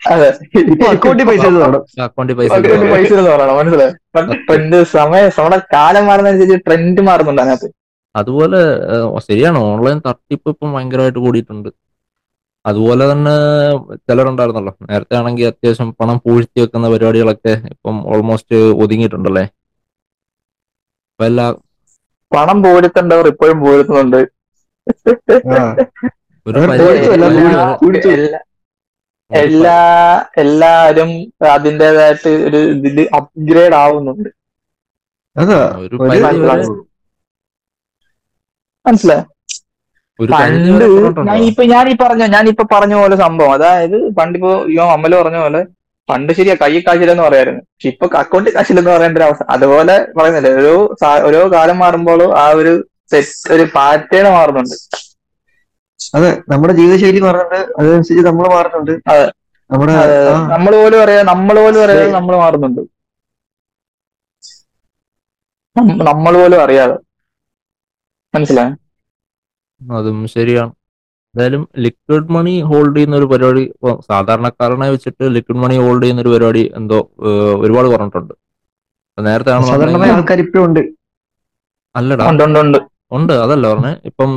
അതെ. 0.00 0.28
ഇപ്പൊ 0.72 0.86
അക്കൗണ്ടിൽ 0.92 1.26
പൈസ 1.28 1.42
ഇല്ലെന്ന് 1.48 1.64
വേണം 1.64 1.82
അക്കൗണ്ടിൽ 2.06 2.36
പൈസ 2.38 2.50
പൈസ 2.94 3.12
എന്ന് 3.20 3.30
പറയണം 3.32 3.56
മനസ്സിലായോ? 3.60 3.92
ട്രെൻഡ് 4.46 4.78
സമയ 4.94 5.22
നമ്മുടെ 5.38 5.58
കാലം 5.74 6.04
മാറുന്നതനുസരിച്ച് 6.08 6.58
ട്രെൻഡ് 6.66 7.02
മാറുന്നുണ്ട് 7.08 7.42
അതിനകത്ത്. 7.44 7.68
അതുപോലെ 8.14 8.60
ശരിയാണ്. 9.28 9.58
ഓൺലൈൻ 9.72 9.98
തട്ടിപ്പ് 10.06 10.48
ഇപ്പം 10.54 10.70
ഭയങ്കരമായിട്ട് 10.76 11.20
കൂടിയിട്ടുണ്ട്. 11.26 11.68
അതുപോലെ 12.64 13.04
തന്നെ 13.10 13.34
ചിലരുണ്ടായിരുന്നല്ലോ. 14.08 14.72
നേരത്തെ 14.88 15.14
ആണെങ്കിൽ 15.20 15.48
അത്യാവശ്യം 15.50 15.90
പണം 16.00 16.16
പൂഴ്ത്തി 16.24 16.58
വെക്കുന്ന 16.62 16.88
പരിപാടികളൊക്കെ 16.94 17.54
ഇപ്പം 17.74 17.96
ഓൾമോസ്റ്റ് 18.14 18.58
ഒതുങ്ങിയിട്ടുണ്ടല്ലേ? 18.84 19.44
പണം 22.32 22.58
പൂഴ്ത്തണ്ടവർ 22.64 23.26
ഇപ്പോഴും 23.32 23.58
പോരുത്തുന്നുണ്ട് 23.64 24.20
എല്ലാ 29.30 29.78
എല്ലാ 30.42 30.70
എല്ലാരും 30.72 31.10
അതിന്റെതായിട്ട് 31.54 32.30
ഒരു 32.48 32.60
ഇതിൽ 32.76 32.98
അപ്ഗ്രേഡ് 33.18 33.76
ആവുന്നുണ്ട്. 33.82 34.28
മനസ്സിലായോ. 38.86 39.24
ഒരു 40.18 40.30
പണ്ട് 40.32 40.84
ഞാൻ 41.28 41.38
ഇപ്പൊ 41.50 41.62
ഞാൻ 41.72 41.84
ഈ 41.92 41.96
പറഞ്ഞ 42.02 42.24
ഞാൻ 42.34 42.44
ഇപ്പൊ 42.52 42.64
പറഞ്ഞ 42.72 42.94
പോലെ 43.02 43.16
സംഭവം. 43.24 43.52
അതായത് 43.56 43.96
പണ്ടിപ്പോ 44.18 44.50
യോ 44.76 44.86
അമ്മൽ 44.96 45.12
പറഞ്ഞ 45.20 45.38
പോലെ 45.44 45.60
പണ്ട് 46.08 46.30
ശരിയാ 46.38 46.54
കൈ 46.62 46.72
കാശിലെന്ന് 46.86 47.24
പറയായിരുന്നു. 47.26 47.62
പക്ഷെ 47.72 47.88
ഇപ്പൊ 47.92 48.06
അക്കൗണ്ട് 48.22 48.48
കാശിലെന്ന് 48.56 48.90
പറയേണ്ട 48.94 49.18
ഒരു 49.20 49.26
അവസ്ഥ? 49.28 49.44
അതുപോലെ 49.56 49.96
പറയുന്നില്ലേ 50.18 50.52
ഓരോ 50.60 50.74
ഓരോ 51.28 51.40
കാലം 51.56 51.78
മാറുമ്പോഴും 51.84 52.30
ആ 52.42 52.46
ഒരു 52.60 52.72
സെറ്റ് 53.12 53.52
ഒരു 53.54 53.64
പാറ്റേൺ 53.76 54.26
മാറുന്നുണ്ട്. 54.36 54.76
അതെ 56.14 56.30
നമ്മുടെ 56.52 56.74
ജീവിതശൈലി 56.78 57.20
മാറുന്നുണ്ട് 57.24 57.58
അതനുസരിച്ച് 57.80 58.24
നമ്മൾ 58.28 58.46
മാറുന്നുണ്ട്. 58.54 58.92
അതെ. 59.12 59.26
നമ്മുടെ 59.70 59.94
നമ്മൾ 60.54 60.72
പോലും 60.82 61.00
അറിയാം 61.04 61.26
നമ്മൾ 61.32 61.56
പോലും 61.64 61.80
അറിയാതെ 61.84 62.06
നമ്മൾ 62.18 62.34
മാറുന്നുണ്ട്. 62.42 62.82
നമ്മൾ 66.10 66.34
പോലും 66.40 66.60
അറിയാതെ. 66.64 66.96
മനസ്സിലായോ? 68.34 68.72
അതും 69.80 70.18
ശരിയാണ്. 70.34 70.72
എന്തായാലും 71.34 71.62
ലിക്വിഡ് 71.84 72.32
മണി 72.36 72.54
ഹോൾഡ് 72.68 72.94
ചെയ്യുന്ന 72.96 73.16
ഒരു 73.20 73.26
പരിപാടി 73.32 73.62
ഇപ്പൊ 73.74 73.90
സാധാരണക്കാരനെ 74.10 74.88
വെച്ചിട്ട് 74.94 75.24
ലിക്വിഡ് 75.36 75.62
മണി 75.64 75.76
ഹോൾഡ് 75.84 76.02
ചെയ്യുന്ന 76.04 76.22
ഒരു 76.24 76.32
പരിപാടി 76.34 76.62
എന്തോ 76.78 76.98
ഒരുപാട് 77.64 77.88
പറഞ്ഞിട്ടുണ്ട്. 77.94 78.34
നേരത്തെ 79.18 79.50
ആൾക്കാർ 80.16 80.40
ഇപ്പോഴും 80.44 80.64
ഉണ്ട്. 80.68 80.82
അല്ലടാ. 81.94 82.26
ഉണ്ട് 83.10 83.32
അതല്ല 83.44 83.64
പറഞ്ഞേ. 83.72 83.92
ഇപ്പം 84.10 84.30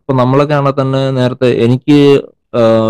ഇപ്പൊ 0.00 0.12
നമ്മളൊക്കെ 0.20 0.54
ആണെ 0.58 0.72
തന്നെ 0.80 1.00
നേരത്തെ 1.18 1.48
എനിക്ക് 1.66 1.98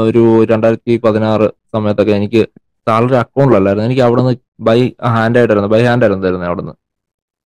ഒരു 0.09 0.23
രണ്ടായിരത്തി 0.51 0.93
പതിനാറ് 1.07 1.47
സമയത്തൊക്കെ 1.75 2.13
എനിക്ക് 2.21 2.43
സാലറി 2.87 3.17
അക്കൗണ്ടിലല്ലായിരുന്നു 3.23 3.89
എനിക്ക് 3.89 4.05
അവിടെ 4.07 4.21
നിന്ന് 4.23 4.37
ബൈ 4.69 4.79
ഹാൻഡ് 5.17 5.39
ആയിട്ടായിരുന്നു 5.41 5.71
ബൈ 5.75 5.83
ഹാൻഡ് 5.89 6.05
ആയിരുന്നു 6.05 6.27
തരുന്നത് 6.27 6.49
അവിടെ 6.51 6.63
നിന്ന് 6.65 6.77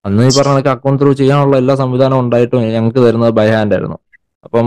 അന്ന് 0.05 0.25
ഈ 0.29 0.33
പറഞ്ഞ 0.37 0.53
കണക്ക് 0.55 0.71
അക്കൗണ്ട് 0.75 1.01
ത്രൂ 1.03 1.13
ചെയ്യാനുള്ള 1.21 1.57
എല്ലാ 1.63 1.75
സംവിധാനവും 1.83 2.23
ഉണ്ടായിട്ടും 2.25 2.65
ഞങ്ങൾക്ക് 2.77 3.01
തരുന്നത് 3.07 3.33
ബൈ 3.39 3.47
ഹാൻഡ് 3.55 3.75
ആയിരുന്നു. 3.77 3.99
അപ്പം 4.47 4.67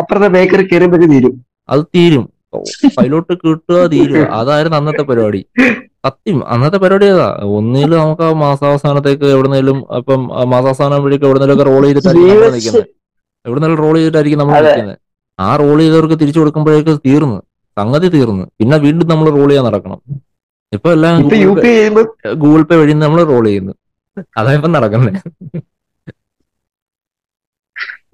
അപ്പുറത്തെ 0.00 0.28
ബേക്കറി 0.36 0.64
കയറിയപ്പോഴേക്ക് 0.70 1.10
തീരും. 1.14 1.34
അത് 1.72 1.82
തീരും. 1.96 2.24
പൈലോട്ട് 2.98 3.32
കിട്ടുക 3.42 3.80
തീരുക 3.94 4.22
അതായിരുന്നു 4.38 4.78
അന്നത്തെ 4.80 5.04
പരിപാടി. 5.10 5.40
സത്യം. 6.06 6.38
അന്നത്തെ 6.52 6.78
പരിപാടി 6.82 7.06
ഏതാ? 7.12 7.28
ഒന്നിൽ 7.58 7.90
നമുക്ക് 7.94 8.24
ആ 8.26 8.32
മാസാവസാനത്തേക്ക് 8.42 9.26
എവിടെന്നേലും 9.34 9.78
അപ്പം 9.98 10.20
മാസാവസാനം 10.52 11.02
വഴിക്ക് 11.04 11.26
എവിടെന്നേലും 11.28 11.54
ഒക്കെ 11.56 11.66
റോൾ 11.70 11.82
ചെയ്തിട്ടായിരിക്കും 11.86 12.30
നമ്മൾ 12.32 12.52
നിൽക്കുന്നത് 12.56 12.86
എവിടെന്നേലും 13.44 13.78
റോൾ 13.82 13.94
ചെയ്തിട്ടായിരിക്കും 13.98 14.40
നമ്മൾ. 14.42 14.54
നിൽക്കുന്നത് 14.66 14.96
ആ 15.38 15.50
റോൾ 15.62 15.78
ചെയ്തവർക്ക് 15.82 16.16
തിരിച്ചു 16.20 16.40
കൊടുക്കുമ്പോഴേക്ക് 16.40 16.92
തീർന്നു. 17.06 17.38
സംഗതി 17.76 18.08
തീർന്നു. 18.14 18.44
പിന്നെ 18.58 18.76
വീണ്ടും 18.84 19.08
നമ്മൾ 19.12 19.26
റോൾ 19.36 19.48
ചെയ്യാൻ 19.50 19.66
നടക്കണം. 19.68 19.98
ഇപ്പൊ 20.72 20.88
എല്ലാം 20.96 21.16
ഗൂഗിൾ 22.42 22.62
പേ 22.68 22.76
വഴി 22.80 22.94
നമ്മൾ 23.02 23.20
റോൾ 23.32 23.44
ചെയ്യുന്നു. 23.48 23.74
അതാ 24.40 24.50
ഇപ്പൊ 24.58 24.68
നടക്കുന്നത് 24.76 25.18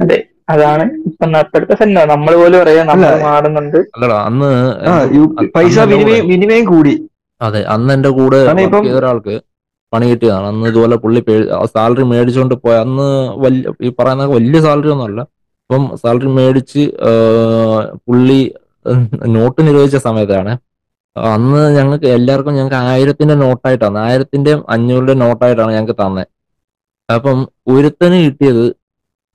അതെ. 0.03 0.19
അതാണ് 0.53 0.85
ഇപ്പൊ 1.09 1.25
നമ്മൾ 2.13 2.33
പോലും 2.41 2.59
അറിയാം 2.63 2.87
നമ്മൾ. 2.91 3.13
മാറുന്നുണ്ട്. 3.27 3.79
അല്ലടാ 3.97 4.19
അന്ന് 4.29 4.49
പൈസ 5.57 5.77
വിനിമയം 6.31 6.65
കൂടി. 6.73 6.95
അതെ 7.47 7.61
അന്ന് 7.75 7.93
എന്റെ 7.97 8.11
കൂടെ 8.19 8.39
ഒരാൾക്ക് 8.99 9.35
പണി 9.93 10.07
കിട്ടിയതാണ്. 10.11 10.47
അന്ന് 10.51 10.67
ഇതുപോലെ 10.73 10.97
പുള്ളി 11.05 11.21
സാലറി 11.75 12.05
മേടിച്ചുകൊണ്ട് 12.13 12.55
പോയ 12.65 12.75
അന്ന് 12.85 13.07
വലിയ 13.45 13.73
ഈ 13.87 13.89
പറയുന്ന 13.99 14.27
വലിയ 14.37 14.59
സാലറി 14.67 14.91
ഒന്നും 14.95 15.07
അല്ല. 15.11 15.21
അപ്പം 15.65 15.85
സാലറി 16.03 16.31
മേടിച്ച് 16.39 16.83
പുള്ളി 18.09 18.41
നോട്ട് 19.37 19.61
നിരോധിച്ച 19.69 19.99
സമയത്താണ്. 20.09 20.53
അന്ന് 21.17 21.63
ഞങ്ങൾക്ക് 21.79 22.09
എല്ലാവർക്കും 22.17 22.55
ഞങ്ങൾക്ക് 22.59 22.79
ആയിരത്തിന്റെ 22.93 23.35
നോട്ടായിട്ടാണ് 23.43 23.99
ആയിരത്തിന്റെ 24.07 24.53
അഞ്ഞൂറിന്റെ 24.75 25.17
നോട്ടായിട്ടാണ് 25.23 25.73
ഞങ്ങൾക്ക് 25.77 25.97
തന്നെ. 26.03 26.25
അപ്പം 27.09 27.39
ഒരുത്തന് 27.75 28.19
കിട്ടിയത് 28.27 28.65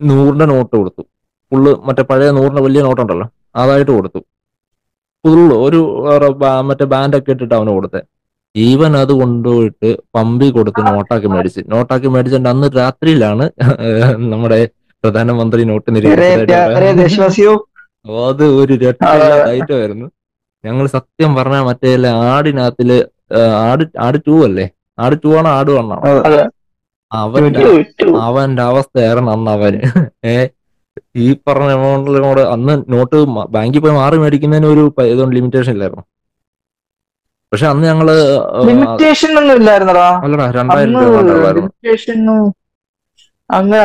നൂറിന്റെ 0.01 0.47
നോട്ട് 0.53 0.73
കൊടുത്തു. 0.79 1.03
ഫുള്ള് 1.51 1.71
മറ്റേ 1.87 2.03
പഴയ 2.11 2.29
നൂറിന്റെ 2.37 2.63
വലിയ 2.67 2.81
നോട്ടുണ്ടല്ലോ 2.87 3.27
അതായിട്ട് 3.61 3.91
കൊടുത്തു. 3.97 4.19
ഫുള്ള് 5.27 5.55
ഒരു 5.67 5.79
മറ്റേ 6.69 6.85
ബാൻഡൊക്കെ 6.93 7.31
ഇട്ടിട്ട് 7.35 7.55
അവന് 7.59 7.71
കൊടുത്തേ. 7.77 8.01
ഈവൻ 8.55 8.91
അത് 9.01 9.11
കൊണ്ടുപോയിട്ട് 9.21 9.89
പമ്പി 10.15 10.47
കൊടുത്ത് 10.57 10.81
നോട്ടാക്കി 10.89 11.27
മേടിച്ച്. 11.33 11.61
നോട്ടാക്കി 11.73 12.07
മേടിച്ചിട്ട് 12.13 12.49
അന്ന് 12.53 12.67
രാത്രിയിലാണ് 12.81 13.45
നമ്മുടെ 14.33 14.59
പ്രധാനമന്ത്രി 15.03 15.63
നോട്ട് 15.71 15.89
നിരീക്ഷിച്ചത് 15.95 16.53
അത് 18.27 18.43
ഒരു 18.61 18.73
രക്ഷമായിരുന്നു 18.85 20.07
ഞങ്ങൾ 20.63 20.85
സത്യം 20.95 21.31
പറഞ്ഞാൽ 21.37 21.63
മറ്റേ 21.69 21.91
ആടിനകത്തിൽ 22.33 22.89
ആട് 23.69 23.83
ആട് 24.05 24.17
ടൂ 24.27 24.35
അല്ലേ? 24.47 24.65
ആട് 25.03 25.15
ടൂ 25.23 25.29
ആണോ 25.39 25.49
ആട് 25.57 25.71
വണ്ണോ. 25.77 25.97
അവന്റെ. 27.11 27.61
അവന്റെ 28.27 28.63
അവസ്ഥയായിരുന്നു 28.71 29.31
അന്ന് 29.35 29.51
അവന്. 29.57 29.81
ഏ 30.31 30.33
ഈ 31.23 31.27
പറഞ്ഞ 31.47 31.71
എമൗണ്ടിനോട് 31.77 32.41
അന്ന് 32.53 32.73
നോട്ട് 32.93 33.17
ബാങ്കിൽ 33.55 33.81
പോയി 33.85 33.95
മാറി 34.01 34.17
മേടിക്കുന്നതിന് 34.23 34.69
ഒരു 34.73 34.83
ഇതുകൊണ്ട് 35.13 35.35
ലിമിറ്റേഷൻ 35.37 35.73
ഇല്ലായിരുന്നു. 35.77 36.05
പക്ഷെ 37.51 37.65
അന്ന് 37.71 37.85
ഞങ്ങൾ 37.91 38.07
ലിമിറ്റേഷൻ 38.69 39.31
ഒന്നും 39.41 39.55
ഇല്ലായിരുന്നടാ. 39.59 40.07
അല്ലടാ 40.25 40.47
രണ്ടായിരം 40.59 40.93
രൂപ 41.03 41.63
അങ്ങനെ 43.49 43.77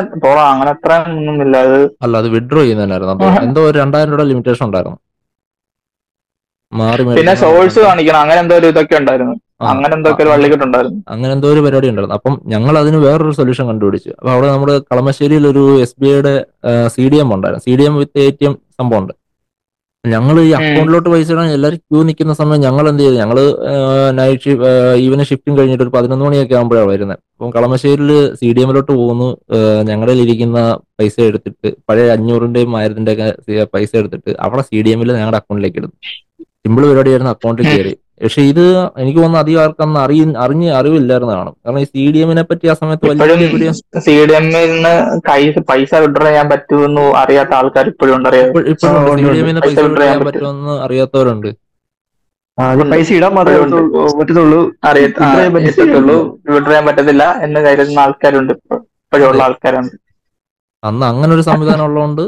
അങ്ങനെ 0.53 0.71
അത്ര 0.75 0.93
ഒന്നുമില്ല. 1.11 1.57
അത് 1.67 1.79
അല്ല 2.05 2.15
അത് 2.23 2.29
വിഡ്രോ 2.37 2.61
ചെയ്യുന്നതിനായിരുന്നു 2.63 3.13
അപ്പൊ 3.15 3.29
എന്തോ 3.47 3.61
ഒരു 3.69 3.77
രണ്ടായിരം 3.83 4.13
രൂപ 4.15 4.25
ലിമിറ്റേഷൻ 4.31 4.65
ഉണ്ടായിരുന്നു. 4.69 4.99
മാറി 6.73 7.03
പിന്നെ 7.19 7.35
സോഴ്സ് 7.45 7.81
കാണിക്കണം. 7.87 8.21
അങ്ങനെ 8.25 8.41
എന്തോ 8.45 8.57
ഇതൊക്കെ 8.73 8.97
ഉണ്ടായിരുന്നു. 9.03 9.35
അങ്ങനെ 9.71 9.95
എന്തൊക്കെ 9.97 10.25
വള്ളിക്കെട്ടുണ്ടായിരുന്നു. 10.33 11.01
അങ്ങനെ 11.15 11.33
എന്തോ 11.37 11.49
ഒരു 11.55 11.61
പരിപാടി 11.65 11.89
ഉണ്ടായിരുന്നു. 11.93 12.19
അപ്പം 12.19 12.35
ഞങ്ങൾ 12.53 12.75
അതിന് 12.83 12.99
വേറൊരു 13.07 13.35
സൊല്യൂഷൻ 13.39 13.67
കണ്ടുപിടിച്ചു. 13.71 14.11
അപ്പൊ 14.19 14.31
അവിടെ 14.35 14.49
നമ്മുടെ 14.55 14.77
കളമശ്ശേരിയിൽ 14.91 15.47
ഒരു 15.53 15.65
എസ് 15.87 15.99
ബി 16.03 16.09
ഐയുടെ 16.13 16.35
സി 16.95 17.05
ഡി 17.13 17.19
എം 17.25 17.31
ഉണ്ടായിരുന്നു. 17.37 17.65
C 17.67 17.75
D 17.81 17.85
M 17.89 17.97
with 18.03 18.21
A 18.27 18.31
T 18.39 18.47
M 18.51 18.55
സംഭവം 18.81 19.01
ഉണ്ട് 19.03 19.15
ഞങ്ങൾ 20.05 20.37
ഈ 20.45 20.49
അക്കൗണ്ടിലോട്ട് 20.59 21.09
പൈസ 21.13 21.29
ഇടാൻ 21.33 21.49
എല്ലാവരും 21.57 21.81
ക്യൂ 21.83 21.99
നിൽക്കുന്ന 22.07 22.33
സമയം 22.39 22.61
ഞങ്ങൾ 22.65 22.85
എന്ത് 22.91 23.03
ചെയ്തു? 23.03 23.17
ഞങ്ങൾ 23.23 23.39
നൈറ്റ് 24.19 24.43
ഷിഫ്റ്റ് 24.45 24.71
ഈവനിങ് 25.03 25.29
ഷിഫ്റ്റും 25.29 25.55
കഴിഞ്ഞിട്ട് 25.59 25.85
ഒരു 25.85 25.93
പതിനൊന്ന് 25.97 26.25
മണിയൊക്കെ 26.27 26.55
ആകുമ്പോഴാണ് 26.61 26.89
വരുന്നത്. 26.93 27.19
അപ്പം 27.35 27.51
കളമശ്ശേരിയിൽ 27.57 28.11
സി 28.41 28.49
ഡി 28.57 28.63
എമ്മിലോട്ട് 28.65 28.91
പോകുന്നു. 29.01 29.29
ഞങ്ങളിൽ 29.91 30.21
ഇരിക്കുന്ന 30.25 30.59
പൈസ 31.01 31.17
എടുത്തിട്ട് 31.29 31.71
പഴയ 31.91 32.09
അഞ്ഞൂറിന്റെയും 32.17 32.75
ആയിരത്തിന്റെ 32.81 33.13
ഒക്കെ 33.17 33.29
പൈസ 33.75 33.91
എടുത്തിട്ട് 34.01 34.33
അവിടെ 34.47 34.65
സി 34.71 34.81
ഡി 34.87 34.93
എമ്മിൽ 34.95 35.13
ഞങ്ങളുടെ 35.21 35.41
അക്കൗണ്ടിലേക്ക് 35.43 35.79
ഇടുന്നു. 35.83 35.97
സിമ്പിൾ 36.65 36.83
പരിപാടിയായിരുന്നു 36.89 37.33
അക്കൗണ്ടിൽ 37.35 37.69
കയറി. 37.73 37.95
പക്ഷെ 38.23 38.43
ഇത് 38.43 38.89
എനിക്ക് 38.99 39.19
തോന്നുന്നു 39.19 39.39
അധികം 39.39 39.63
ആർക്കും 39.63 39.83
അന്ന് 39.83 40.01
അറിയ 40.01 40.35
അറിഞ്ഞ് 40.39 40.71
അറിവില്ലായിരുന്നു 40.71 41.35
കാണും 41.35 41.57
കാരണം 41.67 41.81
ഈ 41.81 41.85
സി 41.85 42.13
ഡി 42.13 42.19
എമ്മിനെ 42.19 42.43
പറ്റി 42.43 42.67
ആ 42.67 42.75
സമയത്ത് 42.75 43.09
വലിയ 43.09 43.73
സി 43.73 44.25
ഡി 44.25 44.33
എമ്മിൽ 44.33 44.71
നിന്ന് 44.71 45.61
പൈസ 45.61 45.95
വിഡ്രോ 45.95 46.25
ചെയ്യാൻ 46.25 46.49
പറ്റുമെന്ന് 46.49 47.01
അറിയാത്ത 47.01 47.55
ആൾക്കാർ 47.55 47.87
ഇപ്പോഴും 47.87 48.17
ഉണ്ട് 48.17 48.29
അറിയാം 48.29 48.47
ഇപ്പോഴും 48.47 48.77
സി 48.77 48.87
ഉണ്ട്, 48.87 49.33
ഡി 49.33 49.39
എമ്മിനെ 49.39 49.61
പൈസ 49.61 49.79
വിഡ്രോ 49.79 49.97
ചെയ്യാൻ 49.97 50.25
പറ്റുമെന്ന് 50.25 50.83
അറിയാത്തവരുണ്ട്. 50.83 51.47
പൈസ 52.91 53.13
ഇടാൻ 53.13 53.35
മാത്രമേ 53.35 53.59
ഉണ്ട്. 53.59 54.17
പറ്റത്തുള്ളൂ- 54.17 56.51
വിഡ്രോ 56.51 56.65
ചെയ്യാൻ 56.65 56.87
പറ്റത്തില്ല 56.87 57.39
എന്ന് 57.43 57.61
കരുതുന്ന 57.61 58.01
ആൾക്കാരുണ്ട്. 58.01 58.75
ഇപ്പോഴുള്ള 58.75 59.43
ആൾക്കാരുണ്ട്. 59.43 59.93
അന്ന് 60.85 61.07
അങ്ങനെ 61.07 61.35
ഒരു 61.35 61.41
സംവിധാനം 61.41 61.85
ഉള്ളതുകൊണ്ട് 61.85 62.23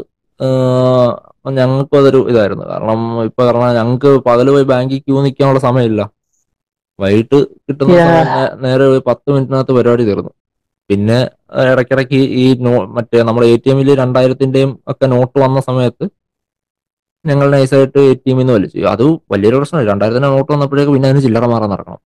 ഞങ്ങൾക്കും 1.57 1.97
അതൊരു 2.01 2.19
ഇതായിരുന്നു. 2.31 2.65
കാരണം 2.71 2.99
ഇപ്പൊ 3.29 3.41
കാരണം 3.47 3.69
ഞങ്ങൾക്ക് 3.79 4.11
പകൽ 4.27 4.47
പോയി 4.53 4.65
ബാങ്കിൽ 4.71 5.01
ക്യൂ 5.05 5.17
നിൽക്കാനുള്ള 5.25 5.61
സമയമില്ല. 5.67 6.01
വൈകിട്ട് 6.99 7.37
കിട്ടുന്ന 7.65 7.95
നേരെ 8.65 8.83
ഒരു 8.91 9.01
പത്ത് 9.09 9.27
മിനിറ്റിനകത്ത് 9.33 9.73
പരിപാടി 9.77 10.03
തീർന്നു. 10.09 10.31
പിന്നെ 10.89 11.17
ഇടയ്ക്കിടയ്ക്ക് 11.65 12.19
ഈ 12.41 12.45
നോ 12.65 12.73
മറ്റേ 12.97 13.21
നമ്മുടെ 13.27 13.47
എ 13.53 13.57
ടി 13.57 13.69
എമ്മിൽ 13.73 13.89
രണ്ടായിരത്തിന്റെയും 14.01 14.71
ഒക്കെ 14.91 15.05
നോട്ട് 15.13 15.37
വന്ന 15.45 15.59
സമയത്ത് 15.69 16.05
ഞങ്ങൾ 17.25 17.47
നൈസായിട്ട് 17.53 17.99
എ 18.03 18.15
ടി 18.15 18.29
എമ്മിൽ 18.31 18.43
നിന്ന് 18.43 18.55
വലിച്ചു. 18.57 18.79
അത് 18.93 19.03
വലിയൊരു 19.33 19.59
പ്രശ്നമാണ് 19.61 19.87
രണ്ടായിരത്തിന്റെ 19.91 20.29
നോട്ട് 20.35 20.51
വന്നപ്പോഴേക്കും 20.53 20.95
പിന്നെ 20.95 21.09
അതിന് 21.09 21.23
ചില്ലറ 21.25 21.45
മാറാൻ 21.53 21.69
നടക്കണം. 21.75 21.99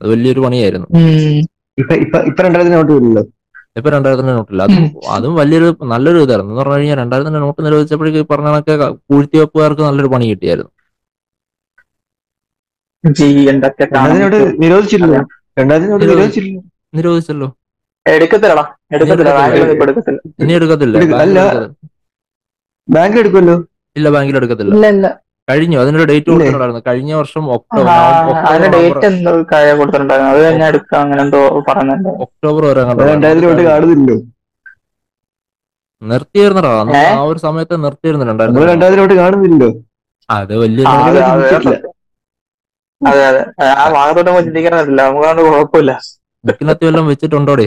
അത് 0.00 0.06
വലിയൊരു 0.12 0.40
പണിയായിരുന്നു. 0.46 0.88
ഇപ്പൊ 1.78 1.94
ഇപ്പൊ 2.04 2.18
ഇപ്പൊ 2.30 2.40
രണ്ടായിരത്തിന് 2.46 2.78
നോട്ട് 2.78 3.24
ഇപ്പൊ 3.78 3.90
രണ്ടായിരത്തിന്റെ 3.94 4.34
നോട്ടില്ല. 4.36 4.62
അതും 4.66 4.84
അതും 5.14 5.32
വലിയൊരു 5.40 5.68
നല്ലൊരു 5.92 6.20
ഇതായിരുന്നു. 6.24 6.52
എന്ന് 6.52 6.62
പറഞ്ഞു 6.62 6.78
കഴിഞ്ഞാൽ 6.78 6.98
രണ്ടായിരത്തിന്റെ 7.02 7.40
നോട്ട് 7.44 7.60
നിരോധിച്ചപ്പോഴേക്ക് 7.66 8.20
ഈ 8.22 8.26
പറഞ്ഞ 8.32 8.48
കണക്കെ 8.52 8.74
പൂഴ്ത്തിവെപ്പുകാർക്ക് 9.08 9.82
നല്ലൊരു 9.88 10.10
പണി 10.14 10.26
കിട്ടിയായിരുന്നു. 10.30 10.72
നിരോധിച്ചല്ലോ. 16.96 17.48
എടുക്കത്തില്ലടാ. 18.06 18.64
എടുക്കത്തില്ല. 18.96 20.18
ഇനി 20.42 20.52
എടുക്കത്തില്ല. 20.58 20.96
ബാങ്കിൽ 20.98 21.20
എടുക്കത്തില്ല. 21.28 21.64
എടുക്കുമല്ലോ? 23.22 23.56
ഇല്ല 23.96 24.08
ബാങ്കിൽ 24.16 24.36
എടുക്കത്തില്ല. 24.40 24.72
ഇല്ല 24.76 24.86
ഇല്ല. 24.94 25.06
കഴിഞ്ഞു. 25.48 25.76
അതിനൊരു 25.82 26.06
ഡേറ്റ്? 26.10 26.28
കൊടുത്തിട്ടുണ്ടായിരുന്നു. 26.30 26.82
കഴിഞ്ഞ 26.88 27.12
വർഷം 27.20 27.44
ഒക്ടോബർ 27.56 27.86
ഒക്ടോബർ 32.24 32.64
വരെ 32.70 32.82
നിർത്തിയിരുന്നടാ? 36.02 36.72
ആ 37.12 37.22
ഒരു 37.30 37.38
സമയത്ത് 37.46 37.76
നിർത്തിയിരുന്നിട്ടുണ്ടായിരുന്നു. 37.84 38.60
അത് 40.28 40.54
വലിയ 40.62 40.84
അത് 43.00 43.20
ആ 43.80 43.84
ഭാഗത്തോട്ട് 43.96 44.28
നമുക്ക് 44.30 44.46
ചിന്തിക്കണമെന്നില്ല 44.48 45.02
കുഴപ്പമില്ല. 45.48 45.92
വല്ലതും 46.88 47.08
വെച്ചിട്ടുണ്ടോടെ? 47.12 47.66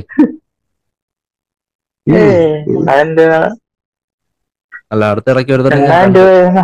അല്ല 4.93 5.03
അടുത്തിടയ്ക്ക് 5.13 5.51
ഒരുത്തനെ 5.55 5.75
ഞാൻ 5.81 5.91
രണ്ടായിരം 5.91 6.03
കണ്ടു. 6.05 6.19
രൂപ 6.19 6.29
അതാരാ 6.37 6.63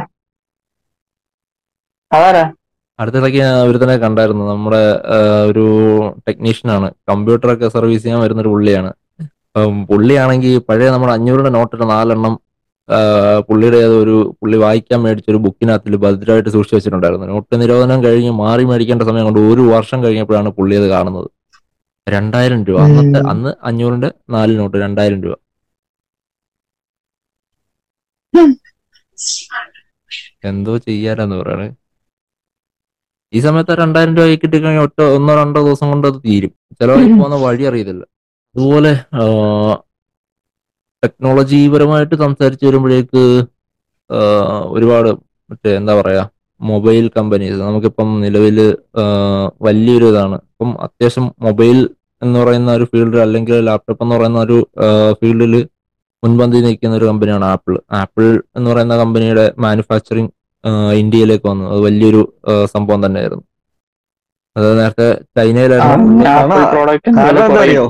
അടുത്തിടയ്ക്ക് 3.00 3.39
ഞാൻ 3.39 3.54
തന്നെ 3.84 3.98
കണ്ടായിരുന്നു. 4.04 4.43
നമ്മുടെ 4.52 4.84
ഒരു 5.50 5.65
ടെക്നീഷ്യനാണ്. 6.28 6.88
കമ്പ്യൂട്ടറൊക്കെ 7.10 7.67
സർവീസ് 7.76 8.04
ചെയ്യാൻ 8.04 8.22
വരുന്ന 8.24 8.41
ഒരു 8.41 8.52
പുള്ളിയാണ് 8.56 8.91
പുള്ളിയാണെങ്കിൽ 9.89 10.58
പഴയ 10.70 10.89
നമ്മുടെ 10.93 11.13
അഞ്ഞൂറിന്റെ 11.13 11.52
നോട്ടിന്റെ 11.56 11.88
നാലെണ്ണം 11.93 12.34
പുള്ളിയുടെ 13.48 13.80
ഒരു 14.02 14.15
പുള്ളി 14.39 14.58
വായിക്കാൻ 14.58 15.00
മേടിച്ച 15.04 15.30
ഒരു 15.30 15.39
ബുക്കിനകത്തിൽ 15.46 15.96
ഭദ്രമായിട്ട് 16.04 16.50
സൂക്ഷിച്ചു 16.50 16.76
വെച്ചിട്ടുണ്ടായിരുന്നു. 16.78 17.28
നോട്ട് 17.28 17.62
നിരോധനം 17.62 18.00
കഴിഞ്ഞ് 18.04 18.32
മാറി 18.41 18.63
മേടിക്കേണ്ട 18.70 19.04
സമയം 19.10 19.26
കൊണ്ട് 19.28 19.39
ഒരു 19.52 19.63
വർഷം 19.76 20.00
കഴിഞ്ഞപ്പോഴാണ് 20.04 20.50
പുള്ളി 20.60 20.76
അത് 20.82 20.88
കാണുന്നത്. 20.89 21.30
രണ്ടായിരം 22.08 22.60
രൂപ. 22.63 22.78
അന്നത്തെ. 22.88 23.20
അന്ന് 23.32 23.52
അഞ്ഞൂറിന്റെ 23.70 24.10
നാല് 24.36 24.54
നോട്ട് 24.60 24.78
രണ്ടായിരം 24.86 25.20
രൂപ. 25.24 25.36
എന്തോ 30.50 30.74
ചെയ്യാനെന്ന് 30.88 31.38
പറയണേ. 31.41 31.67
ഈ 33.34 33.40
സമയത്ത് 33.40 33.74
രണ്ടായിരം 33.74 34.13
രൂപ 34.18 34.28
കിട്ടിക്കഴിഞ്ഞാൽ 34.34 34.84
ഒറ്റ 34.84 35.00
ഒന്നോ 35.16 35.34
രണ്ടോ 35.36 35.60
ദിവസം 35.62 35.88
കൊണ്ട് 35.88 36.08
അത് 36.08 36.18
തീരും. 36.28 36.52
ചിലവായി 36.72 37.08
പോകുന്ന 37.12 37.38
വഴി 37.46 37.63
അറിയത്തില്ല. 37.63 38.04
അതുപോലെ 38.56 38.92
ടെക്നോളജി 41.04 41.60
പരമായിട്ട് 41.68 42.16
സംസാരിച്ചു 42.16 42.66
വരുമ്പോഴേക്ക് 42.66 43.24
ഒരുപാട് 44.70 45.10
മറ്റേ 45.50 45.72
എന്താ 45.76 45.94
പറയാ 46.02 46.24
മൊബൈൽ 46.62 47.06
കമ്പനീസ് 47.18 47.60
നമുക്കിപ്പം 47.60 48.10
നിലവിൽ 48.22 48.58
വലിയൊരു 49.62 50.06
ഇതാണ് 50.06 50.38
ഇപ്പം 50.52 50.70
അത്യാവശ്യം 50.82 51.26
മൊബൈൽ 51.42 51.78
എന്ന് 52.22 52.38
പറയുന്ന 52.40 52.72
ഒരു 52.72 52.84
ഫീൽഡ് 52.84 53.18
അല്ലെങ്കിൽ 53.18 53.60
ലാപ്ടോപ്പ് 53.66 54.04
എന്ന് 54.04 54.16
പറയുന്ന 54.16 54.40
ഒരു 54.40 54.58
ഫീൽഡിൽ 55.22 55.54
മുൻപന്തി 56.24 56.60
നിൽക്കുന്ന 56.60 56.96
ഒരു 56.96 57.06
കമ്പനിയാണ് 57.06 57.46
ആപ്പിൾ 57.46 57.74
ആപ്പിൾ 57.94 58.26
എന്ന് 58.56 58.68
പറയുന്ന 58.72 58.96
കമ്പനിയുടെ 58.98 59.46
മാനുഫാക്ചറിങ് 59.60 60.32
ഇന്ത്യയിലേക്ക് 61.01 61.47
വന്നു. 61.51 61.65
അത് 61.73 61.80
വലിയൊരു 61.88 62.21
സംഭവം 62.73 63.01
തന്നെയായിരുന്നു. 63.06 63.45
അത് 64.56 64.67
നേരത്തെ 64.80 65.08
ചൈനയിലായിരുന്നു. 65.38 66.23
പ്രോഡക്റ്റ് 66.75 67.10
കാരണം 67.17 67.43
എന്താ 67.49 67.62
അറിയോ 67.65 67.86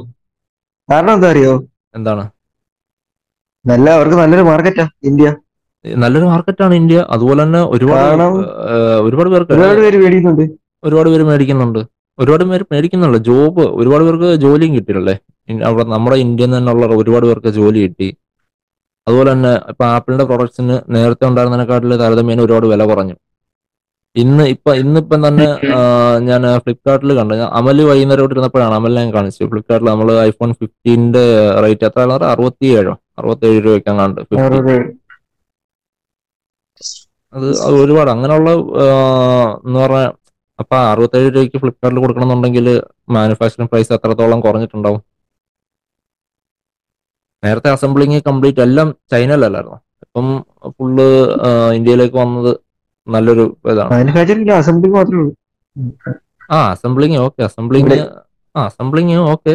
കാരണം 0.90 1.14
എന്താ 1.18 1.30
അറിയോ 1.34 1.54
എന്താണ്? 1.98 2.24
നല്ല 3.66 3.88
അവർക്ക് 3.98 4.18
നല്ലൊരു 4.22 4.46
മാർക്കറ്റാ 4.50 4.86
ഇന്ത്യ. 5.10 5.30
നല്ലൊരു 5.86 6.28
മാർക്കറ്റാണ് 6.32 6.74
ഇന്ത്യ. 6.82 7.00
അതുപോലെ 7.16 7.40
തന്നെ 7.46 7.62
ഒരുപാട് 7.76 8.24
ഒരുപാട് 9.08 9.30
പേർക്ക് 9.34 9.54
ഒരുപാട് 9.56 9.80
പേര് 9.86 9.98
മേടിക്കുന്നുണ്ട്. 10.04 10.46
ഒരുപാട് 10.88 11.10
പേര് 11.14 11.26
മേടിക്കുന്നുണ്ട്. 11.30 11.82
ഒരുപാട് 12.22 12.44
പേര് 12.52 12.64
മേടിക്കുന്നുണ്ട്. 12.74 13.18
ജോബ് 13.30 13.64
ഒരുപാട് 13.80 14.04
പേർക്ക് 14.08 14.30
ജോലിയും 14.44 14.72
കിട്ടിയില്ലേ 14.78 15.16
അവിടെ 15.68 15.84
നമ്മുടെ 15.96 16.18
ഇന്ത്യയിൽ 16.26 16.52
നിന്നുള്ള 16.54 16.86
ഒരുപാട് 17.02 17.26
പേർക്ക് 17.30 17.52
ജോലി 17.60 17.80
കിട്ടി. 17.86 18.10
അതുപോലെ 19.08 19.30
തന്നെ 19.34 19.54
ഇപ്പൊ 19.72 19.84
ആപ്പിളിന്റെ 19.94 20.26
പ്രൊഡക്ട്സിന് 20.30 20.76
നേരത്തെ 20.96 21.26
ഉണ്ടായിരുന്നതിനെക്കാട്ടിൽ 21.30 21.94
താരതമ്യേന 22.02 22.44
ഒരുപാട് 22.46 22.68
വില 22.74 22.84
കുറഞ്ഞു. 22.92 23.16
ഇന്ന് 24.16 24.44
ഇപ്പൊ 24.54 24.72
ഇന്നിപ്പം 24.82 25.20
തന്നെ 25.26 25.48
ഞാൻ 26.28 26.44
ഫ്ലിപ്കാർട്ടിൽ 26.66 27.12
കണ്ടു 27.18 27.34
ഞാൻ 27.42 27.50
അമൽ 27.60 27.80
വൈകുന്നേരം 27.90 28.26
ഇരുന്നപ്പോഴാണ് 28.28 28.76
അമലിനെ 28.80 29.02
ഞാൻ 29.02 29.12
കാണിച്ചു 29.18 29.50
ഫ്ലിപ്കാർട്ടിൽ 29.52 29.90
നമ്മൾ 29.92 30.10
ഐഫോൺ 30.30 30.52
ഫിഫ്റ്റീന്റെ 30.62 31.24
റേറ്റ് 31.66 31.88
എത്ര 31.90 32.02
അറുപത്തി 32.34 32.70
ഏഴോ 32.80 32.94
അറുപത്തി 33.22 33.46
ഏഴ് 33.50 33.60
രൂപയ്ക്ക് 33.68 33.92
ഫിഫ്റ്റി 34.32 34.60
അത് 37.34 37.48
അത് 37.66 37.76
ഒരുപാട്. 37.82 38.10
അങ്ങനെയുള്ള 38.16 38.50
എന്ന് 39.66 39.80
പറഞ്ഞ 39.84 40.04
അപ്പൊ 40.60 40.76
അറുപത്തേഴ് 40.92 41.28
രൂപയ്ക്ക് 41.36 41.60
ഫ്ലിപ്കാർട്ടിൽ 41.64 42.00
കൊടുക്കണമെന്നുണ്ടെങ്കിൽ 42.04 42.68
മാനുഫാക്ചറിംഗ് 43.16 43.72
പ്രൈസ് 43.74 43.92
എത്രത്തോളം 43.98 44.40
കുറഞ്ഞിട്ടുണ്ടാവും? 44.46 45.02
നേരത്തെ 47.44 47.70
അസംബ്ലിങ് 47.76 48.20
കംപ്ലീറ്റ് 48.30 48.62
എല്ലാം 48.68 48.88
ചൈനയിലല്ലായിരുന്നു? 49.12 49.78
ഇപ്പം 50.06 50.28
ഫുള്ള് 50.78 51.08
ഇന്ത്യയിലേക്ക് 51.78 52.18
വന്നത് 52.24 52.52
നല്ലൊരു 53.08 53.46
ഇതാണ്. 53.72 53.92
അസംബ്ലിങ് 54.22 54.56
അസംബ്ലി 54.62 54.90
മാത്രമേ 54.98 55.20
ഉള്ളൂ. 55.22 55.34
ആ 56.56 56.58
അസംബ്ലിങ് 56.74 57.18
ഓക്കെ 57.26 57.42
അസംബ്ലിങ് 57.50 57.98
ആ 58.56 58.62
അസംബ്ലിങ് 58.70 59.18
ഓക്കെ 59.34 59.54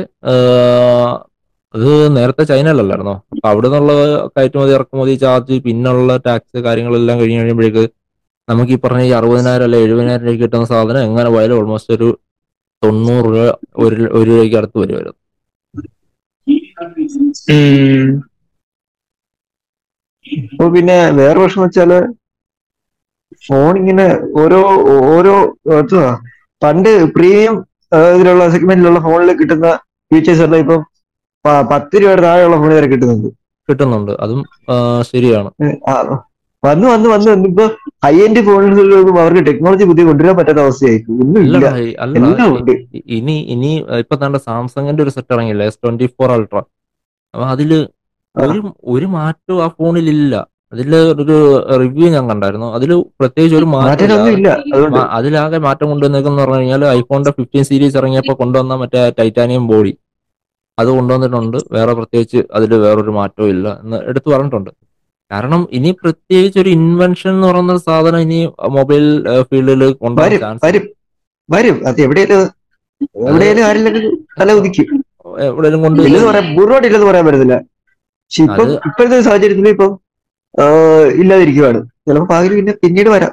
അത് 1.75 1.89
നേരത്തെ 2.17 2.45
ചൈനയിലല്ലായിരുന്നോ? 2.51 3.15
അപ്പൊ 3.33 3.47
അവിടെ 3.53 3.69
നിന്നുള്ള 3.69 3.93
കയറ്റുമതി 4.35 4.73
ഇറക്കുമതി 4.77 5.15
ചാർജ് 5.23 5.57
പിന്നുള്ള 5.67 6.17
ടാക്സ് 6.27 6.59
കാര്യങ്ങളെല്ലാം 6.67 7.17
കഴിഞ്ഞ് 7.21 7.41
കഴിയുമ്പോഴേക്ക് 7.43 7.85
നമുക്ക് 8.49 8.73
ഈ 8.77 8.79
പറഞ്ഞ 8.85 9.03
ഈ 9.09 9.13
അറുപതിനായിരം 9.19 9.67
അല്ലെ 9.67 9.79
എഴുപതിനായിരം 9.87 10.25
രൂപയ്ക്ക് 10.27 10.45
കിട്ടുന്ന 10.45 10.67
സാധനം 10.73 11.03
എങ്ങനെ 11.09 11.29
പോയാലും 11.35 11.57
ഓൾമോസ്റ്റ് 11.61 11.95
ഒരു 11.99 12.09
തൊണ്ണൂറ് 12.83 13.27
രൂപ 13.35 13.47
ഒരു 13.85 13.97
ഒരു 14.19 14.29
രൂപയ്ക്ക് 14.31 14.57
അടുത്ത് 14.61 14.79
വരുമായിരുന്നു. 14.83 15.19
അപ്പൊ 20.53 20.67
പിന്നെ 20.75 20.97
വേറെ 21.21 21.39
പ്രശ്നം 21.41 21.65
വെച്ചാൽ 21.65 21.93
ഫോൺ 23.47 23.73
ഇങ്ങനെ 23.81 24.07
ഓരോ 24.43 24.61
ഓരോ 25.15 25.35
പണ്ട് 26.63 26.91
പ്രീമിയം 27.17 27.55
ഇതിലുള്ള 28.17 28.45
സെഗ്മെന്റിലുള്ള 28.55 29.01
ഫോണിൽ 29.07 29.31
കിട്ടുന്ന 29.41 29.69
ഫീച്ചേഴ്സ് 30.11 30.45
എല്ലാം 30.47 30.61
ഇപ്പം 30.65 30.81
പത്ത് 31.73 31.95
രൂപയുടെ 32.03 32.23
താഴെയുള്ള 32.27 32.57
ഫോണിൽ 32.63 32.77
വരെ 32.79 32.89
കിട്ടുന്നുണ്ട്. 32.93 33.29
കിട്ടുന്നുണ്ട്. 33.69 34.13
അതും 34.25 34.41
ശരിയാണ്. 35.13 35.51
വന്ന് 36.63 36.87
വന്ന് 36.93 37.09
വന്ന് 37.13 37.29
വന്ന് 37.31 37.49
ഇപ്പൊ 37.51 37.65
ഹൈ 38.05 38.15
എൻഡ് 38.25 38.41
ഫോണിലൊന്നും 38.49 39.17
അവർക്ക് 39.23 39.43
ടെക്നോളജി 39.49 39.85
പുതിയ 39.91 40.05
കൊണ്ടുവരാൻ 40.09 40.37
പറ്റാത്ത 40.41 40.61
അവസ്ഥയായിരിക്കും. 40.67 41.15
ഇനി 43.19 43.37
ഇനി 43.55 43.71
ഇപ്പൊ 44.03 44.17
തന്നെ 44.23 44.41
സാംസങ്ങിന്റെ 44.49 45.03
ഒരു 45.07 45.15
സെറ്റ് 45.17 45.35
ഇറങ്ങിയില്ല? 45.37 45.67
എസ് 45.71 45.81
ട്വന്റി 45.85 46.09
ഫോർ 46.19 46.31
അൾട്ര 46.37 46.61
അപ്പൊ 47.35 47.45
അതിൽ 47.55 47.71
ഒരു 48.35 48.59
ഒരു 48.95 49.07
മാറ്റവും 49.17 49.61
ആ 49.65 49.69
ഫോണിലില്ല. 49.79 50.35
അതിൽ 50.75 50.93
ഒരു 51.23 51.35
റിവ്യൂ 51.83 52.07
ഞാൻ 52.15 52.25
കണ്ടായിരുന്നു. 52.31 52.69
അതിൽ 52.77 52.91
പ്രത്യേകിച്ച് 53.21 53.57
ഒരു 53.61 53.67
മാറ്റം 53.75 54.13
അതിലാകെ 55.17 55.59
മാറ്റം 55.67 55.89
കൊണ്ടുവന്നേക്കെന്ന് 55.93 56.43
പറഞ്ഞു 56.43 56.61
കഴിഞ്ഞാൽ 56.61 56.85
ഐഫോണിന്റെ 56.99 57.33
ഫിഫ്റ്റീൻ 57.39 57.65
സീരീസ് 57.71 57.99
ഇറങ്ങിയപ്പോൾ 58.01 58.37
കൊണ്ടുവന്ന 58.43 58.77
മറ്റേ 58.83 59.03
ടൈറ്റാനിയം 59.19 59.67
ബോഡി 59.73 59.93
അത് 60.79 60.91
കൊണ്ടുവന്നിട്ടുണ്ട്. 60.99 61.59
വേറെ 61.77 61.93
പ്രത്യേകിച്ച് 61.99 62.41
അതിൽ 62.57 62.71
വേറൊരു 62.87 63.13
മാറ്റവും 63.19 63.51
ഇല്ല 63.55 63.67
എന്ന് 63.83 63.99
എടുത്തു 64.11 64.29
പറഞ്ഞിട്ടുണ്ട്. 64.35 64.71
കാരണം 65.31 65.61
ഇനി 65.77 65.91
പ്രത്യേകിച്ച് 66.03 66.59
ഒരു 66.63 66.71
ഇൻവെൻഷൻ 66.79 67.31
എന്ന് 67.35 67.47
പറയുന്ന 67.51 67.77
സാധനം 67.89 68.23
ഇനി 68.27 68.41
മൊബൈൽ 68.79 69.05
ഫീൽഡിൽ 69.51 69.83
കൊണ്ടുവരാൻ 70.03 70.31
വരും 70.31 70.43
ചാൻസ് 70.45 70.83
വരും 71.49 71.79
അത് 71.89 72.01
എവിടെയെങ്കിലും 72.07 72.51
തല 74.41 74.53
ഉദിക്കും 74.59 75.02
എവിടെയെങ്കിലും 75.41 75.83
കൊണ്ട് 75.83 76.03
ഇല്ലെന്ന് 76.03 76.29
പറയാൻ 76.29 76.57
പൂർണമായിട്ട് 76.57 76.87
ഇല്ലെന്ന് 76.87 77.11
പറയാൻ 77.11 77.27
പറ്റത്തില്ല. 77.27 77.57
പക്ഷെ 77.57 78.43
ഇപ്പം 78.43 78.73
ഇപ്പോഴത്തെ 78.73 79.21
സാഹചര്യത്തിൽ 79.21 79.69
ഇപ്പം 79.69 80.01
ഇല്ലാതിരിക്കുവാണ്. 81.15 81.85
ചിലപ്പോ 81.85 82.27
പകൽ 82.27 82.55
പിന്നെ 82.55 82.73
പിന്നീട് 82.73 83.09
വരാം. 83.09 83.31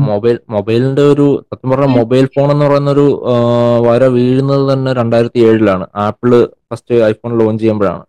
മൊബൈൽ- 0.00 0.40
മൊബൈലിന്റെ 0.50 1.02
ഒരു 1.02 1.44
സത്യം 1.54 1.70
പറഞ്ഞ 1.70 1.84
മൊബൈൽ 1.84 2.26
ഫോൺ 2.26 2.50
എന്ന് 2.50 2.66
പറയുന്ന 2.66 2.90
ഒരു 2.90 3.24
വര 3.80 4.04
വീഴുന്നത് 4.04 4.72
തന്നെ 4.72 4.92
രണ്ടായിരത്തി 4.92 5.38
ഏഴിലാണ് 5.38 5.86
ആപ്പിൾ 5.96 6.48
ഫസ്റ്റ് 6.72 6.94
ഐഫോൺ 6.94 7.38
ലോഞ്ച് 7.38 7.62
ചെയ്യുമ്പോഴാണ്. 7.62 8.02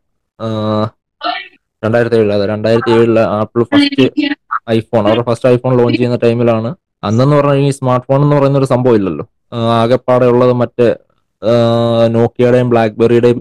രണ്ടായിരത്തി 1.86 2.16
ഏഴിൽ 2.16 2.34
അതെ 2.34 2.46
രണ്ടായിരത്തി 2.46 2.92
ഏഴിൽ 2.92 3.20
ആപ്പിൾ 3.20 3.64
ഫസ്റ്റ് 3.64 4.34
ഐഫോൺ 4.70 5.08
അവരുടെ 5.08 5.32
ഫസ്റ്റ് 5.32 5.50
ഐഫോൺ 5.50 5.78
ലോഞ്ച് 5.78 6.00
ചെയ്യുന്ന 6.00 6.20
ടൈമിലാണ്. 6.24 6.76
അന്നെന്ന് 7.04 7.36
പറഞ്ഞാൽ 7.36 7.56
ഈ 7.56 7.70
സ്മാർട്ട് 7.70 8.08
ഫോൺ 8.08 8.22
എന്ന് 8.22 8.36
പറയുന്ന 8.36 8.58
ഒരു 8.58 8.66
സംഭവം 8.66 8.96
ഇല്ലല്ലോ. 8.96 9.28
ആകെപ്പാടെ 9.56 10.26
ഉള്ളത് 10.26 10.54
മറ്റേ 10.54 10.96
നോക്കിയയുടെയും 12.16 12.68
ബ്ലാക്ക്ബെറിയുടെയും 12.74 13.40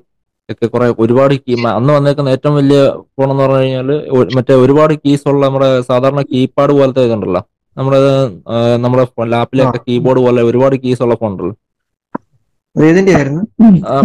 ഒക്കെ 0.48 0.66
കുറെ 0.66 0.86
ഒരുപാട് 1.04 1.34
കീ 1.36 1.54
അന്ന് 1.78 1.92
വന്നേക്കുന്ന 1.96 2.34
ഏറ്റവും 2.36 2.54
വലിയ 2.60 2.78
ഫോൺ 3.16 3.28
എന്ന് 3.32 3.42
പറഞ്ഞു 3.44 3.60
കഴിഞ്ഞാൽ 3.62 3.90
മറ്റേ 4.36 4.54
ഒരുപാട് 4.64 4.94
കീസ് 5.04 5.26
ഉള്ള 5.32 5.42
നമ്മുടെ 5.46 5.68
സാധാരണ 5.90 6.22
കീപാഡ് 6.32 6.72
പോലത്തെ 6.78 7.02
ഉണ്ടല്ലോ. 7.16 7.42
നമ്മുടെ 7.76 7.98
നമ്മുടെ 8.84 9.04
ലാപ്പിലൊക്കെ 9.34 9.80
കീബോർഡ് 9.88 10.22
പോലെ 10.26 10.42
ഒരുപാട് 10.50 10.76
കീസ് 10.84 11.02
ഉള്ള 11.06 11.16
ഫോൺ 11.22 11.32
ഉണ്ടല്ലോ. 11.32 11.54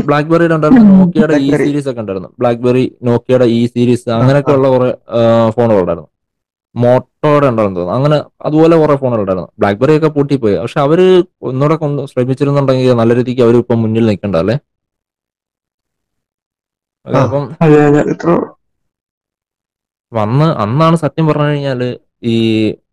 ബ്ലാക്ക്ബെറിയുടെ 0.08 0.56
ഉണ്ടായിരുന്നു 0.58 0.94
നോക്കിയയുടെ 1.00 1.38
ഇ 1.48 1.50
സീരീസ് 1.64 1.88
ഒക്കെ 1.92 2.02
ഉണ്ടായിരുന്നു. 2.04 2.30
ബ്ലാക്ക്ബെറി 2.42 2.84
നോക്കിയയുടെ 3.10 3.48
ഇ 3.58 3.62
സീരീസ് 3.74 4.08
അങ്ങനെയൊക്കെ 4.20 4.54
ഉള്ള 4.58 4.68
കുറെ 4.76 4.90
ഫോണുകൾ 5.56 5.82
ഉണ്ടായിരുന്നു 5.84 6.10
മോട്ടോയുടെ 6.76 7.48
ഉണ്ടായിരുന്നു 7.52 7.92
അങ്ങനെ 7.96 8.18
അതുപോലെ 8.48 8.76
കുറെ 8.78 8.96
ഫോണുകൾ 9.02 9.22
ഉണ്ടായിരുന്നു 9.22 9.50
ബ്ലാക്ക്ബെറി 9.60 9.98
ഒക്കെ 9.98 10.08
പൂട്ടിപ്പോയി. 10.08 10.56
പക്ഷെ 10.58 10.80
അവർ 10.80 11.00
ഒന്നുകൂടെ 11.42 11.76
കൊണ്ട് 11.76 12.02
ശ്രമിച്ചിരുന്നുണ്ടെങ്കിൽ 12.06 12.94
നല്ല 13.02 13.16
രീതിക്ക് 13.16 13.42
അവർ 13.42 13.56
ഇപ്പം 13.58 13.82
മുന്നിൽ 13.82 14.06
നിൽക്കണ്ടല്ലേ? 14.06 14.56
ആ. 17.08 17.24
അപ്പം 17.26 17.44
അന്ന് 20.12 20.46
അന്നാണ് 20.64 20.96
സത്യം 20.96 21.28
പറഞ്ഞു 21.28 21.48
കഴിഞ്ഞാൽ 21.48 21.82
ഈ 22.24 22.36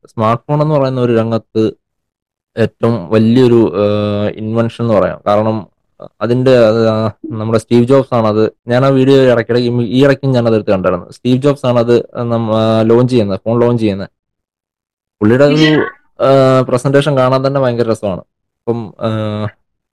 സ്മാർട്ട് 0.06 0.44
ഫോൺ 0.46 0.62
എന്ന് 0.62 0.74
പറയുന്ന 0.74 1.00
ഒരു 1.00 1.12
രംഗത്ത് 1.20 1.62
ഏറ്റവും 2.56 3.10
വലിയൊരു 3.10 3.60
ഇൻവെൻഷൻ 4.36 4.84
എന്ന് 4.84 4.94
പറയാം. 4.94 5.22
കാരണം 5.26 5.56
അതിന്റെ 6.22 6.54
നമ്മുടെ 7.40 7.58
സ്റ്റീവ് 7.62 7.84
ജോബ്സ് 7.90 8.12
ആണ് 8.18 8.26
അത്. 8.32 8.44
ഞാൻ 8.72 8.82
ആ 8.86 8.90
വീഡിയോ 8.98 9.18
ഇടയ്ക്കിടയ്ക്ക് 9.32 9.70
ഈ 9.96 9.98
ഇടയ്ക്കും 10.04 10.30
ഞാൻ 10.36 10.44
അത് 10.48 10.56
എടുത്ത് 10.58 10.72
കണ്ടായിരുന്നു. 10.74 11.06
സ്റ്റീവ് 11.16 11.40
ജോബ്സ് 11.44 11.66
ആണ് 11.70 11.78
അത് 11.84 11.94
ലോഞ്ച് 12.90 13.12
ചെയ്യുന്നത് 13.14 13.40
ഫോൺ 13.46 13.56
ലോഞ്ച് 13.64 13.82
ചെയ്യുന്നത്. 13.84 14.10
പുള്ളിയുടെ 15.20 15.46
ഒരു 15.52 15.68
പ്രസന്റേഷൻ 16.68 17.12
കാണാൻ 17.20 17.40
തന്നെ 17.46 17.60
ഭയങ്കര 17.64 17.86
രസമാണ്. 17.92 18.22
അപ്പം 18.60 18.80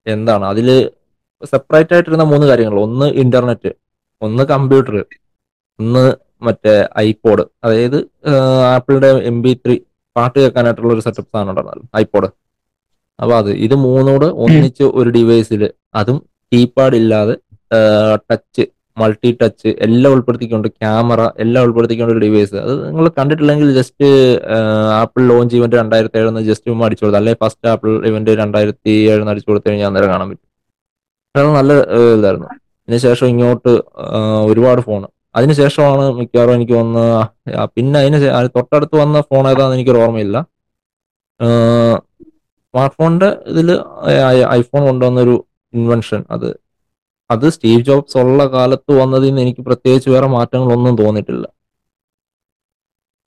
എന്താണ് 0.08 0.45
അതിൽ 0.54 0.67
സെപ്പറേറ്റ് 1.52 1.93
ആയിട്ടിരുന്ന 1.95 2.26
മൂന്ന് 2.34 2.45
കാര്യങ്ങൾ. 2.52 2.78
ഒന്ന് 2.88 3.08
ഇന്റർനെറ്റ് 3.24 3.72
ഒന്ന് 4.22 4.43
കമ്പ്യൂട്ടർ 4.54 4.95
ഒന്ന് 5.80 6.04
മറ്റേ 6.48 6.74
ഐപോഡ് 7.08 7.43
അതായത് 7.65 7.98
ആപ്പിളിന്റെ 8.74 9.10
എം 9.30 9.38
ബി 9.45 9.52
ത്രീ 9.63 9.76
പാട്ട് 10.15 10.38
കേൾക്കാനായിട്ടുള്ള 10.39 10.91
ഒരു 10.95 11.04
സെറ്റപ്പ് 11.06 11.32
സാധനം 11.34 11.50
ഉണ്ടായിരുന്നല്ലോ 11.52 11.86
ഐപോഡ് 12.02 12.28
അപ്പൊ 13.19 13.34
അത് 13.41 13.51
ഇത് 13.65 13.75
മൂന്നോട് 13.86 14.27
ഒന്നിച്ച് 14.45 14.86
ഒരു 14.99 15.10
ഡിവൈസിൽ 15.17 15.63
അതും 15.99 16.17
കീപാഡ് 16.51 16.97
ഇല്ലാതെ 17.01 17.36
ടച്ച് 18.29 18.63
മൾട്ടി 18.97 19.29
ടച്ച് 19.41 19.69
എല്ലാം 19.86 20.13
ഉൾപ്പെടുത്തിക്കൊണ്ട് 20.15 20.67
ക്യാമറ 20.79 21.21
എല്ലാം 21.43 21.62
ഉൾപ്പെടുത്തിക്കൊണ്ട് 21.65 22.12
ഒരു 22.13 22.21
ഡിവൈസ് 22.25 22.55
അത് 22.63 22.73
നിങ്ങൾ 22.88 23.05
കണ്ടിട്ടില്ലെങ്കിൽ 23.19 23.67
ജസ്റ്റ് 23.79 24.08
ആപ്പിൾ 25.01 25.21
ലോഞ്ച് 25.32 25.55
ഇവന്റ് 25.60 25.77
രണ്ടായിരത്തി 25.82 26.17
ഏഴെന്ന് 26.21 26.41
ജസ്റ്റ് 26.49 26.67
ചുമ്മാ 26.71 26.86
അടിച്ചു 26.88 27.03
കൊടുത്തു. 27.05 27.19
അല്ലെങ്കിൽ 27.19 27.41
ഫസ്റ്റ് 27.45 27.69
ആപ്പിൾ 27.73 27.91
ഇവന്റ് 28.10 28.34
രണ്ടായിരത്തി 28.41 28.93
ഏഴെന്ന് 29.12 29.34
അടിച്ചു 29.34 29.49
കൊടുത്തു 29.51 29.67
കഴിഞ്ഞാൽ 29.69 29.89
അന്നേരം 29.91 30.12
കാണാൻ 30.13 30.27
പറ്റും. 30.32 30.45
അത് 31.36 31.49
നല്ല 31.60 31.71
ഇതായിരുന്നു. 32.17 32.49
അതിനുശേഷം 32.88 33.27
ഇങ്ങോട്ട് 33.34 33.71
ഒരുപാട് 34.51 34.82
ഫോൺ 34.88 35.01
അതിനുശേഷമാണ് 35.38 36.03
മിക്കവാറും 36.19 36.53
എനിക്ക് 36.60 36.75
വന്ന 36.82 36.99
പിന്നെ 37.75 37.97
അതിന് 38.03 38.19
തൊട്ടടുത്ത് 38.58 38.95
വന്ന 39.03 39.17
ഫോൺ 39.29 39.43
ഏതാണെന്ന് 39.51 39.77
എനിക്കൊരു 39.77 40.01
ഓർമ്മയില്ല. 40.05 40.38
സ്മാർട്ട് 42.69 42.95
ഫോണിന്റെ 42.99 43.29
ഇതിൽ 43.51 43.69
ഐഫോൺ 44.60 44.82
കൊണ്ടുവന്നൊരു 44.89 45.36
ഇൻവെൻഷൻ 45.73 46.21
അത് 46.36 46.49
അത് 47.29 47.45
സ്റ്റീവ് 47.55 47.82
ജോബ്സ് 47.88 48.17
ഉള്ള 48.23 48.43
കാലത്ത് 48.53 48.91
വന്നതിൽ 49.01 49.29
നിന്ന് 49.29 49.41
എനിക്ക് 49.45 49.62
പ്രത്യേകിച്ച് 49.67 50.10
വേറെ 50.13 50.27
മാറ്റങ്ങളൊന്നും 50.36 50.95
തോന്നിയിട്ടില്ല. 51.01 51.45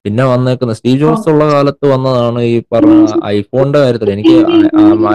പിന്നെ 0.04 0.24
വന്നേക്കുന്ന 0.32 0.72
സ്റ്റീവ് 0.78 1.00
ജോബ്സ് 1.02 1.28
ഉള്ള 1.32 1.44
കാലത്ത് 1.52 1.86
വന്നതാണ് 1.92 2.40
ഈ 2.52 2.54
പറഞ്ഞ 2.74 2.94
ഐഫോണിന്റെ 3.36 3.80
കാര്യത്തിൽ 3.84 4.10
എനിക്ക് 4.14 4.34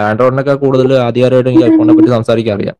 ആൻഡ്രോയിഡിനൊക്കെ 0.10 0.56
കൂടുതൽ 0.64 0.94
ആദ്യമായിട്ട് 1.08 1.50
എനിക്ക് 1.50 1.66
ഐഫോണിനെ 1.70 1.96
പറ്റി 1.98 2.12
സംസാരിക്കാൻ 2.18 2.56
അറിയാം. 2.58 2.78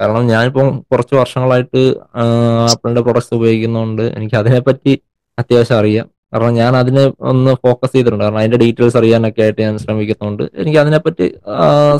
കാരണം 0.00 0.24
ഞാനിപ്പം 0.32 0.68
കുറച്ച് 0.90 1.14
വർഷങ്ങളായിട്ട് 1.20 1.82
ആപ്പിളിന്റെ 2.70 3.02
പ്രൊഡക്ട്സ് 3.06 3.34
ഉപയോഗിക്കുന്നതുകൊണ്ട് 3.38 4.04
എനിക്ക് 4.16 4.36
അതിനെപ്പറ്റി 4.42 4.92
അത്യാവശ്യം 5.38 5.78
അറിയാം. 5.82 6.06
കാരണം 6.32 6.54
ഞാൻ 6.60 6.72
അതിനെ 6.80 7.02
ഒന്ന് 7.30 7.52
ഫോക്കസ് 7.64 7.92
ചെയ്തിട്ടുണ്ട്. 7.92 8.24
കാരണം 8.24 8.40
അതിന്റെ 8.42 8.58
ഡീറ്റെയിൽസ് 8.62 8.96
അറിയാനൊക്കെ 9.00 9.42
ആയിട്ട് 9.44 9.60
ഞാൻ 9.66 9.74
ശ്രമിക്കുന്നുണ്ട്. 9.84 10.44
എനിക്ക് 10.60 10.78
അതിനെപ്പറ്റി 10.82 11.26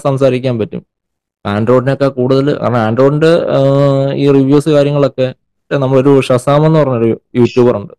സംസാരിക്കാൻ 0.07 0.55
പറ്റും. 0.61 0.83
ആൻഡ്രോയിഡിനൊക്കെ 1.45 2.09
കൂടുതൽ 2.19 2.47
കാരണം 2.63 2.81
ആൻഡ്രോയിഡിന്റെ 2.87 3.33
ഈ 4.23 4.27
റിവ്യൂസ് 4.39 4.71
കാര്യങ്ങളൊക്കെ 4.77 5.29
നമ്മളൊരു 5.71 6.13
ഷസാം 6.29 6.63
എന്ന് 6.67 6.79
പറഞ്ഞൊരു 6.79 7.11
യൂട്യൂബർ 7.41 7.75
ഉണ്ട്. 7.81 7.95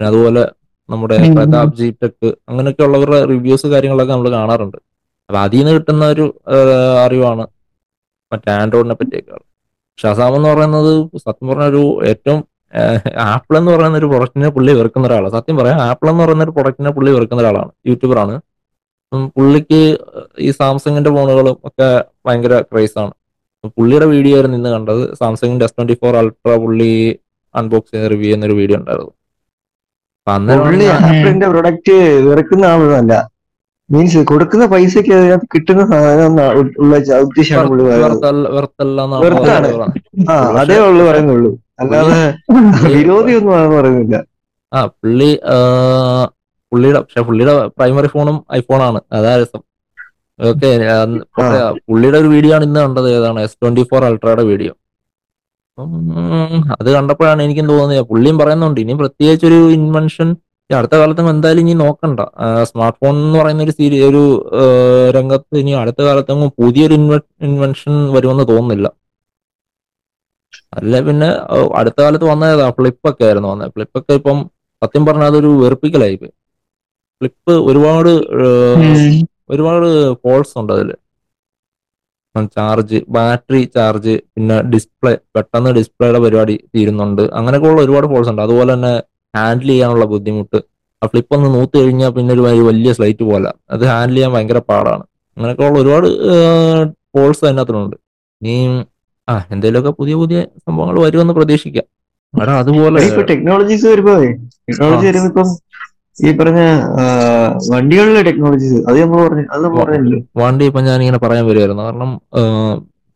പിന്നെ 0.00 0.08
അതുപോലെ 0.10 0.42
നമ്മുടെ 0.88 1.16
പ്രതാപ് 1.36 1.74
ജി 1.80 1.88
ടെക് 2.02 2.28
അങ്ങനെയൊക്കെ 2.48 2.82
ഉള്ളവരുടെ 2.86 3.20
റിവ്യൂസ് 3.32 3.66
കാര്യങ്ങളൊക്കെ 3.66 4.12
നമ്മൾ 4.12 4.30
കാണാറുണ്ട്. 4.36 4.78
അപ്പൊ 5.28 5.38
അതിൽ 5.46 5.58
നിന്ന് 5.58 5.72
കിട്ടുന്ന 5.76 6.04
ഒരു 6.14 6.24
അറിവാണ് 7.04 7.44
മറ്റേ 8.32 8.50
ആൻഡ്രോയിഡിനെ 8.62 8.96
പറ്റിയൊക്കെ 9.00 9.36
ഷസാം 9.98 10.34
എന്ന് 10.36 10.48
പറയുന്നത് 10.52 10.92
സത്യം 11.24 11.46
പറഞ്ഞ 11.50 11.66
ഒരു 11.72 11.82
ഏറ്റവും 12.10 12.40
ആപ്പിൾ 13.16 13.54
എന്ന് 13.58 13.70
പറയുന്ന 13.72 13.98
ഒരു 13.98 14.06
പ്രൊഡക്റ്റിനെ 14.06 14.48
പുള്ളി 14.48 14.72
വെറുക്കുന്ന 14.72 15.06
ഒരാളാണ്. 15.06 15.32
സത്യം 15.32 15.56
പറയാം 15.56 15.78
ആപ്പിൾ 15.82 16.08
എന്ന് 16.10 16.22
പറയുന്ന 16.24 16.44
ഒരു 16.44 16.50
പ്രൊഡക്റ്റിനെ 16.50 16.90
പുള്ളി 16.90 17.10
വെറുക്കുന്ന 17.10 17.42
ഒരാളാണ്. 17.42 17.70
യൂട്യൂബറാണ്. 17.86 18.34
ആണ് 19.12 19.28
പുള്ളിക്ക് 19.36 19.80
ഈ 20.38 20.50
സാംസങ്ങിന്റെ 20.50 21.10
ഫോണുകളും 21.10 21.56
ഒക്കെ 21.64 22.04
ഭയങ്കര 22.26 22.60
ക്രൈസ് 22.60 22.98
ആണ്. 22.98 23.12
പുള്ളിയുടെ 23.76 24.06
വീഡിയോ 24.06 24.34
ആയിരുന്നു 24.36 24.58
ഇന്ന് 24.58 24.70
കണ്ടത്. 24.70 25.14
സാംസങ്ങിന്റെ 25.14 25.64
എസ് 25.64 25.76
ട്വന്റി 25.78 25.94
ഫോർ 25.94 26.16
അൾട്ര 26.16 26.54
പുള്ളി 26.56 27.18
അൺബോക്സ് 27.54 27.92
ചെയ്ത് 27.94 28.10
റിവ്യൂ 28.10 28.24
ചെയ്യുന്ന 28.24 28.46
ഒരു 28.46 28.52
വീഡിയോ 28.52 28.78
ഉണ്ടായിരുന്നു. 28.78 29.12
ആപ്പിളിന്റെ 30.28 31.48
പ്രൊഡക്റ്റ് 31.48 31.96
വെറുക്കുന്ന 32.28 32.64
ആളൊന്നുമല്ല. 32.64 33.14
മീൻസ് 33.90 34.18
കൊടുക്കുന്ന 34.18 34.66
പൈസക്ക് 34.66 35.12
അതിനകത്ത് 35.12 35.46
കിട്ടുന്ന 35.54 35.86
സാധനം 35.86 36.36
ഉള്ള 36.80 36.96
ഉദ്ദേശമാണ് 37.18 37.68
അതേ 40.60 40.76
ഉള്ളു 40.88 41.04
പറയുന്നുള്ളൂ. 41.04 41.50
അല്ലാതെ 41.82 42.20
വിരോധിയൊന്നും 42.94 43.52
ആണെന്ന് 43.58 43.76
പറയുന്നില്ല. 43.78 44.16
ആ 44.72 44.80
പുള്ളി 45.00 45.30
പുള്ളിയുടെ 46.72 46.98
പക്ഷെ 47.02 47.22
പുള്ളിയുടെ 47.28 47.54
പ്രൈമറി 47.78 48.08
ഫോണും 48.14 48.36
ഐഫോണാണ് 48.58 49.00
അതാ 49.18 49.32
രസം. 49.40 49.62
ഓക്കെ 50.50 50.68
പുള്ളിയുടെ 51.88 52.18
ഒരു 52.22 52.28
വീഡിയോ 52.34 52.52
ആണ് 52.56 52.64
ഇന്ന് 52.68 52.80
കണ്ടത്. 52.84 53.08
ഏതാണ്? 53.16 53.40
എസ് 53.46 53.58
ട്വന്റി 53.62 53.82
ഫോർ 53.90 54.04
അൾട്രയുടെ 54.10 54.44
വീഡിയോ 54.52 54.72
അത് 56.78 56.88
കണ്ടപ്പോഴാണ് 56.94 57.40
എനിക്കും 57.46 57.66
തോന്നുന്നത്. 57.72 58.06
പുള്ളിയും 58.12 58.36
പറയുന്നുണ്ട്. 58.40 58.78
ഇനി 58.84 58.94
പ്രത്യേകിച്ച് 59.02 59.46
ഒരു 59.50 59.60
ഇൻവെൻഷൻ 59.78 60.28
അടുത്ത 60.78 60.94
കാലത്തും 61.00 61.28
എന്തായാലും 61.32 61.62
ഇനി 61.64 61.74
നോക്കണ്ട. 61.84 62.20
സ്മാർട്ട് 62.70 62.98
ഫോൺ 63.02 63.14
എന്ന് 63.22 63.38
പറയുന്ന 63.40 63.62
ഒരു 63.66 63.74
സീരി 63.78 63.96
ഒരു 64.08 64.22
രംഗത്ത് 65.16 65.54
ഇനി 65.62 65.72
അടുത്ത 65.82 66.00
കാലത്തെങ്ങും 66.08 66.50
പുതിയൊരു 66.60 66.94
ഇൻവെ 67.00 67.18
ഇൻവെൻഷൻ 67.48 67.94
വരുമെന്ന് 68.16 68.44
തോന്നുന്നില്ല. 68.52 68.88
അല്ല? 70.72 70.94
പിന്നെ 71.06 71.28
അടുത്ത 71.80 71.98
കാലത്ത് 72.00 72.26
വന്നതാ 72.30 72.66
ഫ്ലിപ്പൊക്കെ 72.78 73.24
ആയിരുന്നു 73.28 73.48
വന്നത് 73.52 73.72
ഫ്ലിപ്പൊക്കെ 73.76 74.14
ഇപ്പം 74.20 74.38
സത്യം 74.82 75.04
പറഞ്ഞാൽ 75.06 75.30
അതൊരു 75.32 75.50
വെറുപ്പിക്കലായി 75.62 76.16
ഫ്ലിപ്പ് 77.20 77.54
ഒരുപാട് 77.70 78.10
ഒരുപാട് 79.54 79.88
ഫോൾസ് 80.22 80.54
ഉണ്ട് 80.60 80.72
അതിൽ 80.72 80.90
ചാർജ് 82.54 82.98
ബാറ്ററി 83.08 83.62
ചാർജ് 83.76 84.14
പിന്നെ 84.34 84.56
ഡിസ്പ്ലേ 84.72 85.12
പെട്ടെന്ന് 85.36 85.70
ഡിസ്പ്ലേയുടെ 85.78 86.20
പരിപാടി 86.24 86.54
തീരുന്നുണ്ട്. 86.74 87.22
അങ്ങനെയൊക്കെ 87.38 87.68
ഉള്ള 87.70 87.80
ഒരുപാട് 87.86 88.06
ഫോൾസ് 88.12 88.30
ഉണ്ട്. 88.32 88.42
അതുപോലെ 88.42 88.70
തന്നെ 88.74 88.92
ഹാൻഡിൽ 89.34 89.68
ചെയ്യാനുള്ള 89.68 90.04
ബുദ്ധിമുട്ട്. 90.12 90.58
ആ 91.02 91.06
ഫ്ലിപ്പ് 91.06 91.34
ഒന്ന് 91.36 91.48
നൂത്ത് 91.54 91.76
കഴിഞ്ഞാൽ 91.80 92.10
പിന്നെ 92.16 92.32
ഒരു 92.36 92.42
വലിയ- 92.68 92.94
സ്ലൈറ്റ് 92.98 93.24
പോലെ 93.30 93.50
അത് 93.74 93.84
ഹാൻഡിൽ 93.92 94.16
ചെയ്യാൻ 94.16 94.32
ഭയങ്കര 94.34 94.60
പാടാണ്. 94.70 95.04
അങ്ങനെയൊക്കെ 95.36 95.64
ഉള്ള 95.68 95.78
ഒരുപാട് 95.82 96.08
ഫോൾസ് 97.14 97.42
അതിനകത്തുണ്ട്. 97.44 97.96
ഇനി 98.42 98.54
ആ 99.30 99.34
എന്തെങ്കിലുമൊക്കെ 99.54 99.92
പുതിയ 99.98 100.14
പുതിയ 100.20 100.38
സംഭവങ്ങൾ 100.66 100.96
വരുമെന്ന് 101.04 101.34
പ്രതീക്ഷിക്കാം. 101.38 101.86
എടാ 102.34 102.52
അതുപോലെ 102.62 102.98
ഇപ്പൊ 103.08 103.22
ടെക്നോളജീസ് 103.30 103.86
വരുമ്പോ 103.92 104.14
ടെക്നോളജി. 104.68 105.06
വരുമ്പോ 105.08 105.28
ഇപ്പം 105.32 105.48
ഈ 106.16 106.30
പറഞ്ഞ 106.40 106.60
വണ്ടികളിലെ 107.72 108.22
ടെക്നോളജീസ് 108.28 108.78
അത് 108.88 108.96
നമ്മൾ 109.02 109.20
പറഞ്ഞു 109.26 109.44
അത് 109.54 109.62
നമ്മൾ 109.66 109.80
വണ്ടി 109.92 110.18
വണ്ടി 110.40 110.88
ഞാൻ 110.90 111.02
ഇങ്ങനെ 111.04 111.20
പറയാൻ 111.24 111.44
വരുമായിരുന്നു 111.50 111.84
കാരണം 111.88 112.10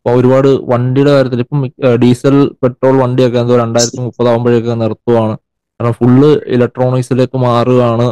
ഒരുപാട് 0.06 0.48
വണ്ടിയുടെ 0.72 1.12
കാര്യത്തിൽ 1.16 1.42
ഇപ്പം 1.44 1.60
ഡീസൽ 2.02 2.34
പെട്രോൾ 2.62 2.94
വണ്ടിയൊക്കെ 3.02 3.38
എന്തോ 3.42 3.54
രണ്ടായിരത്തി 3.62 4.00
മുപ്പതാകുമ്പോഴേക്ക് 4.06 4.72
നിർത്തുവാണ്. 4.82 5.34
കാരണം 5.80 5.94
ഫുള്ള് 6.00 6.30
ഇലക്ട്രോണിക്സിലേക്ക് 6.54 7.38
മാറുകയാണ് 7.44 8.06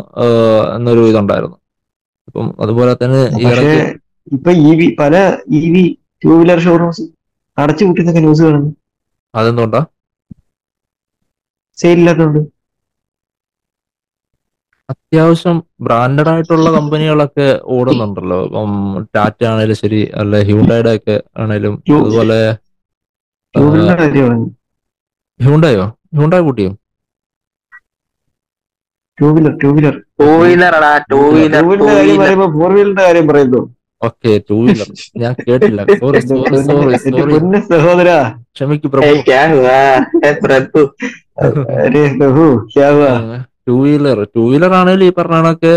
എന്നൊരു 0.76 1.02
ഇതുണ്ടായിരുന്നു. 1.10 1.56
അപ്പം 2.28 2.46
അതുപോലെ 2.64 2.92
തന്നെ 3.02 3.20
ഇപ്പൊ 4.28 4.50
ഇ 4.62 4.72
വി 4.78 4.86
പല 5.00 5.14
E 5.58 5.62
V 5.74 5.84
two 6.22 6.32
wheeler 6.40 6.58
showrooms 6.66 7.04
അടച്ചു 7.58 7.82
കൂട്ടിന്നൊക്കെ 7.84 8.20
ന്യൂസ് 8.20 8.42
കാണുന്നു. 8.46 8.70
അതെന്തുകൊണ്ടാ? 9.34 9.80
സെയിൽ 11.78 11.98
ഇല്ലാത്തതുകൊണ്ട് 12.00 12.40
അത്യാവശ്യം 14.88 15.56
ബ്രാൻഡഡ് 15.86 16.30
ആയിട്ടുള്ള 16.32 16.68
കമ്പനികളൊക്കെ 16.76 17.46
ഓടുന്നുണ്ടല്ലോ. 17.76 18.38
ഇപ്പം 18.48 18.72
ടാറ്റ 19.14 19.42
ആണേലും 19.50 19.78
ശരി 19.82 20.00
അല്ല 20.20 20.42
ഹ്യൂണ്ടായുടെ 20.48 20.92
ഒക്കെ 20.98 21.16
ആണേലും 21.42 21.74
അതുപോലെ 21.98 22.38
ഹ്യൂണ്ടായോ 25.40 25.84
Hyundai 26.16 26.44
കൂട്ടിയോ? 26.46 26.70
Two 29.18 29.26
wheeler 29.34 29.52
two 29.62 29.68
wheeler 29.76 29.94
two 30.20 30.28
wheeler 30.42 30.72
two 31.10 31.18
വീലറിന്റെ 31.32 31.86
കാര്യം 31.88 32.06
വീലർ 32.06 32.20
പറയുമ്പോ 32.22 32.46
ഫോർ 32.56 32.70
വീലറിന്റെ 32.76 33.04
കാര്യം 33.06 33.26
പറയുന്നു. 33.30 33.60
ഓക്കെ 34.06 34.30
ടൂ 34.48 34.56
വീലർ 34.66 34.88
ഞാൻ 35.22 35.32
കേട്ടില്ല. 35.46 35.80
സോറി 36.00 36.20
സോറി 36.30 36.60
സോറി 36.68 36.96
സോറി 37.04 37.60
സഹോദര. 37.72 38.08
ക്ഷമിക്കു 38.56 38.88
ടൂ 43.66 43.74
വീലർ 43.82 44.18
ടൂ 44.34 44.42
വീലർ 44.52 44.72
ആണെങ്കിലും 44.78 45.06
ഈ 45.08 45.12
പറഞ്ഞ 45.18 45.36
കണക്ക് 45.42 45.72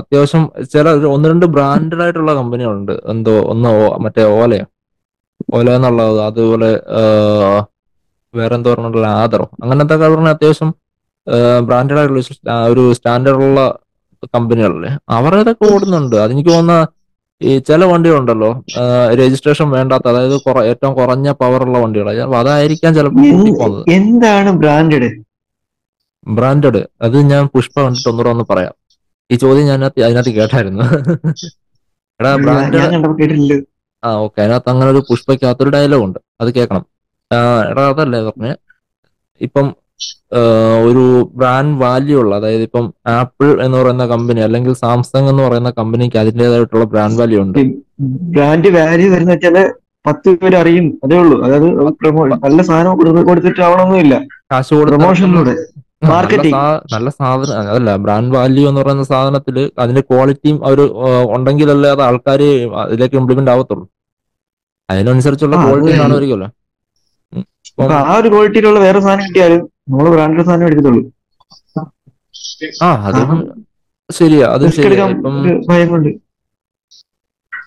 അത്യാവശ്യം 0.00 0.44
ചില 0.72 0.92
ഒന്ന് 1.14 1.26
രണ്ട് 1.32 1.46
ബ്രാൻഡഡ് 1.54 2.02
ആയിട്ടുള്ള 2.04 2.32
കമ്പനികളുണ്ട്. 2.40 2.94
എന്തോ 3.12 3.34
ഒന്ന് 3.52 3.70
മറ്റേ 4.04 4.24
ഓലയോ 4.40 4.66
ഓല 5.56 5.68
എന്നുള്ളത്. 5.78 6.20
അതുപോലെ 6.28 6.70
വേറെ 8.34 8.54
എന്തോ 8.58 8.68
പറഞ്ഞിട്ടുള്ള 8.74 9.08
ആദറോ 9.22 9.46
അങ്ങനത്തെ 9.62 9.96
പറഞ്ഞ 10.02 10.28
അത്യാവശ്യം 10.36 10.70
ബ്രാൻഡഡ് 11.68 11.98
ആയിട്ടുള്ള 12.00 12.22
ഒരു 12.72 12.82
സ്റ്റാൻഡേർഡ് 12.98 13.44
ഉള്ള 13.48 13.60
കമ്പനികളല്ലേ? 14.36 14.90
അവരതൊക്കെ 15.16 15.64
ഓടുന്നുണ്ട്. 15.74 16.16
അതെനിക്ക് 16.24 16.52
തോന്നുന്ന 16.56 16.76
ഈ 17.44 17.52
ചില 17.68 17.84
വണ്ടികളുണ്ടല്ലോ 17.84 18.48
രജിസ്ട്രേഷൻ 19.20 19.66
വേണ്ടാത്ത 19.70 20.06
അതായത് 20.08 20.36
ഏറ്റവും 20.64 20.92
കുറഞ്ഞ 20.94 21.28
പവറുള്ള 21.40 21.76
വണ്ടികളാണ് 21.78 22.22
അപ്പൊ 22.26 22.38
അതായിരിക്കാം 22.38 22.94
ചിലപ്പോൾ 22.94 23.74
എന്താണ് 23.98 24.50
ബ്രാൻഡഡ് 24.62 25.10
ബ്രാൻഡഡ് 26.26 26.80
അത് 27.02 27.16
ഞാൻ 27.32 27.44
പുഷ്പ 27.54 27.74
കണ്ടിട്ട് 27.80 28.08
ഒന്നുകൂടെ 28.08 28.30
ഒന്ന് 28.30 28.44
പറയാം. 28.50 28.74
ഈ 29.30 29.36
ചോദ്യം 29.36 29.66
ഞാൻ 29.66 29.80
അതിനകത്ത് 29.86 30.32
കേട്ടായിരുന്നു. 30.38 30.84
എടാ 32.20 32.30
കേട്ടില്ല 33.20 33.54
ആ 34.02 34.10
ഓക്കെ. 34.24 34.38
അതിനകത്ത് 34.42 34.70
അങ്ങനെ 34.70 34.88
ഒരു 34.90 35.00
പുഷ്പയ്ക്കകത്തൊരു 35.08 35.70
ഡയലോഗ് 35.70 36.04
ഉണ്ട്. 36.06 36.18
അത് 36.40 36.50
കേൾക്കണം. 36.56 36.84
എടാ 37.70 37.84
അതല്ലേ 37.92 38.20
പറഞ്ഞ? 38.28 38.48
ഇപ്പം 39.40 39.66
ഒരു 40.88 41.04
ബ്രാൻഡ് 41.40 41.76
വാല്യൂ 41.82 42.16
ഉള്ള 42.22 42.32
അതായത് 42.40 42.64
ഇപ്പം 42.68 42.86
ആപ്പിൾ 43.18 43.48
എന്ന് 43.64 43.76
പറയുന്ന 43.80 44.04
കമ്പനി 44.12 44.40
അല്ലെങ്കിൽ 44.46 44.72
സാംസങ് 44.82 45.28
എന്ന് 45.32 45.42
പറയുന്ന 45.46 45.70
കമ്പനിക്ക് 45.78 46.18
അതിന്റെതായിട്ടുള്ള 46.22 46.86
ബ്രാൻഡ് 46.92 47.18
വാല്യൂ 47.20 47.40
ഉണ്ട്. 47.44 47.58
ബ്രാൻഡ് 48.34 48.70
വാല്യൂ 48.76 49.08
വരുന്ന 49.14 49.32
വെച്ചാൽ 49.34 49.56
പത്ത് 50.06 50.30
പേര് 50.40 50.56
അറിയും 50.62 50.86
അതേ 51.04 51.16
ഉള്ളൂ. 51.22 51.36
അതായത് 51.44 51.68
നല്ല 52.46 52.62
സാധനം 52.70 52.96
കൊടുത്ത് 53.00 53.22
കൊടുത്തിട്ടാവണമെന്നില്ല 53.28 54.14
കാശ് 54.52 54.80
പ്രൊമോഷനിലൂടെ. 54.88 55.54
മാർക്കറ്റിംഗ്. 56.10 56.58
നല്ല 56.94 57.08
സാധനം 57.18 57.68
അതല്ല 57.72 57.90
ബ്രാൻഡ് 58.04 58.34
വാല്യൂ 58.36 58.64
എന്ന് 58.70 58.80
പറയുന്ന 58.80 59.04
സാധനത്തിൽ 59.12 59.56
അതിന്റെ 59.82 60.02
ക്വാളിറ്റിയും 60.10 60.58
അവർ 60.68 60.80
ഉണ്ടെങ്കിലല്ലേ 61.36 61.90
അത് 61.94 62.02
ആൾക്കാർ 62.08 62.42
അതിലേക്ക് 62.82 63.16
ഇംപ്ലിമെന്റ് 63.20 63.52
ആവത്തുള്ളൂ. 63.54 63.86
അതിനനുസരിച്ചുള്ള 64.88 65.56
ക്വാളിറ്റി. 65.64 65.92
കാണുമായിരിക്കുമല്ലോ. 66.00 66.50
ആ 68.10 68.16
ഒരു 68.20 68.28
ക്വാളിറ്റിയിലുള്ള 68.34 68.80
വേറെ 68.86 68.98
സാധനം 69.06 69.24
കിട്ടിയാലും 69.28 69.62
നമ്മൾ 69.88 70.08
ബ്രാൻഡഡ് 70.14 70.44
സാധനം 70.46 70.66
എടുക്കത്തുള്ളൂ 70.68 71.02
ആ 72.82 72.90
അത് 73.08 73.20
ശരിയാ 74.10 74.46
അത് 74.54 74.62
റിസ്ക് 74.64 74.76
ശരിയാ. 74.78 74.88
എടുക്കാൻ 74.90 75.10
ഇപ്പം 75.16 75.34
ഭയം 75.68 75.88
കൊണ്ട് 75.90 76.10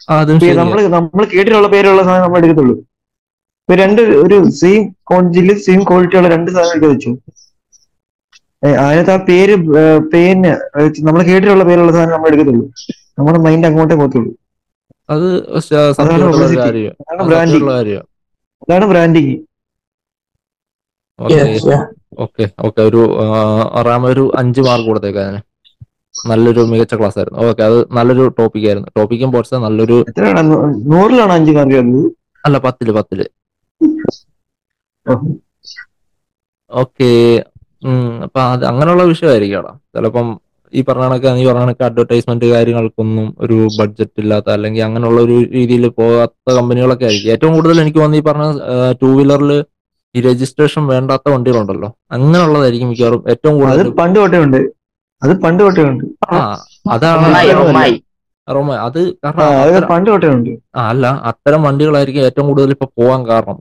ആ, 0.10 0.16
അതും 0.18 0.36
ഇപ്പൊ 0.36 0.46
ശരിയാ. 0.46 0.58
നമ്മൾ 0.60 0.78
നമ്മൾ 0.96 1.24
കേട്ടിട്ടുള്ള 1.32 1.70
പേരുള്ള 1.74 2.02
സാധനം 2.08 2.24
നമ്മൾ 2.26 2.40
എടുക്കത്തുള്ളൂ. 2.42 2.76
ഇപ്പൊ 3.64 3.76
രണ്ട് 3.82 4.02
ഒരു 4.20 4.38
സെയിം 4.60 4.82
ക്വാണ്ടിറ്റിയിൽ 5.08 5.58
സെയിം 5.66 5.82
ക്വാളിറ്റി 5.88 6.18
ഉള്ള 6.20 6.30
രണ്ട് 6.34 6.50
സാധനം 6.52 6.74
എടുത്ത് 6.74 6.92
വെച്ചു. 6.92 7.12
അതിനകത്ത് 8.82 9.12
ആ 9.12 9.20
പേര് 9.28 9.56
പേന് 10.14 10.52
നമ്മൾ 11.08 11.22
കേട്ടിട്ടുള്ള 11.24 11.66
പേരുള്ള 11.70 11.92
സാധനം 11.96 12.14
നമ്മൾ 12.16 12.30
എടുക്കത്തുള്ളൂ. 12.30 12.64
നമ്മുടെ 13.18 13.40
മൈൻഡ് 13.46 13.68
അങ്ങോട്ടേ 13.70 13.96
പോകത്തുള്ളൂ. 13.96 14.32
അത്. 15.10 15.28
അതാണ് 16.00 16.24
അത് 17.12 17.28
ബ്രാൻഡിങ് 17.30 17.68
അതാണ് 18.64 18.86
ബ്രാൻഡിങ് 18.92 19.34
ഓക്കെ. 21.20 22.46
ഓക്കെ 22.68 22.82
ഒരു 22.90 23.02
റാം 23.88 24.04
ഒരു 24.12 24.24
അഞ്ച് 24.42 24.62
മാർക്ക് 24.68 24.88
കൊടുത്തേക്ക് 24.90 25.22
അതിന്. 25.24 25.40
നല്ലൊരു 26.16 26.62
മികച്ച 26.72 26.94
ക്ലാസ് 27.00 27.18
ആയിരുന്നു 27.20 27.42
ഓക്കെ 27.50 27.64
അത് 27.70 27.78
നല്ലൊരു 27.98 28.24
ടോപ്പിക് 28.38 28.68
ആയിരുന്നു 28.70 28.90
ടോപ്പിക്കും 28.98 29.32
പോർട്സ് 29.34 29.60
നല്ലൊരു 29.66 29.98
നൂറിലാണ് 30.94 31.34
അഞ്ച് 31.38 31.54
മാർക്ക് 31.58 31.82
അല്ല 32.44 32.58
പത്തിൽ 32.66 32.90
പത്തിൽ. 32.98 33.20
ഓക്കെ. 36.72 37.12
അപ്പൊ 38.26 38.40
അത് 38.54 38.64
അങ്ങനെയുള്ള 38.72 39.04
വിഷയമായിരിക്കും 39.12 39.66
ചിലപ്പം 39.96 40.28
ഈ 40.74 40.80
പറഞ്ഞ 40.88 41.06
കണക്ക് 41.08 41.30
നീ 41.38 41.44
പറഞ്ഞ 41.50 41.64
കണക്ക് 41.66 41.84
അഡ്വർടൈസ്മെന്റ് 41.88 42.48
കാര്യങ്ങൾക്കൊന്നും 42.54 43.28
ഒരു 43.44 43.58
ബഡ്ജറ്റ് 43.78 44.20
ഇല്ലാത്ത 44.24 44.50
അല്ലെങ്കിൽ 44.56 44.82
അങ്ങനെയുള്ള 44.88 45.20
ഒരു 45.28 45.38
രീതിയിൽ 45.56 45.86
പോകാത്ത 46.00 46.56
കമ്പനികളൊക്കെ 46.58 47.06
ആയിരിക്കും. 47.10 47.32
ഏറ്റവും 47.36 47.54
കൂടുതൽ 47.58 47.82
എനിക്ക് 47.84 48.00
തോന്നുന്നു 48.00 48.22
ഈ 48.22 48.26
പറഞ്ഞ 48.30 48.48
ടൂ 49.02 49.10
വീലറിൽ 49.20 49.52
ഈ 50.18 50.22
രജിസ്ട്രേഷൻ 50.28 50.84
വേണ്ടാത്ത 50.94 51.28
വണ്ടികളുണ്ടല്ലോ. 51.36 51.90
അങ്ങനെയുള്ളതായിരിക്കും 52.16 52.90
മിക്കവാറും 52.94 53.24
ഏറ്റവും 53.34 53.56
കൂടുതൽ 53.62 53.90
പണ്ട് 54.02 54.18
തൊട്ടേ 54.20 54.40
ഉണ്ട്. 54.46 54.60
അത് 55.22 55.34
പണ്ട് 55.46 55.62
തൊട്ടേ 55.64 55.84
ഉണ്ട്. 55.92 56.04
ആ 56.34 56.40
അതാണ് 56.96 57.28
റോമ 58.48 58.74
അത് 58.88 59.00
കാരണം 59.24 59.88
പണ്ട് 59.90 60.10
തൊട്ടേ 60.10 60.28
ഉണ്ട്. 60.36 60.52
ആ, 60.78 60.82
അല്ല 60.92 61.06
അത്തരം 61.30 61.62
വണ്ടികളായിരിക്കും 61.68 62.28
ഏറ്റവും 62.28 62.46
കൂടുതൽ 62.50 62.70
ഇപ്പൊ 62.76 62.88
പോകാൻ 63.00 63.22
കാരണം 63.30 63.58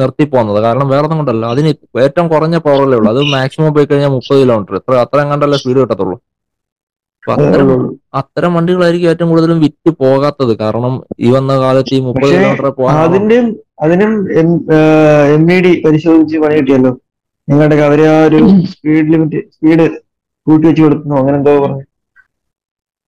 നിർത്തി 0.00 0.24
പോകുന്നത്. 0.32 0.58
കാരണം 0.66 0.88
വേറെ 0.92 1.04
ഒന്നും 1.06 1.20
കൊണ്ടല്ല 1.20 1.46
അതിന് 1.54 1.70
ഏറ്റവും 2.06 2.26
കുറഞ്ഞ 2.32 2.56
പവറല്ലേ 2.66 2.98
ഉള്ളൂ. 3.00 3.10
അത് 3.14 3.20
മാക്സിമം 3.36 3.72
പോയി 3.76 3.88
കഴിഞ്ഞാൽ 3.92 4.12
മുപ്പത് 4.16 4.40
കിലോമീറ്റർ 4.42 4.76
എത്ര 4.80 4.98
അത്രയും 5.04 5.30
കണ്ടല്ലേ 5.32 5.58
സ്പീഡ് 5.62 5.80
കിട്ടത്തുള്ളൂ. 5.84 6.16
അപ്പൊ 7.22 7.32
അത്തരം 7.36 7.68
അത്തരം 8.20 8.50
വണ്ടികളായിരിക്കും 8.56 9.10
ഏറ്റവും 9.12 9.30
കൂടുതലും 9.32 9.58
വിറ്റ് 9.64 9.90
പോകാത്തത്. 10.02 10.52
കാരണം 10.62 10.94
ഈ 11.26 11.30
വന്ന 11.36 11.52
കാലത്ത് 11.64 11.92
ഈ 11.96 12.00
മുപ്പത് 12.06 12.32
കിലോമീറ്റർ 12.34 12.68
അതിന്റെയും 13.02 13.46
അതിനും 13.84 14.12
എം 15.34 15.44
ഇ 15.56 15.58
ഡി 15.66 15.72
പരിശോധിച്ച് 15.84 16.38
പണി 16.44 16.56
കിട്ടിയല്ലോ. 16.58 16.92
നിങ്ങളുടെ 17.48 17.76
അവർ 17.88 18.00
ആ 18.14 18.16
ഒരു 18.28 18.38
സ്പീഡ് 18.72 19.10
ലിമിറ്റ് 19.12 19.40
സ്പീഡ് 19.54 19.86
കൂട്ടി 20.46 20.64
വെച്ച് 20.68 20.82
കൊടുക്കുന്നു 20.84 21.16
അങ്ങനെ 21.20 21.36
എന്തോ 21.40 21.52
പറഞ്ഞു. 21.64 21.84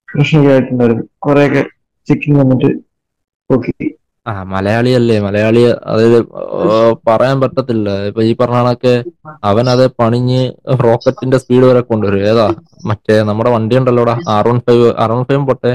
പ്രശ്നമൊക്കെ 0.09 0.53
ആയിട്ടുണ്ടായിരുന്നു 0.55 1.05
കുറെയൊക്കെ 1.27 1.63
ചെക്കിങ് 2.09 2.39
വന്നിട്ട്. 2.43 2.71
ഓക്കെ 3.51 3.73
ആ 4.27 4.33
മലയാളിയല്ലേ 4.53 5.15
മലയാളി 5.27 5.63
അതായത് 5.93 6.19
പറയാൻ 7.09 7.37
പറ്റത്തില്ല. 7.43 7.89
ഇപ്പൊ 8.09 8.23
ഈ 8.29 8.33
പറഞ്ഞ 8.41 8.59
കണക്ക് 8.63 8.93
അവൻ 9.51 9.67
അത് 9.73 9.85
പണിഞ്ഞ് 10.01 10.43
റോക്കറ്റിന്റെ 10.85 11.39
സ്പീഡ് 11.43 11.65
വരെ 11.71 11.83
കൊണ്ടുവരും. 11.89 12.21
ഏതാ? 12.31 12.47
മറ്റേ 12.91 13.17
നമ്മുടെ 13.31 13.51
വണ്ടി 13.55 13.77
ഉണ്ടല്ലോടാ 13.81 14.15
R 14.35 14.45
one 14.51 14.59
five 14.67 14.87
R 15.05 15.11
one 15.17 15.25
five 15.31 15.43
പൊട്ടെ. 15.51 15.73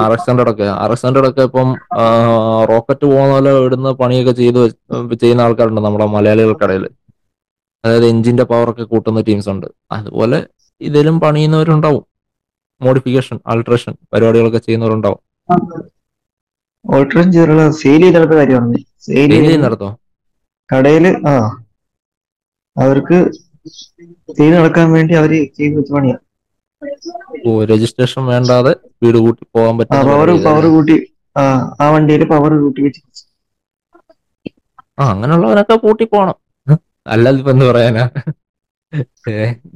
R 0.00 0.10
X 0.16 0.28
hundred 0.30 0.50
ഒക്കെ. 0.52 0.66
ആർ 0.82 0.90
എക്സ് 0.94 1.06
ഹൺഡ്രഡ് 1.06 1.28
ഒക്കെ 1.30 1.42
ഇപ്പം 1.48 1.68
റോക്കറ്റ് 2.70 3.04
പോകുന്ന 3.12 3.32
പോലെ 3.36 3.52
ഇടുന്ന 3.66 3.90
പണിയൊക്കെ 4.02 4.34
ചെയ്ത് 4.40 4.60
ചെയ്യുന്ന 5.22 5.46
ആൾക്കാരുണ്ട് 5.46 5.80
നമ്മുടെ 5.86 6.06
മലയാളികൾക്കിടയിൽ. 6.16 6.84
അതായത് 7.84 8.06
എഞ്ചിന്റെ 8.12 8.44
പവർ 8.50 8.68
ഒക്കെ 8.72 8.84
കൂട്ടുന്ന 8.92 9.20
ടീംസ് 9.28 9.48
ഉണ്ട്. 9.54 9.66
അതുപോലെ 9.96 10.38
ഇതിലും 10.80 11.16
പണിയുന്നവരുണ്ടാവും. 11.24 12.04
മോഡിഫിക്കേഷൻ 12.80 13.36
ആൾട്രേഷൻ 13.52 13.92
പരിപാടികളൊക്കെ 14.12 14.60
ചെയ്യുന്നവരുണ്ടാവും. 14.66 15.20
ഓൾട്രേഷൻ 16.86 17.28
ചെയ്തിട്ടുള്ള 17.32 17.64
സെയിൽ 17.78 18.02
ചെയ്തെടുത്ത 18.04 18.34
കാര്യമാണ് 18.40 18.78
സെയിൽ 19.06 19.32
നടത്തോ 19.62 19.88
കടയിൽ 20.70 21.04
ആ. 21.26 21.34
അവർക്ക് 22.76 23.18
സെയിൽ 24.30 24.52
നടക്കാൻ 24.56 24.86
വേണ്ടി 24.94 25.12
അവർ 25.20 25.30
ചെയ്ത് 25.58 25.74
വെച്ച 25.78 25.90
പണിയാ. 25.92 26.16
ഓ 27.44 27.52
രജിസ്ട്രേഷൻ 27.70 28.22
വേണ്ടാതെ 28.30 28.72
വീട് 29.02 29.18
കൂട്ടി 29.18 29.42
പോകാൻ 29.54 29.74
പറ്റും 29.78 30.02
പവർ 30.08 30.30
പവർ 30.46 30.64
കൂട്ടി 30.74 30.96
ആ 31.36 31.44
ആ 31.80 31.86
വണ്ടിയിൽ 31.92 32.22
പവർ 32.32 32.52
കൂട്ടി 32.60 32.80
വെച്ച്. 32.86 33.00
ആ 34.98 35.04
അങ്ങനെയുള്ളവനൊക്കെ 35.12 35.76
കൂട്ടി 35.82 36.04
പോണം. 36.12 36.36
അല്ലാതെ 37.06 37.38
ഇപ്പൊ 37.38 37.50
എന്ത് 37.54 37.64
പറയാനാ 37.66 38.04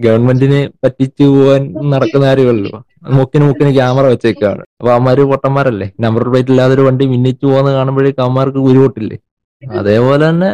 ഗവൺമെന്റിന് 0.04 0.60
പറ്റിച്ചു 0.82 1.24
പോവാൻ 1.30 1.62
നടക്കുന്ന 1.92 2.24
കാര്യമല്ലോ 2.26 2.70
മുക്കിന് 3.02 3.44
മുക്കിന് 3.48 3.70
ക്യാമറ 3.78 4.04
വെച്ചേക്കാണ്. 4.12 4.62
അപ്പൊ 4.78 4.90
അവന്മാര് 4.94 5.22
പൊട്ടന്മാരല്ലേ? 5.32 5.86
നമ്പർ 6.04 6.22
പ്ലേറ്റ് 6.30 6.52
ഇല്ലാതെ 6.52 6.72
ഒരു 6.76 6.84
വണ്ടി 6.88 7.04
മിന്നിച്ചു 7.12 7.44
പോകുന്ന 7.52 7.70
കാണുമ്പോഴേക്കും 7.78 8.24
അവന്മാർക്ക് 8.26 8.60
ഉരുവൊട്ടില്ലേ 8.70 9.18
അതേപോലെ 9.62 10.22
തന്നെ 10.28 10.50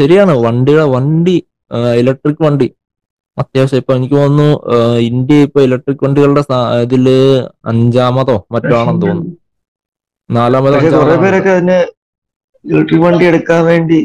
ശരിയാണ്. 0.00 0.32
വണ്ടിയുടെ 0.46 0.86
വണ്ടി 0.96 1.36
ഇലക്ട്രിക് 2.02 2.42
വണ്ടി. 2.46 2.68
അത്യാവശ്യം 3.40 3.80
ഇപ്പൊ 3.82 3.92
എനിക്ക് 3.98 4.16
തോന്നുന്നു 4.22 4.48
ഇന്ത്യ 5.10 5.46
ഇപ്പൊ 5.48 5.60
ഇലക്ട്രിക് 5.66 6.02
വണ്ടികളുടെ 6.06 6.42
ഇതിൽ 6.86 7.06
അഞ്ചാമതോ 7.72 8.36
മറ്റോ 8.54 8.74
ആണെന്ന് 8.80 9.02
തോന്നുന്നു. 9.04 9.34
നാലാമതോ 10.30 10.78
പേരൊക്കെ 11.24 11.54
ഇലക്ട്രിക് 12.64 13.04
വണ്ടി 13.06 13.24
എടുക്കാൻ 13.30 13.62
വേണ്ടി 13.70 14.00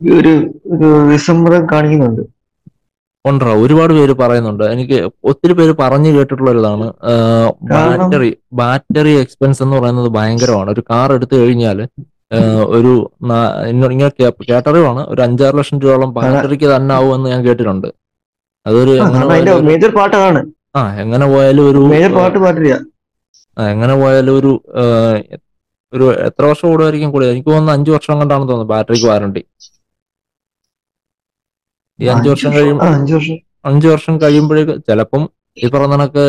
ഒരു 0.00 0.34
വിസമ്മതം 1.10 1.62
കാണിക്കുന്നുണ്ട്. 1.72 2.22
ഉണ്ടോ? 3.24 3.46
ഒരുപാട് 3.54 3.92
പേര് 3.92 4.12
പറയുന്നുണ്ട്. 4.14 4.64
എനിക്ക് 4.64 4.98
ഒത്തിരി 5.24 5.52
പേര് 5.52 5.72
പറഞ്ഞു 5.78 6.10
കേട്ടിട്ടുള്ള 6.10 6.50
ഒരിതാണ് 6.50 6.86
ബാറ്ററി 7.70 8.30
ബാറ്ററി 8.52 9.12
എക്സ്പെൻസ് 9.20 9.62
എന്ന് 9.62 9.76
പറയുന്നത് 9.76 10.08
ഭയങ്കരമാണ്. 10.08 10.70
ഒരു 10.70 10.82
കാർ 10.90 11.12
എടുത്തു 11.12 11.34
കഴിഞ്ഞാൽ 11.36 11.78
ഒരു 12.70 12.92
ഇങ്ങനെ 13.68 14.10
കേട്ടറിവാണ്. 14.48 15.02
ഒരു 15.08 15.20
അഞ്ചാറ് 15.22 15.58
ലക്ഷം 15.58 15.80
രൂപയോളം 15.80 16.14
ബാറ്ററിക്ക് 16.14 16.68
തന്നെ 16.74 16.94
ആവുമെന്ന് 16.94 17.30
ഞാൻ 17.30 17.46
കേട്ടിട്ടുണ്ട്. 17.46 17.88
അതൊരു 18.66 18.92
ആ, 18.92 19.04
എങ്ങനെ 19.04 19.26
പോയാലും 19.26 19.52
ഒരു- 19.52 19.66
മേജർ 19.68 19.90
പാർട്ട് 19.90 20.16
അതാണ് 20.16 20.40
ആ 20.76 20.82
എങ്ങനെ 20.94 21.26
പോയാലും 21.26 21.64
ഒരു 21.68 21.80
എങ്ങനെ 23.56 23.94
പോയാലും 23.94 24.38
ഒരു 24.38 24.50
ഒരു 25.92 26.04
എത്ര 26.26 26.44
വർഷം 26.44 26.68
കൂടുമായിരിക്കും 26.68 27.10
കൂടുതൽ 27.10 27.30
എനിക്ക് 27.30 27.48
തോന്നുന്നു 27.48 27.72
അഞ്ചു 27.72 27.90
വർഷം 27.90 28.18
കൊണ്ടാണ് 28.18 28.42
തോന്നുന്നത് 28.42 28.68
ബാറ്ററിക്ക് 28.68 29.06
വാറണ്ടി. 29.06 29.42
ഈ 32.02 32.06
അഞ്ചു 32.14 32.28
വർഷം 32.32 32.50
കഴിയുമ്പോൾ 32.56 32.88
അഞ്ചു 33.70 33.88
വർഷം. 33.92 34.14
കഴിയുമ്പോഴേക്ക് 34.24 34.74
ചിലപ്പം 34.88 35.22
ഈ 35.62 35.68
പറഞ്ഞ 35.72 35.94
കണക്ക് 35.94 36.24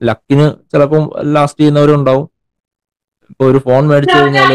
ലക്കിന് 0.00 0.46
ചിലപ്പം 0.72 1.04
ലാസ്റ്റ് 1.34 1.60
ചെയ്യുന്നവരുണ്ടാവും. 1.60 2.26
ഇപ്പൊ 3.30 3.44
ഒരു 3.50 3.58
ഫോൺ 3.66 3.82
മേടിച്ചു 3.90 4.16
കഴിഞ്ഞാൽ 4.18 4.52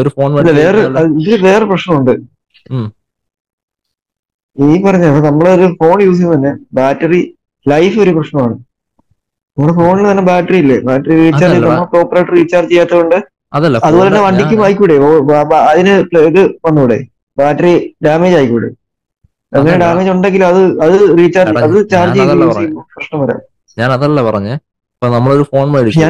ഒരു 0.00 0.10
ഫോൺ 0.16 0.30
വേറെ 1.48 1.64
പ്രശ്നമുണ്ട്. 1.70 2.14
ഈ 4.56 4.70
പറഞ്ഞ 4.86 5.04
നമ്മളൊരു 5.28 5.66
ഫോൺ 5.80 5.96
യൂസ് 6.06 6.16
ചെയ്യുമ്പോൾ 6.18 6.38
തന്നെ 6.38 6.52
ബാറ്ററി 6.78 7.20
ലൈഫ് 7.66 7.96
ഒരു 8.04 8.12
പ്രശ്നമാണ്. 8.16 8.56
നമ്മുടെ 9.56 9.74
ഫോണിൽ 9.78 10.04
തന്നെ 10.10 10.24
ബാറ്ററി 10.30 10.58
ഇല്ലേ? 10.62 10.78
Battery 10.88 11.14
recharge. 11.20 11.60
പ്രോപ്പറായിട്ട് 11.92 12.32
റീചാർജ് 12.38 12.70
ചെയ്യാത്തതുകൊണ്ട് 12.72 13.18
അതുപോലെ 13.86 14.08
തന്നെ 14.08 14.22
വണ്ടിക്ക് 14.26 14.56
വായിക്കൂടെ 14.62 14.96
അതിന് 15.70 15.94
ഇത് 16.30 16.42
വന്നൂടെ? 16.66 16.98
ബാറ്ററി 17.38 17.72
ഡാമേജ് 18.06 18.36
ആയിക്കൂടെ? 18.36 18.68
അങ്ങനെ 19.52 19.76
ഡാമേജ് 19.82 20.10
ഉണ്ടെങ്കിൽ 20.14 20.42
അത് 20.50 20.60
അത് 20.84 20.96
റീചാർജ് 21.18 21.62
അത് 21.66 21.76
ചാർജ് 21.92 22.16
ചെയ്ത് 22.18 22.32
പറഞ്ഞത്. 22.32 22.56
ചെയ്യുമ്പോൾ 22.58 22.84
പ്രശ്നം 22.96 23.20
വരാം. 23.22 23.40
ഞാൻ 23.76 23.90
അതല്ല 23.96 24.20
പറഞ്ഞേ. 24.28 24.54
ഇപ്പൊ 24.94 25.08
നമ്മളൊരു 25.16 25.44
ഫോൺ 25.52 25.66
മേടിച്ചു. 25.74 26.00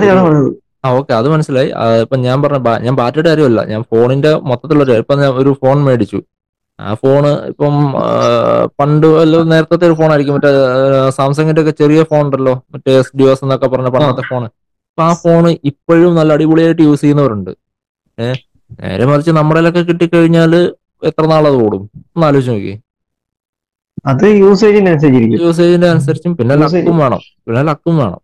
ആ 0.84 0.90
ഓക്കെ. 0.98 1.12
അത് 1.20 1.28
മനസ്സിലായി. 1.32 1.70
ഇപ്പൊ 2.04 2.16
ഞാൻ 2.26 2.36
പറഞ്ഞ 2.44 2.68
ഞാൻ 2.86 2.94
ബാറ്ററിയുടെ 3.00 3.30
കാര്യമല്ല. 3.30 3.60
ഞാൻ 3.72 3.80
ഫോണിന്റെ 3.90 4.30
മൊത്തത്തിലുള്ള 4.50 4.96
ഇപ്പൊ 5.02 5.14
ഞാൻ 5.22 5.32
ഒരു 5.42 5.50
ഫോൺ 5.62 5.78
മേടിച്ചു. 5.88 6.20
ആ 6.78 6.90
ഫോണ് 7.00 7.30
ഇപ്പം 7.50 7.74
പണ്ട് 8.80 9.06
നേരത്തെ 9.52 9.86
ഒരു 9.88 9.96
ഫോൺ 9.98 10.10
ആയിരിക്കും 10.12 10.36
മറ്റേ 10.36 10.52
സാംസങ്ങിന്റെ 11.18 11.62
ഒക്കെ 11.64 11.74
ചെറിയ 11.80 12.02
ഫോൺ 12.10 12.22
ഉണ്ടല്ലോ. 12.26 12.54
മറ്റേ 12.74 12.92
എസ് 13.00 13.12
ഡി 13.18 13.24
എസ് 13.32 13.44
എന്നൊക്കെ 13.44 13.68
പറഞ്ഞ 13.74 13.88
പണ്ടത്തെ 13.96 14.24
ഫോണ്. 14.30 14.46
അപ്പൊ 14.90 15.02
ആ 15.08 15.12
ഫോണ് 15.24 15.50
ഇപ്പോഴും 15.70 16.12
നല്ല 16.18 16.30
അടിപൊളിയായിട്ട് 16.36 16.82
യൂസ് 16.88 17.00
ചെയ്യുന്നവരുണ്ട്. 17.00 17.52
ഏഹ് 18.18 18.38
നേരെ 18.80 19.04
മറിച്ച് 19.10 19.32
നമ്മുടെ 19.40 19.70
കിട്ടിക്കഴിഞ്ഞാൽ 19.90 20.52
എത്ര 21.04 21.26
നാളത് 21.26 21.54
ഓടും? 21.54 21.90
ഒന്ന് 21.96 22.26
ആലോചിച്ച് 22.26 22.50
നോക്കി 22.50 22.80
അത് 24.06 24.24
യൂസേജിനനുസരിച്ചിരിക്കും 24.24 25.46
യൂസേജിന്റെ 25.46 25.86
അനുസരിച്ചും 25.86 26.36
പിന്നെ. 26.36 26.54
ലക്കും 26.56 26.98
വേണം. 26.98 27.18
പിന്നെ 27.46 27.62
ലക്കും 27.62 27.96
വേണം. 27.96 28.20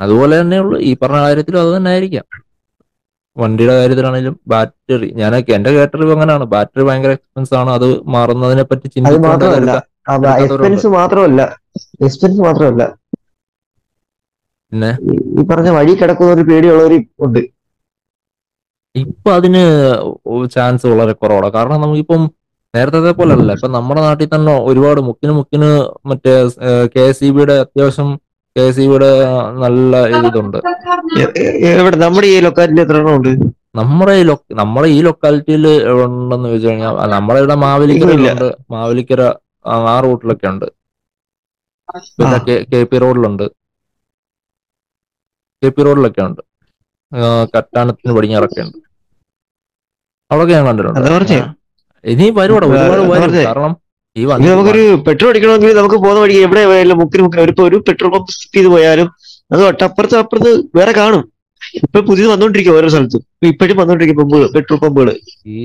അതുപോലെ 0.00 0.40
തന്നെയുള്ളൂ 0.40 0.80
ഈ 0.80 0.96
പറഞ്ഞ 0.96 1.16
കാര്യത്തിലും 1.16 1.60
അത് 1.60 1.76
തന്നെ 1.76 1.90
ആയിരിക്കാം. 1.90 2.24
വണ്ടിയുടെ 3.36 3.74
കാര്യത്തിലാണെങ്കിലും 3.74 4.40
ബാറ്ററി 4.46 5.12
ഞാനൊക്കെ 5.12 5.52
എന്റെ 5.52 5.70
കേട്ടറിവ് 5.70 6.12
അങ്ങനെയാണ്. 6.12 6.44
ബാറ്ററി 6.44 6.82
ഭയങ്കര 6.82 7.10
എക്സ്പെൻസ് 7.10 7.54
ആണ്. 7.54 7.70
അത് 7.70 8.02
മാറുന്നതിനെ 8.02 8.62
പറ്റി. 8.62 8.90
എക്സ്പെൻസ് 10.42 10.86
മാത്രമല്ല. 10.86 11.60
എക്സ്പെൻസ് 12.04 12.40
മാത്രമല്ല. 12.40 12.96
പിന്നെ? 14.72 14.98
ഈ- 15.12 15.44
പറഞ്ഞ 15.44 15.68
വഴി 15.68 15.94
കിടക്കുന്ന 15.94 16.32
ഒരു 16.32 16.42
പേടിയുള്ളവർ 16.42 17.04
ഉണ്ട്. 17.20 17.38
ഇപ്പൊ 18.94 19.28
അതിന് 19.38 19.62
ചാൻസ് 20.54 20.86
വളരെ 20.92 21.14
കുറവാണ്. 21.20 21.48
കാരണം 21.56 21.80
നമുക്കിപ്പം 21.84 22.22
നേരത്തെ 22.74 23.12
പോലെ 23.20 23.32
അല്ല 23.36 23.54
ഇപ്പൊ 23.56 23.68
നമ്മുടെ 23.76 24.00
നാട്ടിൽ 24.06 24.28
തന്നെ 24.34 24.52
ഒരുപാട് 24.68 25.00
മുക്കിന് 25.08 25.32
മുക്കിന് 25.38 25.70
മറ്റേ 26.10 26.34
കെ 26.94 27.02
എസ് 27.10 27.24
ഇ 27.24 27.30
ബിയുടെ 27.36 27.54
അത്യാവശ്യം 27.64 28.08
കെ 28.56 28.62
എസ് 28.68 28.80
ഇ 28.84 28.86
ബിയുടെ 28.90 29.10
നല്ല 29.64 29.92
ഇതുണ്ട്. 30.28 30.58
നമ്മുടെ 32.04 32.28
ഈ 32.34 32.38
ലൊക്കാലിറ്റി 32.46 32.82
എത്ര 32.84 33.00
ഉണ്ട്? 33.18 33.30
നമ്മുടെ 33.80 34.14
ഈ 34.20 34.24
നമ്മുടെ 34.60 34.88
ഈ 34.96 34.98
ലൊക്കാലിറ്റിയിൽ 35.06 35.66
ഉണ്ടെന്ന് 36.04 36.48
വെച്ച് 36.54 36.68
കഴിഞ്ഞാൽ 36.68 36.96
നമ്മുടെ 37.14 37.40
ഇവിടെ 37.42 37.56
മാവേലിക്കരയിലുണ്ട് 37.64 38.48
മാവേലിക്കര 38.74 39.22
ആ, 39.64 39.74
റൂട്ടിലൊക്കെ 40.04 40.46
ഉണ്ട്. 40.52 40.68
പിന്നെ 42.18 42.38
കെ 42.72 42.80
പി 42.90 42.96
റോഡിലുണ്ട്. 43.02 43.44
കെ 45.62 45.68
പി 45.76 45.82
റോഡിലൊക്കെ 45.86 46.22
ഉണ്ട്. 46.28 46.42
ആ, 47.12 47.20
കറ്റാനത്തിന് 47.54 48.12
പടിഞ്ഞാറൊക്കെ 48.16 48.60
ഉണ്ട് 48.64 48.78
അവിടെയൊക്കെ 50.30 50.54
ഞാൻ 50.56 50.64
കണ്ടിട്ടുണ്ട്. 50.68 51.00
ഇനി 52.04 52.26
ഒരുപാട് 52.36 52.64
വരും. 52.64 53.08
കാരണം 53.48 53.72
ഈ 54.16 54.22
നമുക്കൊരു 54.46 54.84
പെട്രോൾ 55.06 55.28
അടിക്കണമെങ്കിൽ 55.32 55.76
നമുക്ക് 55.76 55.98
പോകുന്ന 56.02 56.20
വഴി 56.24 56.34
എവിടെ 56.38 56.62
മുക്കിന് 57.00 57.22
മുക്കിന് 57.24 57.42
ഒരു 57.66 57.78
പെട്രോൾ 57.86 58.10
പമ്പ് 58.14 58.32
സ്കിപ്പ് 58.34 58.56
ചെയ്ത് 58.56 58.70
പോയാലും 58.74 59.08
അത് 59.50 59.60
തൊട്ടപ്പുറത്ത് 59.62 60.16
അപ്പുറത്ത് 60.20 60.50
വേറെ 60.78 60.92
കാണും. 60.98 61.22
ഇപ്പൊ 61.78 61.98
പുതിയത് 62.06 62.30
വന്നോണ്ടിരിക്കും 62.30 62.74
ഓരോ 62.76 62.88
സ്ഥലത്തും. 62.92 63.20
ഇപ്പഴും 63.50 63.76
വന്നോണ്ടിരിക്കും 63.80 64.18
പമ്പുകൾ 64.20 64.46
പെട്രോൾ 64.54 64.78
പമ്പുകൾ 64.78 65.08
ഈ 65.54 65.60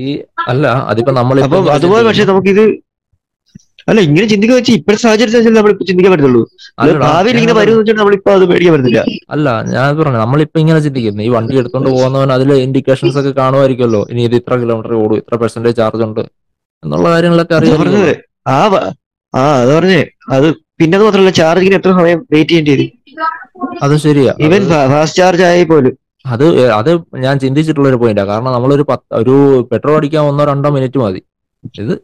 അല്ല 0.50 0.64
അതിപ്പോ 0.90 1.12
നമ്മൾ 1.18 1.36
അതുപോലെ 1.76 2.04
പക്ഷെ 2.08 2.24
നമുക്കിത് 2.30 2.62
അല്ല 3.88 4.00
ഇങ്ങനെ 4.06 4.26
ചിന്തിക്കുക 4.32 4.56
വെച്ചാൽ 4.58 4.76
ഇപ്പോഴത്തെ 4.78 5.02
സാഹചര്യത്തിൽ 5.04 5.54
നമ്മളിപ്പോ 5.58 5.84
ചിന്തിക്കാൻ 5.90 6.12
അല്ലടാ, 6.78 7.06
ഭാവിയിൽ 7.06 7.36
ഇങ്ങനെ 7.40 7.54
വരും 7.58 7.76
വെച്ചാൽ 7.80 7.96
നമ്മളിപ്പോ 8.00 8.30
അത് 8.38 8.44
പേടിക്കാൻ 8.50 8.72
പറ്റത്തില്ല. 8.74 9.02
അല്ല 9.34 9.46
ഞാൻ 9.74 9.88
പറഞ്ഞു 10.00 10.20
നമ്മളിപ്പോ 10.24 10.58
ഇങ്ങനെ 10.64 10.80
ചിന്തിക്കുന്നു. 10.86 11.22
ഈ 11.26 11.30
വണ്ടി 11.36 11.60
എടുത്തോണ്ട് 11.62 11.88
പോകുന്നവൻ 11.94 12.32
അതിൽ 12.36 12.50
ഇൻഡിക്കേഷൻസ് 12.66 13.18
ഒക്കെ 13.22 13.32
കാണുമായിരിക്കുമല്ലോ. 13.40 14.02
ഇനി 14.12 14.22
ഇത് 14.28 14.36
ഇത്ര 14.40 14.56
കിലോമീറ്റർ 14.62 14.94
ഓടും 15.02 15.18
ഇത്ര 15.22 15.36
പെർസെന്റേജ് 15.42 15.78
ചാർജ് 15.80 16.04
ഉണ്ട് 16.08 16.22
എന്നുള്ള 16.82 17.06
കാര്യങ്ങളൊക്കെ 17.14 17.54
അതാ 17.58 17.70
അറിയാം 17.76 18.18
ആ 18.50 18.58
ആ 19.34 19.44
അത് 19.62 19.70
പറഞ്ഞേ. 19.76 20.02
അത് 20.34 20.48
പിന്നെ 20.80 20.94
അത് 20.98 21.04
മാത്രമല്ല 21.06 21.32
ചാർജിങ്ങിന് 21.38 21.76
എത്ര 21.78 21.90
സമയം 21.98 22.18
വെയിറ്റ് 22.32 22.50
ചെയ്യേണ്ടി 22.50 22.72
വരും? 22.74 22.90
അത് 23.86 23.94
ശരിയാ. 24.04 24.32
ഇവൻ 24.46 24.62
ഫാസ്റ്റ് 24.92 25.18
ചാർജ് 25.20 25.44
ആയി 25.48 25.64
പോലും. 25.70 25.94
അത് 26.24 26.44
അത് 26.78 26.90
ഞാൻ 27.24 27.34
ചിന്തിച്ചിട്ടുള്ള 27.42 27.88
ഒരു 27.92 27.98
പോയിന്റാ 28.02 28.24
കാരണം 28.30 28.52
നമ്മളൊരു 28.56 28.84
പത്ത് 28.90 29.06
ഒരു 29.20 29.34
പെട്രോൾ 29.70 29.96
അടിക്കാൻ 29.98 30.22
ഒന്നോ 30.30 30.44
രണ്ടോ 30.50 30.70
മിനിറ്റ് 30.76 30.98
മതി. 31.04 31.20
ഇത് 31.82 31.94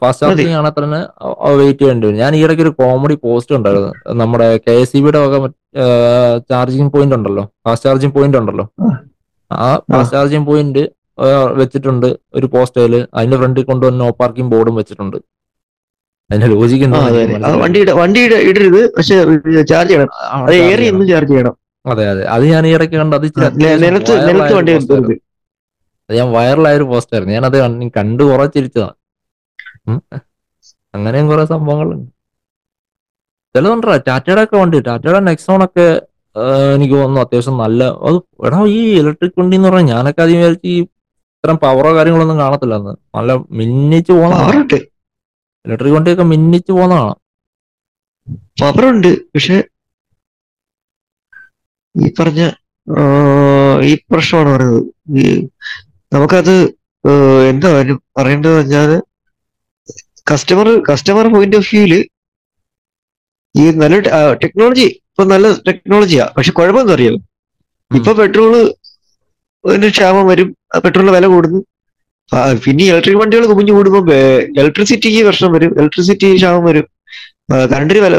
ഫാസ്റ്റ് 0.00 0.24
ഹാഫിൽ 0.26 0.48
ആണെങ്കിൽ 0.58 0.82
തന്നെ 0.84 1.00
വെയിറ്റ് 1.60 1.80
ചെയ്യേണ്ടി 1.82 2.06
വരും. 2.06 2.18
ഞാൻ 2.22 2.32
ഈയിടയ്ക്ക് 2.38 2.64
ഒരു 2.66 2.72
കോമഡി 2.80 3.16
പോസ്റ്റ് 3.24 3.54
ഉണ്ടായിരുന്നു. 3.58 3.90
നമ്മുടെ 4.22 4.46
കെ 4.66 4.74
എസ് 4.82 4.92
സി 4.92 5.00
ബിയുടെ 5.04 5.20
വക 5.24 5.46
ചാർജിങ് 6.50 6.90
പോയിന്റ് 6.94 7.16
ഉണ്ടല്ലോ. 7.18 7.44
ഫാസ്റ്റ് 7.66 7.88
ചാർജിങ് 7.88 8.14
പോയിന്റ് 8.18 8.38
ഉണ്ടല്ലോ. 8.40 8.66
ആ. 9.50 9.68
ഫാസ്റ്റ് 9.92 10.16
ചാർജിങ് 10.16 10.46
പോയിന്റ് 10.50 10.84
വെച്ചിട്ടുണ്ട് 11.60 12.06
ഒരു 12.38 12.46
പോസ്റ്റേൽ 12.54 12.94
അതിന്റെ 13.18 13.36
ഫ്രണ്ടിൽ 13.36 13.64
കൊണ്ടുവന്ന് 13.70 14.00
നോ 14.04 14.10
പാർക്കിംഗ് 14.20 14.50
ബോർഡും 14.54 14.74
വെച്ചിട്ടുണ്ട്. 14.80 15.16
അതിന്റെ 16.30 16.48
ലോജിക്ക് 16.54 16.86
അതെ, 16.98 17.20
അതെ. 17.22 17.36
അത് 17.48 17.56
വണ്ടിയുടെ 18.00 18.38
ഇടരുത്. 18.50 18.80
പക്ഷെ 18.96 19.16
ചാർജ് 19.70 19.90
ചെയ്യണം. 19.92 20.10
ഏറി 20.68 20.86
ചാർജ് 21.12 21.32
ചെയ്യണം. 21.32 21.54
അതെ 21.84 22.04
അതെ. 22.12 22.22
അത് 22.34 22.44
ഞാൻ 22.52 22.62
ഈ 22.66 22.72
ഇടയ്ക്ക് 22.76 22.96
കണ്ട് 23.02 23.16
അത് 23.16 23.26
നിലത്ത് 23.84 24.14
നിലത്ത് 24.28 24.54
വണ്ടി. 24.58 24.72
അത് 26.10 26.16
ഞാൻ 26.18 26.28
വൈറലായ 26.36 26.76
ഒരു 26.80 26.86
പോസ്റ്റ് 26.92 27.14
ആയിരുന്നു. 27.16 27.46
അത് 27.50 27.56
കണ്ട് 27.98 28.22
കുറെ 28.30 28.46
ചിരിച്ചതാണ്. 28.56 28.94
അങ്ങനെയും 30.94 31.26
കുറെ 31.30 31.44
സംഭവങ്ങളുണ്ട്. 31.50 32.08
ചിലതുണ്ടോ 33.54 33.94
ടാറ്റയുടെ 34.08 34.42
ഒക്കെ 34.44 34.56
വണ്ടി. 34.60 34.78
ടാറ്റയുടെ 34.88 35.20
നെക്സോൺ 35.28 35.60
ഒക്കെ 35.66 35.86
എനിക്ക് 36.74 36.94
തോന്നുന്നു 36.94 37.20
അത്യാവശ്യം 37.24 37.56
നല്ല 37.62 37.80
അത് 38.06 38.16
എടാ 38.46 38.58
ഈ 38.74 38.82
ഇലക്ട്രിക് 39.00 39.38
വണ്ടി 39.38 39.56
എന്ന് 39.58 39.68
പറഞ്ഞാൽ 39.68 39.88
ഞാനൊക്കെ 39.92 40.22
ആദ്യം 40.24 40.38
വിചാരിച്ച് 40.40 40.68
ഈ 40.68 40.76
ഇത്തരം 41.44 41.56
പവറോ 41.64 41.90
കാര്യങ്ങളൊന്നും 41.96 42.38
കാണത്തില്ല 42.42 42.76
എന്ന് 42.80 42.94
നല്ല 43.16 43.30
മിന്നിച്ച് 43.58 44.12
പോകുന്ന 44.12 44.38
ഇലക്ട്രിക് 45.64 45.94
വണ്ടിയൊക്കെ 45.96 46.24
മിന്നിച്ച് 46.32 46.72
പോകുന്നതാണ് 46.72 47.14
പവറുണ്ട് 48.60 49.10
പക്ഷെ 49.28 49.56
ഈ 51.94 52.08
പറഞ്ഞ 52.18 52.42
ഈ 53.82 53.92
പ്രശ്നമാണ് 54.10 54.50
പറയുന്നത്. 54.54 54.82
നമുക്കത് 56.12 56.54
എന്താ 57.50 57.70
പറയേണ്ടത് 58.18 58.54
പറഞ്ഞാൽ 58.54 58.90
കസ്റ്റമർ 60.28 60.68
കസ്റ്റമർ 60.88 61.26
പോയിന്റ് 61.34 61.58
ഓഫ് 61.60 61.70
വ്യൂയിൽ 61.70 61.94
ഈ 63.54 63.64
നല്ല 63.80 63.96
ടെക്നോളജി 64.42 64.86
ഇപ്പൊ 65.08 65.24
നല്ല 65.32 65.46
ടെക്നോളജിയാ 65.68 66.24
പക്ഷെ 66.36 66.52
കുഴപ്പമെന്ന് 66.58 66.94
അറിയാം? 66.96 67.16
ഇപ്പൊ 67.90 68.12
പെട്രോൾ 68.20 68.52
ക്ഷാമം 69.88 70.24
വരും. 70.30 70.48
പെട്രോളിന് 70.84 71.12
വില 71.16 71.26
കൂടുന്നു. 71.32 71.60
പിന്നെ 72.64 72.84
ഇലക്ട്രിക് 72.90 73.20
വണ്ടികൾ 73.20 73.44
കുമിഞ്ഞു 73.50 73.72
കൂടുമ്പോൾ 73.76 74.04
ഇലക്ട്രിസിറ്റിക്ക് 74.60 75.20
പ്രശ്നം 75.28 75.50
വരും. 75.56 75.70
ഇലക്ട്രിസിറ്റി 75.78 76.28
ക്ഷാമം 76.36 76.64
വരും. 76.68 76.86
കറണ്ടിന് 77.72 78.00
വില 78.06 78.14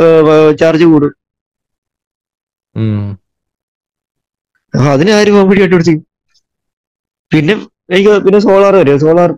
ചാർജ് 0.61 0.85
കൂടും. 0.91 1.11
അപ്പൊ 4.73 4.89
അതിന് 4.93 5.11
ആര് 5.17 5.29
കോമഡി 5.35 5.59
കണ്ടുപിടിച്ചു 5.61 5.93
പിന്നെ 7.31 7.53
എനിക്ക് 7.89 8.11
പിന്നെ 8.25 8.39
സോളാർ 8.45 8.73
വരും. 8.79 8.99
സോളാർ 9.03 9.29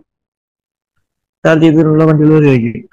ചാർജ് 1.44 1.64
ചെയ്തിട്ടുള്ള 1.64 2.02
വണ്ടികൾ 2.08 2.32
വരുമായിരിക്കും 2.36 2.88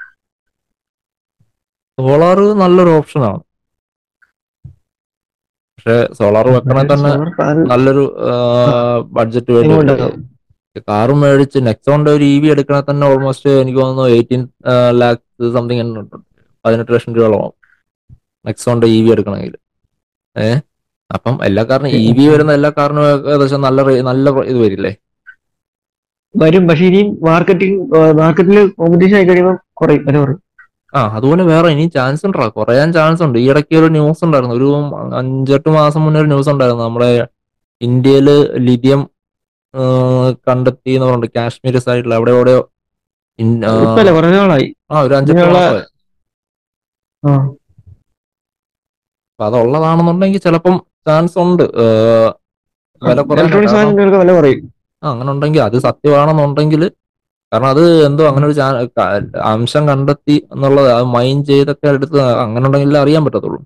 സോളാർ 1.98 2.40
നല്ലൊരു 2.62 2.92
ഓപ്ഷനാണ് 2.98 3.42
പക്ഷെ 5.76 5.96
സോളാർ 6.18 6.48
വെക്കണേ 6.56 6.84
തന്നെ 6.90 7.12
നല്ലൊരു 7.72 8.04
ബഡ്ജറ്റ് 9.18 9.52
വേണ്ടി 9.56 9.76
കാറും 10.88 11.20
മേടിച്ച് 11.22 11.60
നെക്സോണിന്റെ 11.68 12.12
ഒരു 12.12 12.26
ഇ 12.26 12.38
വി 12.42 12.48
എടുക്കണേ 12.54 12.82
തന്നെ 12.84 13.06
ഓൾമോസ്റ്റ് 13.12 13.52
എനിക്ക് 13.62 13.80
തോന്നുന്നു 13.80 14.06
എയ്റ്റീൻ 14.16 14.42
ലാക്സ് 15.00 15.26
സംതിങ് 15.56 15.86
പതിനെട്ട് 16.66 16.92
ലക്ഷം 16.96 17.14
രൂപയോളമാവും 17.16 17.56
നെക്സോണിന്റെ 18.46 18.88
ഇ 18.90 19.00
വി 19.04 19.10
എടുക്കണമെങ്കിൽ. 19.16 19.54
ഏഹ് 20.36 20.60
അപ്പം 21.12 21.36
എല്ലാ 21.48 21.64
കാറിനും 21.70 21.94
ഇ 22.00 22.10
വി 22.18 22.26
വരുന്ന 22.32 22.52
എല്ലാ 22.58 22.70
കാറിനും 22.76 23.06
ഏകദേശം 23.10 23.62
നല്ല 23.68 23.80
നല്ല 24.10 24.26
ഇത് 24.52 24.60
വരില്ലേ? 24.64 24.92
വരും. 26.36 26.68
പക്ഷെ 26.68 26.86
ഇനിയും 26.86 27.18
മാർക്കറ്റിംഗ് 27.22 27.98
മാർക്കറ്റിൽ 28.12 28.68
കോമ്പറ്റീഷൻ 28.68 29.16
ആയി 29.16 29.26
കഴിയുമ്പോൾ 29.26 29.58
കുറയും. 29.74 30.06
വില 30.06 30.18
കുറയും 30.18 30.44
ആ 30.96 31.16
അതുപോലെ 31.16 31.44
വേറെ 31.44 31.68
ഇനി 31.68 31.88
ചാൻസ് 31.88 32.26
ഉണ്ടോ? 32.26 32.50
കുറയാൻ 32.50 32.94
ചാൻസ് 32.94 33.24
ഉണ്ട്. 33.24 33.40
ഈ 33.40 33.50
ഇടയ്ക്ക് 33.50 33.76
ഒരു 33.76 33.86
ന്യൂസ് 33.86 34.26
ഉണ്ടായിരുന്നു. 34.26 34.56
ഒരു 34.56 34.76
അഞ്ചെട്ട് 35.16 35.70
മാസം 35.70 36.02
മുന്നേ 36.02 36.20
ഒരു 36.20 36.28
ന്യൂസ് 36.28 36.50
ഉണ്ടായിരുന്നു. 36.50 36.84
നമ്മുടെ 36.84 37.28
ഇന്ത്യയിൽ 37.82 38.56
ലിഥിയം 38.58 39.10
കണ്ടെത്തി 40.48 40.90
എന്ന് 40.90 41.06
പറഞ്ഞിട്ട് 41.06 41.34
കാശ്മീർ 41.36 41.78
സൈഡിൽ 41.78 42.14
അവിടെ 42.14 42.32
അവിടെ 42.32 42.52
ആ, 44.92 45.00
ഒരു 45.00 45.14
അഞ്ചെട്ട് 45.14 45.42
ഇങ്ങനെയുള്ള- 45.42 45.74
മാസമായി 45.74 45.84
ആ. 47.26 47.48
അപ്പൊ 49.32 49.46
അതുള്ളതാണെന്നുണ്ടെങ്കിൽ 49.46 50.40
ചിലപ്പം 50.40 50.82
ചാൻസ് 51.08 51.38
ഉണ്ട്. 51.40 51.64
വില 53.04 54.32
കുറയും. 54.34 54.79
അങ്ങനെ 55.04 55.30
ഉണ്ടെങ്കിൽ 55.34 55.62
അത് 55.68 55.78
സത്യമാണെന്നുണ്ടെങ്കിൽ 55.88 56.82
കാരണം 57.52 57.70
അത് 57.74 57.84
എന്തോ 58.08 58.24
അങ്ങനെ 58.32 58.46
ഒരു 58.50 58.56
അംശം 59.54 59.84
കണ്ടെത്തി 59.92 60.36
എന്നുള്ളത് 60.54 60.90
അത് 60.98 61.06
മൈൻഡ് 61.18 61.48
ചെയ്തൊക്കെ 61.52 61.88
എടുത്ത് 61.96 62.18
അങ്ങനെ 62.46 62.66
ഉണ്ടെങ്കിൽ 62.70 62.98
അറിയാൻ 63.04 63.22
പറ്റത്തുള്ളൂ. 63.28 63.60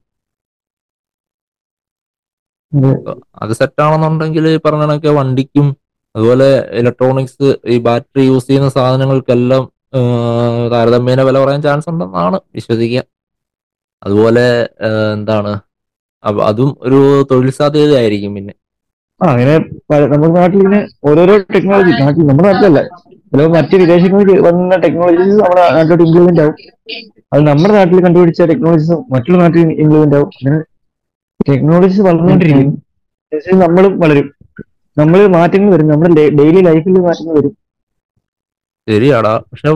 അത് 3.43 3.51
സെറ്റാണെന്നുണ്ടെങ്കിൽ 3.61 4.45
പറഞ്ഞ 4.65 4.83
കണക്കെ 4.87 5.11
വണ്ടിക്കും 5.19 5.67
അതുപോലെ 6.15 6.47
ഇലക്ട്രോണിക്സ് 6.79 7.49
ഈ 7.73 7.75
ബാറ്ററി 7.87 8.23
യൂസ് 8.29 8.47
ചെയ്യുന്ന 8.49 8.69
സാധനങ്ങൾക്കെല്ലാം 8.77 9.63
താരതമ്യേന 10.73 11.21
വില 11.27 11.37
പറയാൻ 11.43 11.61
ചാൻസ് 11.67 11.89
ഉണ്ടെന്നാണ് 11.91 12.37
വിശ്വസിക്കുക. 12.57 13.01
അതുപോലെ 14.01 14.45
എന്താണ് 15.15 15.51
അതും 16.47 16.69
ഒരു 16.85 16.99
തൊഴിൽ 17.31 17.49
സാധ്യതയായിരിക്കും 17.59 18.33
പിന്നെ. 18.37 18.53
ആ 19.23 19.27
അങ്ങനെ 19.31 19.57
നമ്മുടെ 20.05 20.33
നാട്ടിൽ 20.33 20.57
ഇങ്ങനെ 20.57 20.79
ഓരോരോ 21.03 21.37
ടെക്നോളജി 21.37 22.01
നാട്ടിൽ 22.01 22.27
നമ്മുടെ 22.27 22.51
നാട്ടിലല്ല. 22.51 22.81
ചിലപ്പോൾ 23.33 23.57
മറ്റ് 23.57 23.75
വിദേശങ്ങളിൽ 23.75 24.39
വന്ന 24.39 24.75
ടെക്നോളജീസ് 24.75 25.37
നമ്മുടെ 25.37 25.73
നാട്ടിലോട്ട് 25.73 26.03
ഇംപ്ലിമെന്റ് 26.03 26.41
ആവും. 26.41 26.55
അത് 27.33 27.41
നമ്മുടെ 27.47 27.73
നാട്ടിൽ 27.73 28.03
കണ്ടുപിടിച്ച 28.03 28.41
ടെക്നോളജീസ് 28.41 28.91
മറ്റുള്ള 28.91 29.37
നാട്ടിൽ 29.37 29.59
ഇംപ്ലിമെന്റ് 29.59 30.15
ആവും. 30.15 30.27
അങ്ങനെ 30.27 30.59
ടെക്നോളജീസ് 31.49 32.01
വളർന്നുകൊണ്ടിരിക്കും. 32.01 32.71
നമ്മളും 33.59 33.99
വളരും. 33.99 34.27
നമ്മൾ 34.97 35.27
മാറ്റങ്ങൾ 35.27 35.73
വരും. 35.73 35.87
നമ്മുടെ 35.87 36.29
ഡെയിലി 36.29 36.61
ലൈഫിൽ 36.61 36.99
മാറ്റങ്ങൾ 36.99 37.37
വരും. 37.37 37.53
ശരിയാടാ. 38.89 39.37
പക്ഷെ 39.51 39.69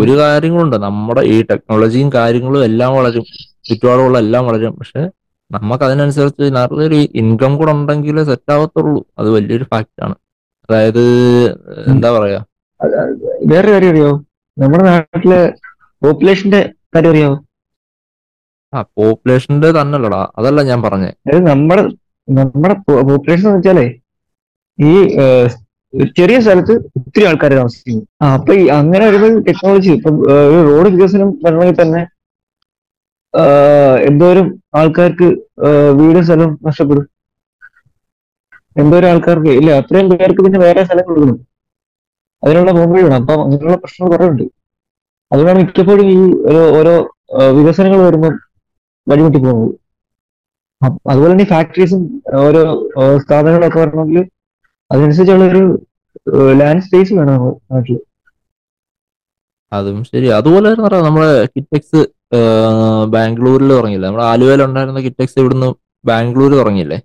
ഒരു 0.00 0.16
കാര്യങ്ങളുണ്ട്. 0.18 0.76
നമ്മുടെ 0.76 1.20
ഈ 1.20 1.42
ടെക്നോളജിയും 1.50 2.12
കാര്യങ്ങളും 2.12 2.64
എല്ലാം 2.64 2.94
വളരും. 2.94 3.24
ചുറ്റുപാടുമുള്ള 3.68 4.18
എല്ലാം 4.18 4.46
വളരും. 4.46 4.72
പക്ഷെ 4.76 5.02
നമുക്ക് 5.56 5.84
അതിനനുസരിച്ച് 5.88 6.44
നല്ലൊരു 6.56 6.98
ഇൻകം 7.20 7.52
കൂടെ 7.58 7.72
ഉണ്ടെങ്കിലേ 7.76 8.22
സെറ്റ് 8.30 8.52
ആവത്തുള്ളൂ. 8.54 9.00
അത് 9.18 9.28
വലിയൊരു 9.36 9.66
ഫാക്ട് 9.72 10.00
ആണ്. 10.06 10.14
അതായത് 10.68 11.02
എന്താ 11.92 12.10
പറയാ? 12.16 12.40
വേറെ 13.50 13.68
കാര്യം 13.72 13.90
അറിയോ? 13.94 14.12
നമ്മുടെ 14.56 14.84
നാട്ടിലെ 14.90 15.40
പോപ്പുലേഷന്റെ 16.02 16.60
കാര്യം 16.94 17.12
അറിയോ? 17.14 17.32
ആ 18.72 18.80
പോപ്പുലേഷന്റെ 18.98 19.68
തന്നെയല്ലടാ. 19.80 20.22
അതല്ല 20.38 20.62
ഞാൻ 20.70 20.80
പറഞ്ഞേ. 20.86 21.10
നമ്മുടെ 21.50 21.82
നമ്മുടെ 22.28 22.74
പോപ്പുലേഷൻ 22.88 23.46
എന്ന് 23.48 23.58
വെച്ചാലേ 23.58 23.86
ഈ 24.78 24.92
ചെറിയ 26.18 26.36
സ്ഥലത്ത് 26.44 26.74
ഒത്തിരി 26.98 27.24
ആൾക്കാർ 27.30 27.52
താമസിക്കുന്നു. 27.58 28.02
അപ്പൊ 28.36 28.52
അങ്ങനെ 28.78 29.02
വരുമ്പോൾ 29.08 29.34
ടെക്നോളജി 29.48 29.90
ഇപ്പൊ 29.98 30.10
ഒരു 30.48 30.60
റോഡ് 30.68 30.88
വികസനം 30.94 31.28
വരണമെങ്കിൽ 31.44 31.76
തന്നെ 31.82 32.00
എന്തോരം 34.08 34.46
ആൾക്കാർക്ക് 34.80 35.28
വീട് 36.00 36.20
സ്ഥലവും 36.26 36.52
നഷ്ടപ്പെടും? 36.66 37.06
എന്തോരം 38.76 39.08
ആൾക്കാർക്ക്? 39.12 39.52
ഇല്ല 39.60 39.70
അത്രയും 39.80 40.08
പേർക്ക് 40.12 40.44
പിന്നെ 40.46 40.60
വേറെ 40.64 40.82
സ്ഥലം 40.86 41.06
കൊടുക്കണം. 41.08 41.36
അതിനുള്ള 42.42 42.70
പോകുമ്പോഴേ 42.76 43.02
വേണം 43.06 43.18
അപ്പം 43.22 43.40
അങ്ങനെയുള്ള 43.44 43.76
പ്രശ്നങ്ങൾ 43.82 44.10
കുറേ 44.14 44.26
ഉണ്ട്. 44.32 44.44
അതുകൊണ്ടാണ് 45.30 45.60
മിക്കപ്പോഴും 45.62 46.08
ഈ 46.14 46.18
ഓരോ 46.78 46.94
വികസനങ്ങൾ 47.58 48.00
വരുമ്പോൾ 48.06 48.34
വഴിമുട്ടി 49.06 49.38
പോകുന്നത്. 49.38 49.72
അതുപോലെ 51.10 51.30
തന്നെ 51.32 51.46
ഫാക്ടറീസും 51.52 52.02
ഓരോ 52.44 52.62
സ്ഥാപനങ്ങളൊക്കെ 53.24 53.78
വരണമെങ്കിൽ 53.82 54.22
അതിനനുസരിച്ചുള്ള 54.90 55.46
ഒരു 55.52 55.62
ലാൻഡ് 56.60 56.84
സ്പേസ് 56.86 57.12
വേണം 57.18 57.32
നമ്മുടെ 57.34 57.56
നാട്ടിൽ. 57.74 57.98
അതും 59.72 59.98
ശരി. 60.10 60.28
അതുപോലെ 60.38 60.66
തന്നെ 60.72 61.00
നമ്മുടെ 61.06 61.30
കിറ്റെക്സ് 61.54 62.00
ബാംഗ്ലൂരിൽ 63.14 63.70
തുടങ്ങിയില്ലേ? 63.74 64.08
നമ്മുടെ 64.08 64.26
ആലുവയിൽ 64.32 64.62
ഉണ്ടായിരുന്ന 64.66 65.00
കിറ്റക്സ് 65.00 65.38
ഇവിടുന്ന് 65.42 65.68
ബാംഗ്ലൂർ 66.04 66.52
തുടങ്ങിയില്ലേ? 66.60 66.98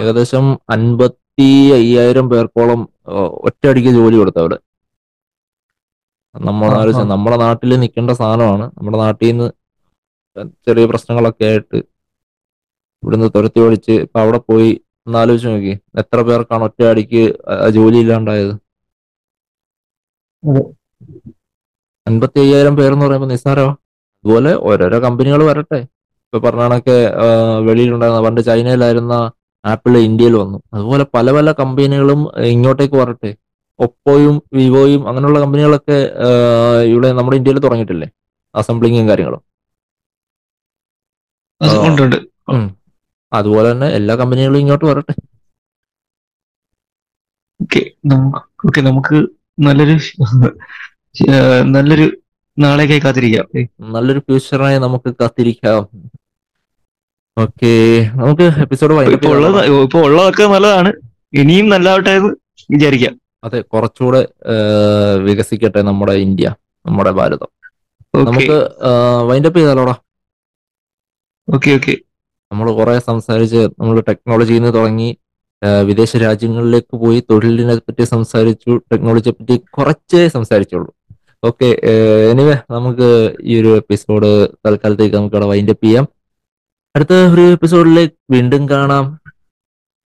ഏകദേശം 0.00 0.44
അൻപത്തി 0.74 1.48
അയ്യായിരം 1.78 2.26
പേർക്കോളം 2.32 2.80
ഒറ്റയടിക്ക് 3.48 3.90
ജോലി 3.98 4.16
കൊടുത്തു 4.16 4.40
അവിടെ. 4.42 4.58
ആ. 6.96 7.04
നമ്മുടെ 7.12 7.36
നാട്ടിൽ 7.44 7.72
നിൽക്കേണ്ട 7.82 8.10
സാധനമാണ്. 8.20 8.64
നമ്മുടെ 8.78 8.98
നാട്ടിൽ 9.04 9.28
നിന്ന് 9.30 9.48
ചെറിയ 10.66 10.84
പ്രശ്നങ്ങളൊക്കെ 10.92 11.44
ആയിട്ട് 11.44 11.78
ഇവിടുന്ന് 13.02 13.28
തുരത്തി 13.36 13.60
ഓടിച്ച് 13.64 13.94
ഇപ്പൊ 14.04 14.18
അവിടെ 14.20 14.38
പോയി 14.50 14.70
ഒന്നാലോചിച്ച് 15.06 15.48
നോക്കി. 15.48 15.72
എത്ര 16.02 16.18
പേർക്കാണ് 16.28 16.64
ഒറ്റയടിക്ക് 16.68 17.22
ജോലി 17.76 17.98
ഇല്ലാണ്ടായത്. 18.04 18.54
അൻപത്തി 22.06 22.38
അയ്യായിരം 22.40 22.74
പേരെന്ന് 22.78 23.04
പറയുമ്പോൾ 23.06 23.30
നിസ്സാരമാ. 23.32 23.72
അതുപോലെ 24.24 24.50
ഓരോരോ 24.68 24.98
കമ്പനികൾ 25.04 25.40
വരട്ടെ. 25.48 25.78
ഇപ്പൊ 26.26 26.38
പറഞ്ഞ 26.44 26.62
കണക്കെ 26.66 26.94
വെളിയിലുണ്ടായിരുന്ന 27.66 28.20
പണ്ട് 28.26 28.40
ചൈനയിലായിരുന്ന 28.46 29.14
ആപ്പിൾ 29.64 29.92
ഇന്ത്യയിൽ 30.06 30.34
വന്നു. 30.42 30.58
അതുപോലെ 30.74 31.04
പല 31.16 31.26
പല 31.36 31.48
കമ്പനികളും 31.60 32.20
ഇങ്ങോട്ടേക്ക് 32.52 32.96
വരട്ടെ. 33.00 33.30
ഒപ്പോയും 33.78 34.34
വിവോയും 34.58 35.02
അങ്ങനെയുള്ള 35.08 35.38
കമ്പനികളൊക്കെ 35.44 35.98
ഇവിടെ 36.92 37.10
നമ്മുടെ 37.18 37.36
ഇന്ത്യയിൽ 37.40 37.60
തുടങ്ങിയിട്ടില്ലേ? 37.66 38.08
അസംബ്ലിങ്ങും 38.54 39.08
കാര്യങ്ങളും. 39.10 39.42
അതുപോലെ 43.38 43.68
തന്നെ 43.72 43.88
എല്ലാ 43.98 44.14
കമ്പനികളും 44.22 44.60
ഇങ്ങോട്ട് 44.64 44.86
വരട്ടെ. 44.90 45.14
നമുക്ക് 48.88 49.18
നല്ലൊരു 49.66 49.96
നല്ലൊരു 51.76 52.06
നാളേക്കായി 52.58 53.00
കാത്തിരിക്കാം. 53.04 53.46
നല്ലൊരു 53.92 54.18
ഫ്യൂച്ചറായി 54.18 54.78
നമുക്ക് 54.78 55.14
കാത്തിരിക്കാം. 55.20 55.80
ഓക്കെ 57.38 57.70
നമുക്ക് 58.14 58.42
എപ്പിസോഡ് 58.42 58.94
ഇപ്പൊ 58.94 59.28
ഉള്ളത് 59.28 59.58
ഇപ്പൊ 59.82 60.00
ഉള്ളതൊക്കെ 60.00 60.44
നല്ലതാണ്. 60.44 60.92
ഇനിയും 61.32 61.68
നല്ലതാവട്ടെ 61.68 62.10
എന്ന് 62.10 62.30
വിചാരിക്കാം. 62.70 63.14
അതെ 63.44 63.60
കുറച്ചുകൂടെ 63.60 64.28
വികസിക്കട്ടെ 65.22 65.82
നമ്മുടെ 65.82 66.12
ഇന്ത്യ 66.12 66.54
നമ്മുടെ 66.86 67.10
ഭാരതം. 67.10 67.50
നമുക്ക് 68.16 68.56
വൈൻഡപ്പ് 69.28 69.58
ചെയ്താലോടാ. 69.58 69.94
Okay 71.48 71.70
okay. 71.70 71.94
നമ്മൾ 72.52 72.72
കുറെ 72.72 72.98
സംസാരിച്ച് 72.98 73.68
നമ്മൾ 73.80 74.00
ടെക്നോളജിയിൽ 74.00 74.60
നിന്ന് 74.60 74.74
തുടങ്ങി 74.74 75.16
വിദേശ 75.82 76.16
രാജ്യങ്ങളിലേക്ക് 76.16 76.96
പോയി 76.96 77.20
തൊഴിലിനെ 77.30 77.76
പറ്റി 77.76 78.04
സംസാരിച്ചു 78.04 78.80
ടെക്നോളജിയെ 78.92 79.32
പറ്റി 79.32 79.56
കുറച്ചേ 79.70 80.28
സംസാരിച്ചുള്ളൂ. 80.28 80.90
ഓക്കെ 81.44 81.68
എനിവേ 82.30 82.54
നമുക്ക് 82.70 83.36
ഈ 83.40 83.60
ഒരു 83.60 83.70
എപ്പിസോഡ് 83.76 84.28
തൽക്കാലത്തേക്ക് 84.66 85.16
നമുക്ക് 85.16 85.36
അവിടെ 85.36 85.48
വൈൻഡപ്പ് 85.50 85.84
ചെയ്യാം. 85.84 86.06
അടുത്ത 86.96 87.12
ഒരു 87.32 87.40
എപ്പിസോഡിലേക്ക് 87.40 88.14
വീണ്ടും 88.30 88.62
കാണാം. 88.68 89.04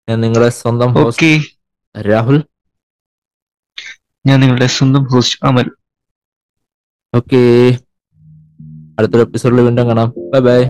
ഞാൻ 0.09 0.21
നിങ്ങളുടെ 0.21 0.49
സ്വന്തം 0.49 0.91
രാഹുൽ. 2.11 2.39
ഞാൻ 4.27 4.41
നിങ്ങളുടെ 4.41 4.67
സ്വന്തം 4.67 5.05
ഹോസ്റ്റ് 5.13 5.39
അമൽ. 5.47 5.69
ഓക്കെ 7.15 7.41
അടുത്തൊരു 8.99 9.23
എപ്പിസോഡിൽ 9.23 9.61
വീണ്ടും 9.61 9.89
കാണാം. 9.89 10.09
Bye 10.33 10.41
bye 10.49 10.61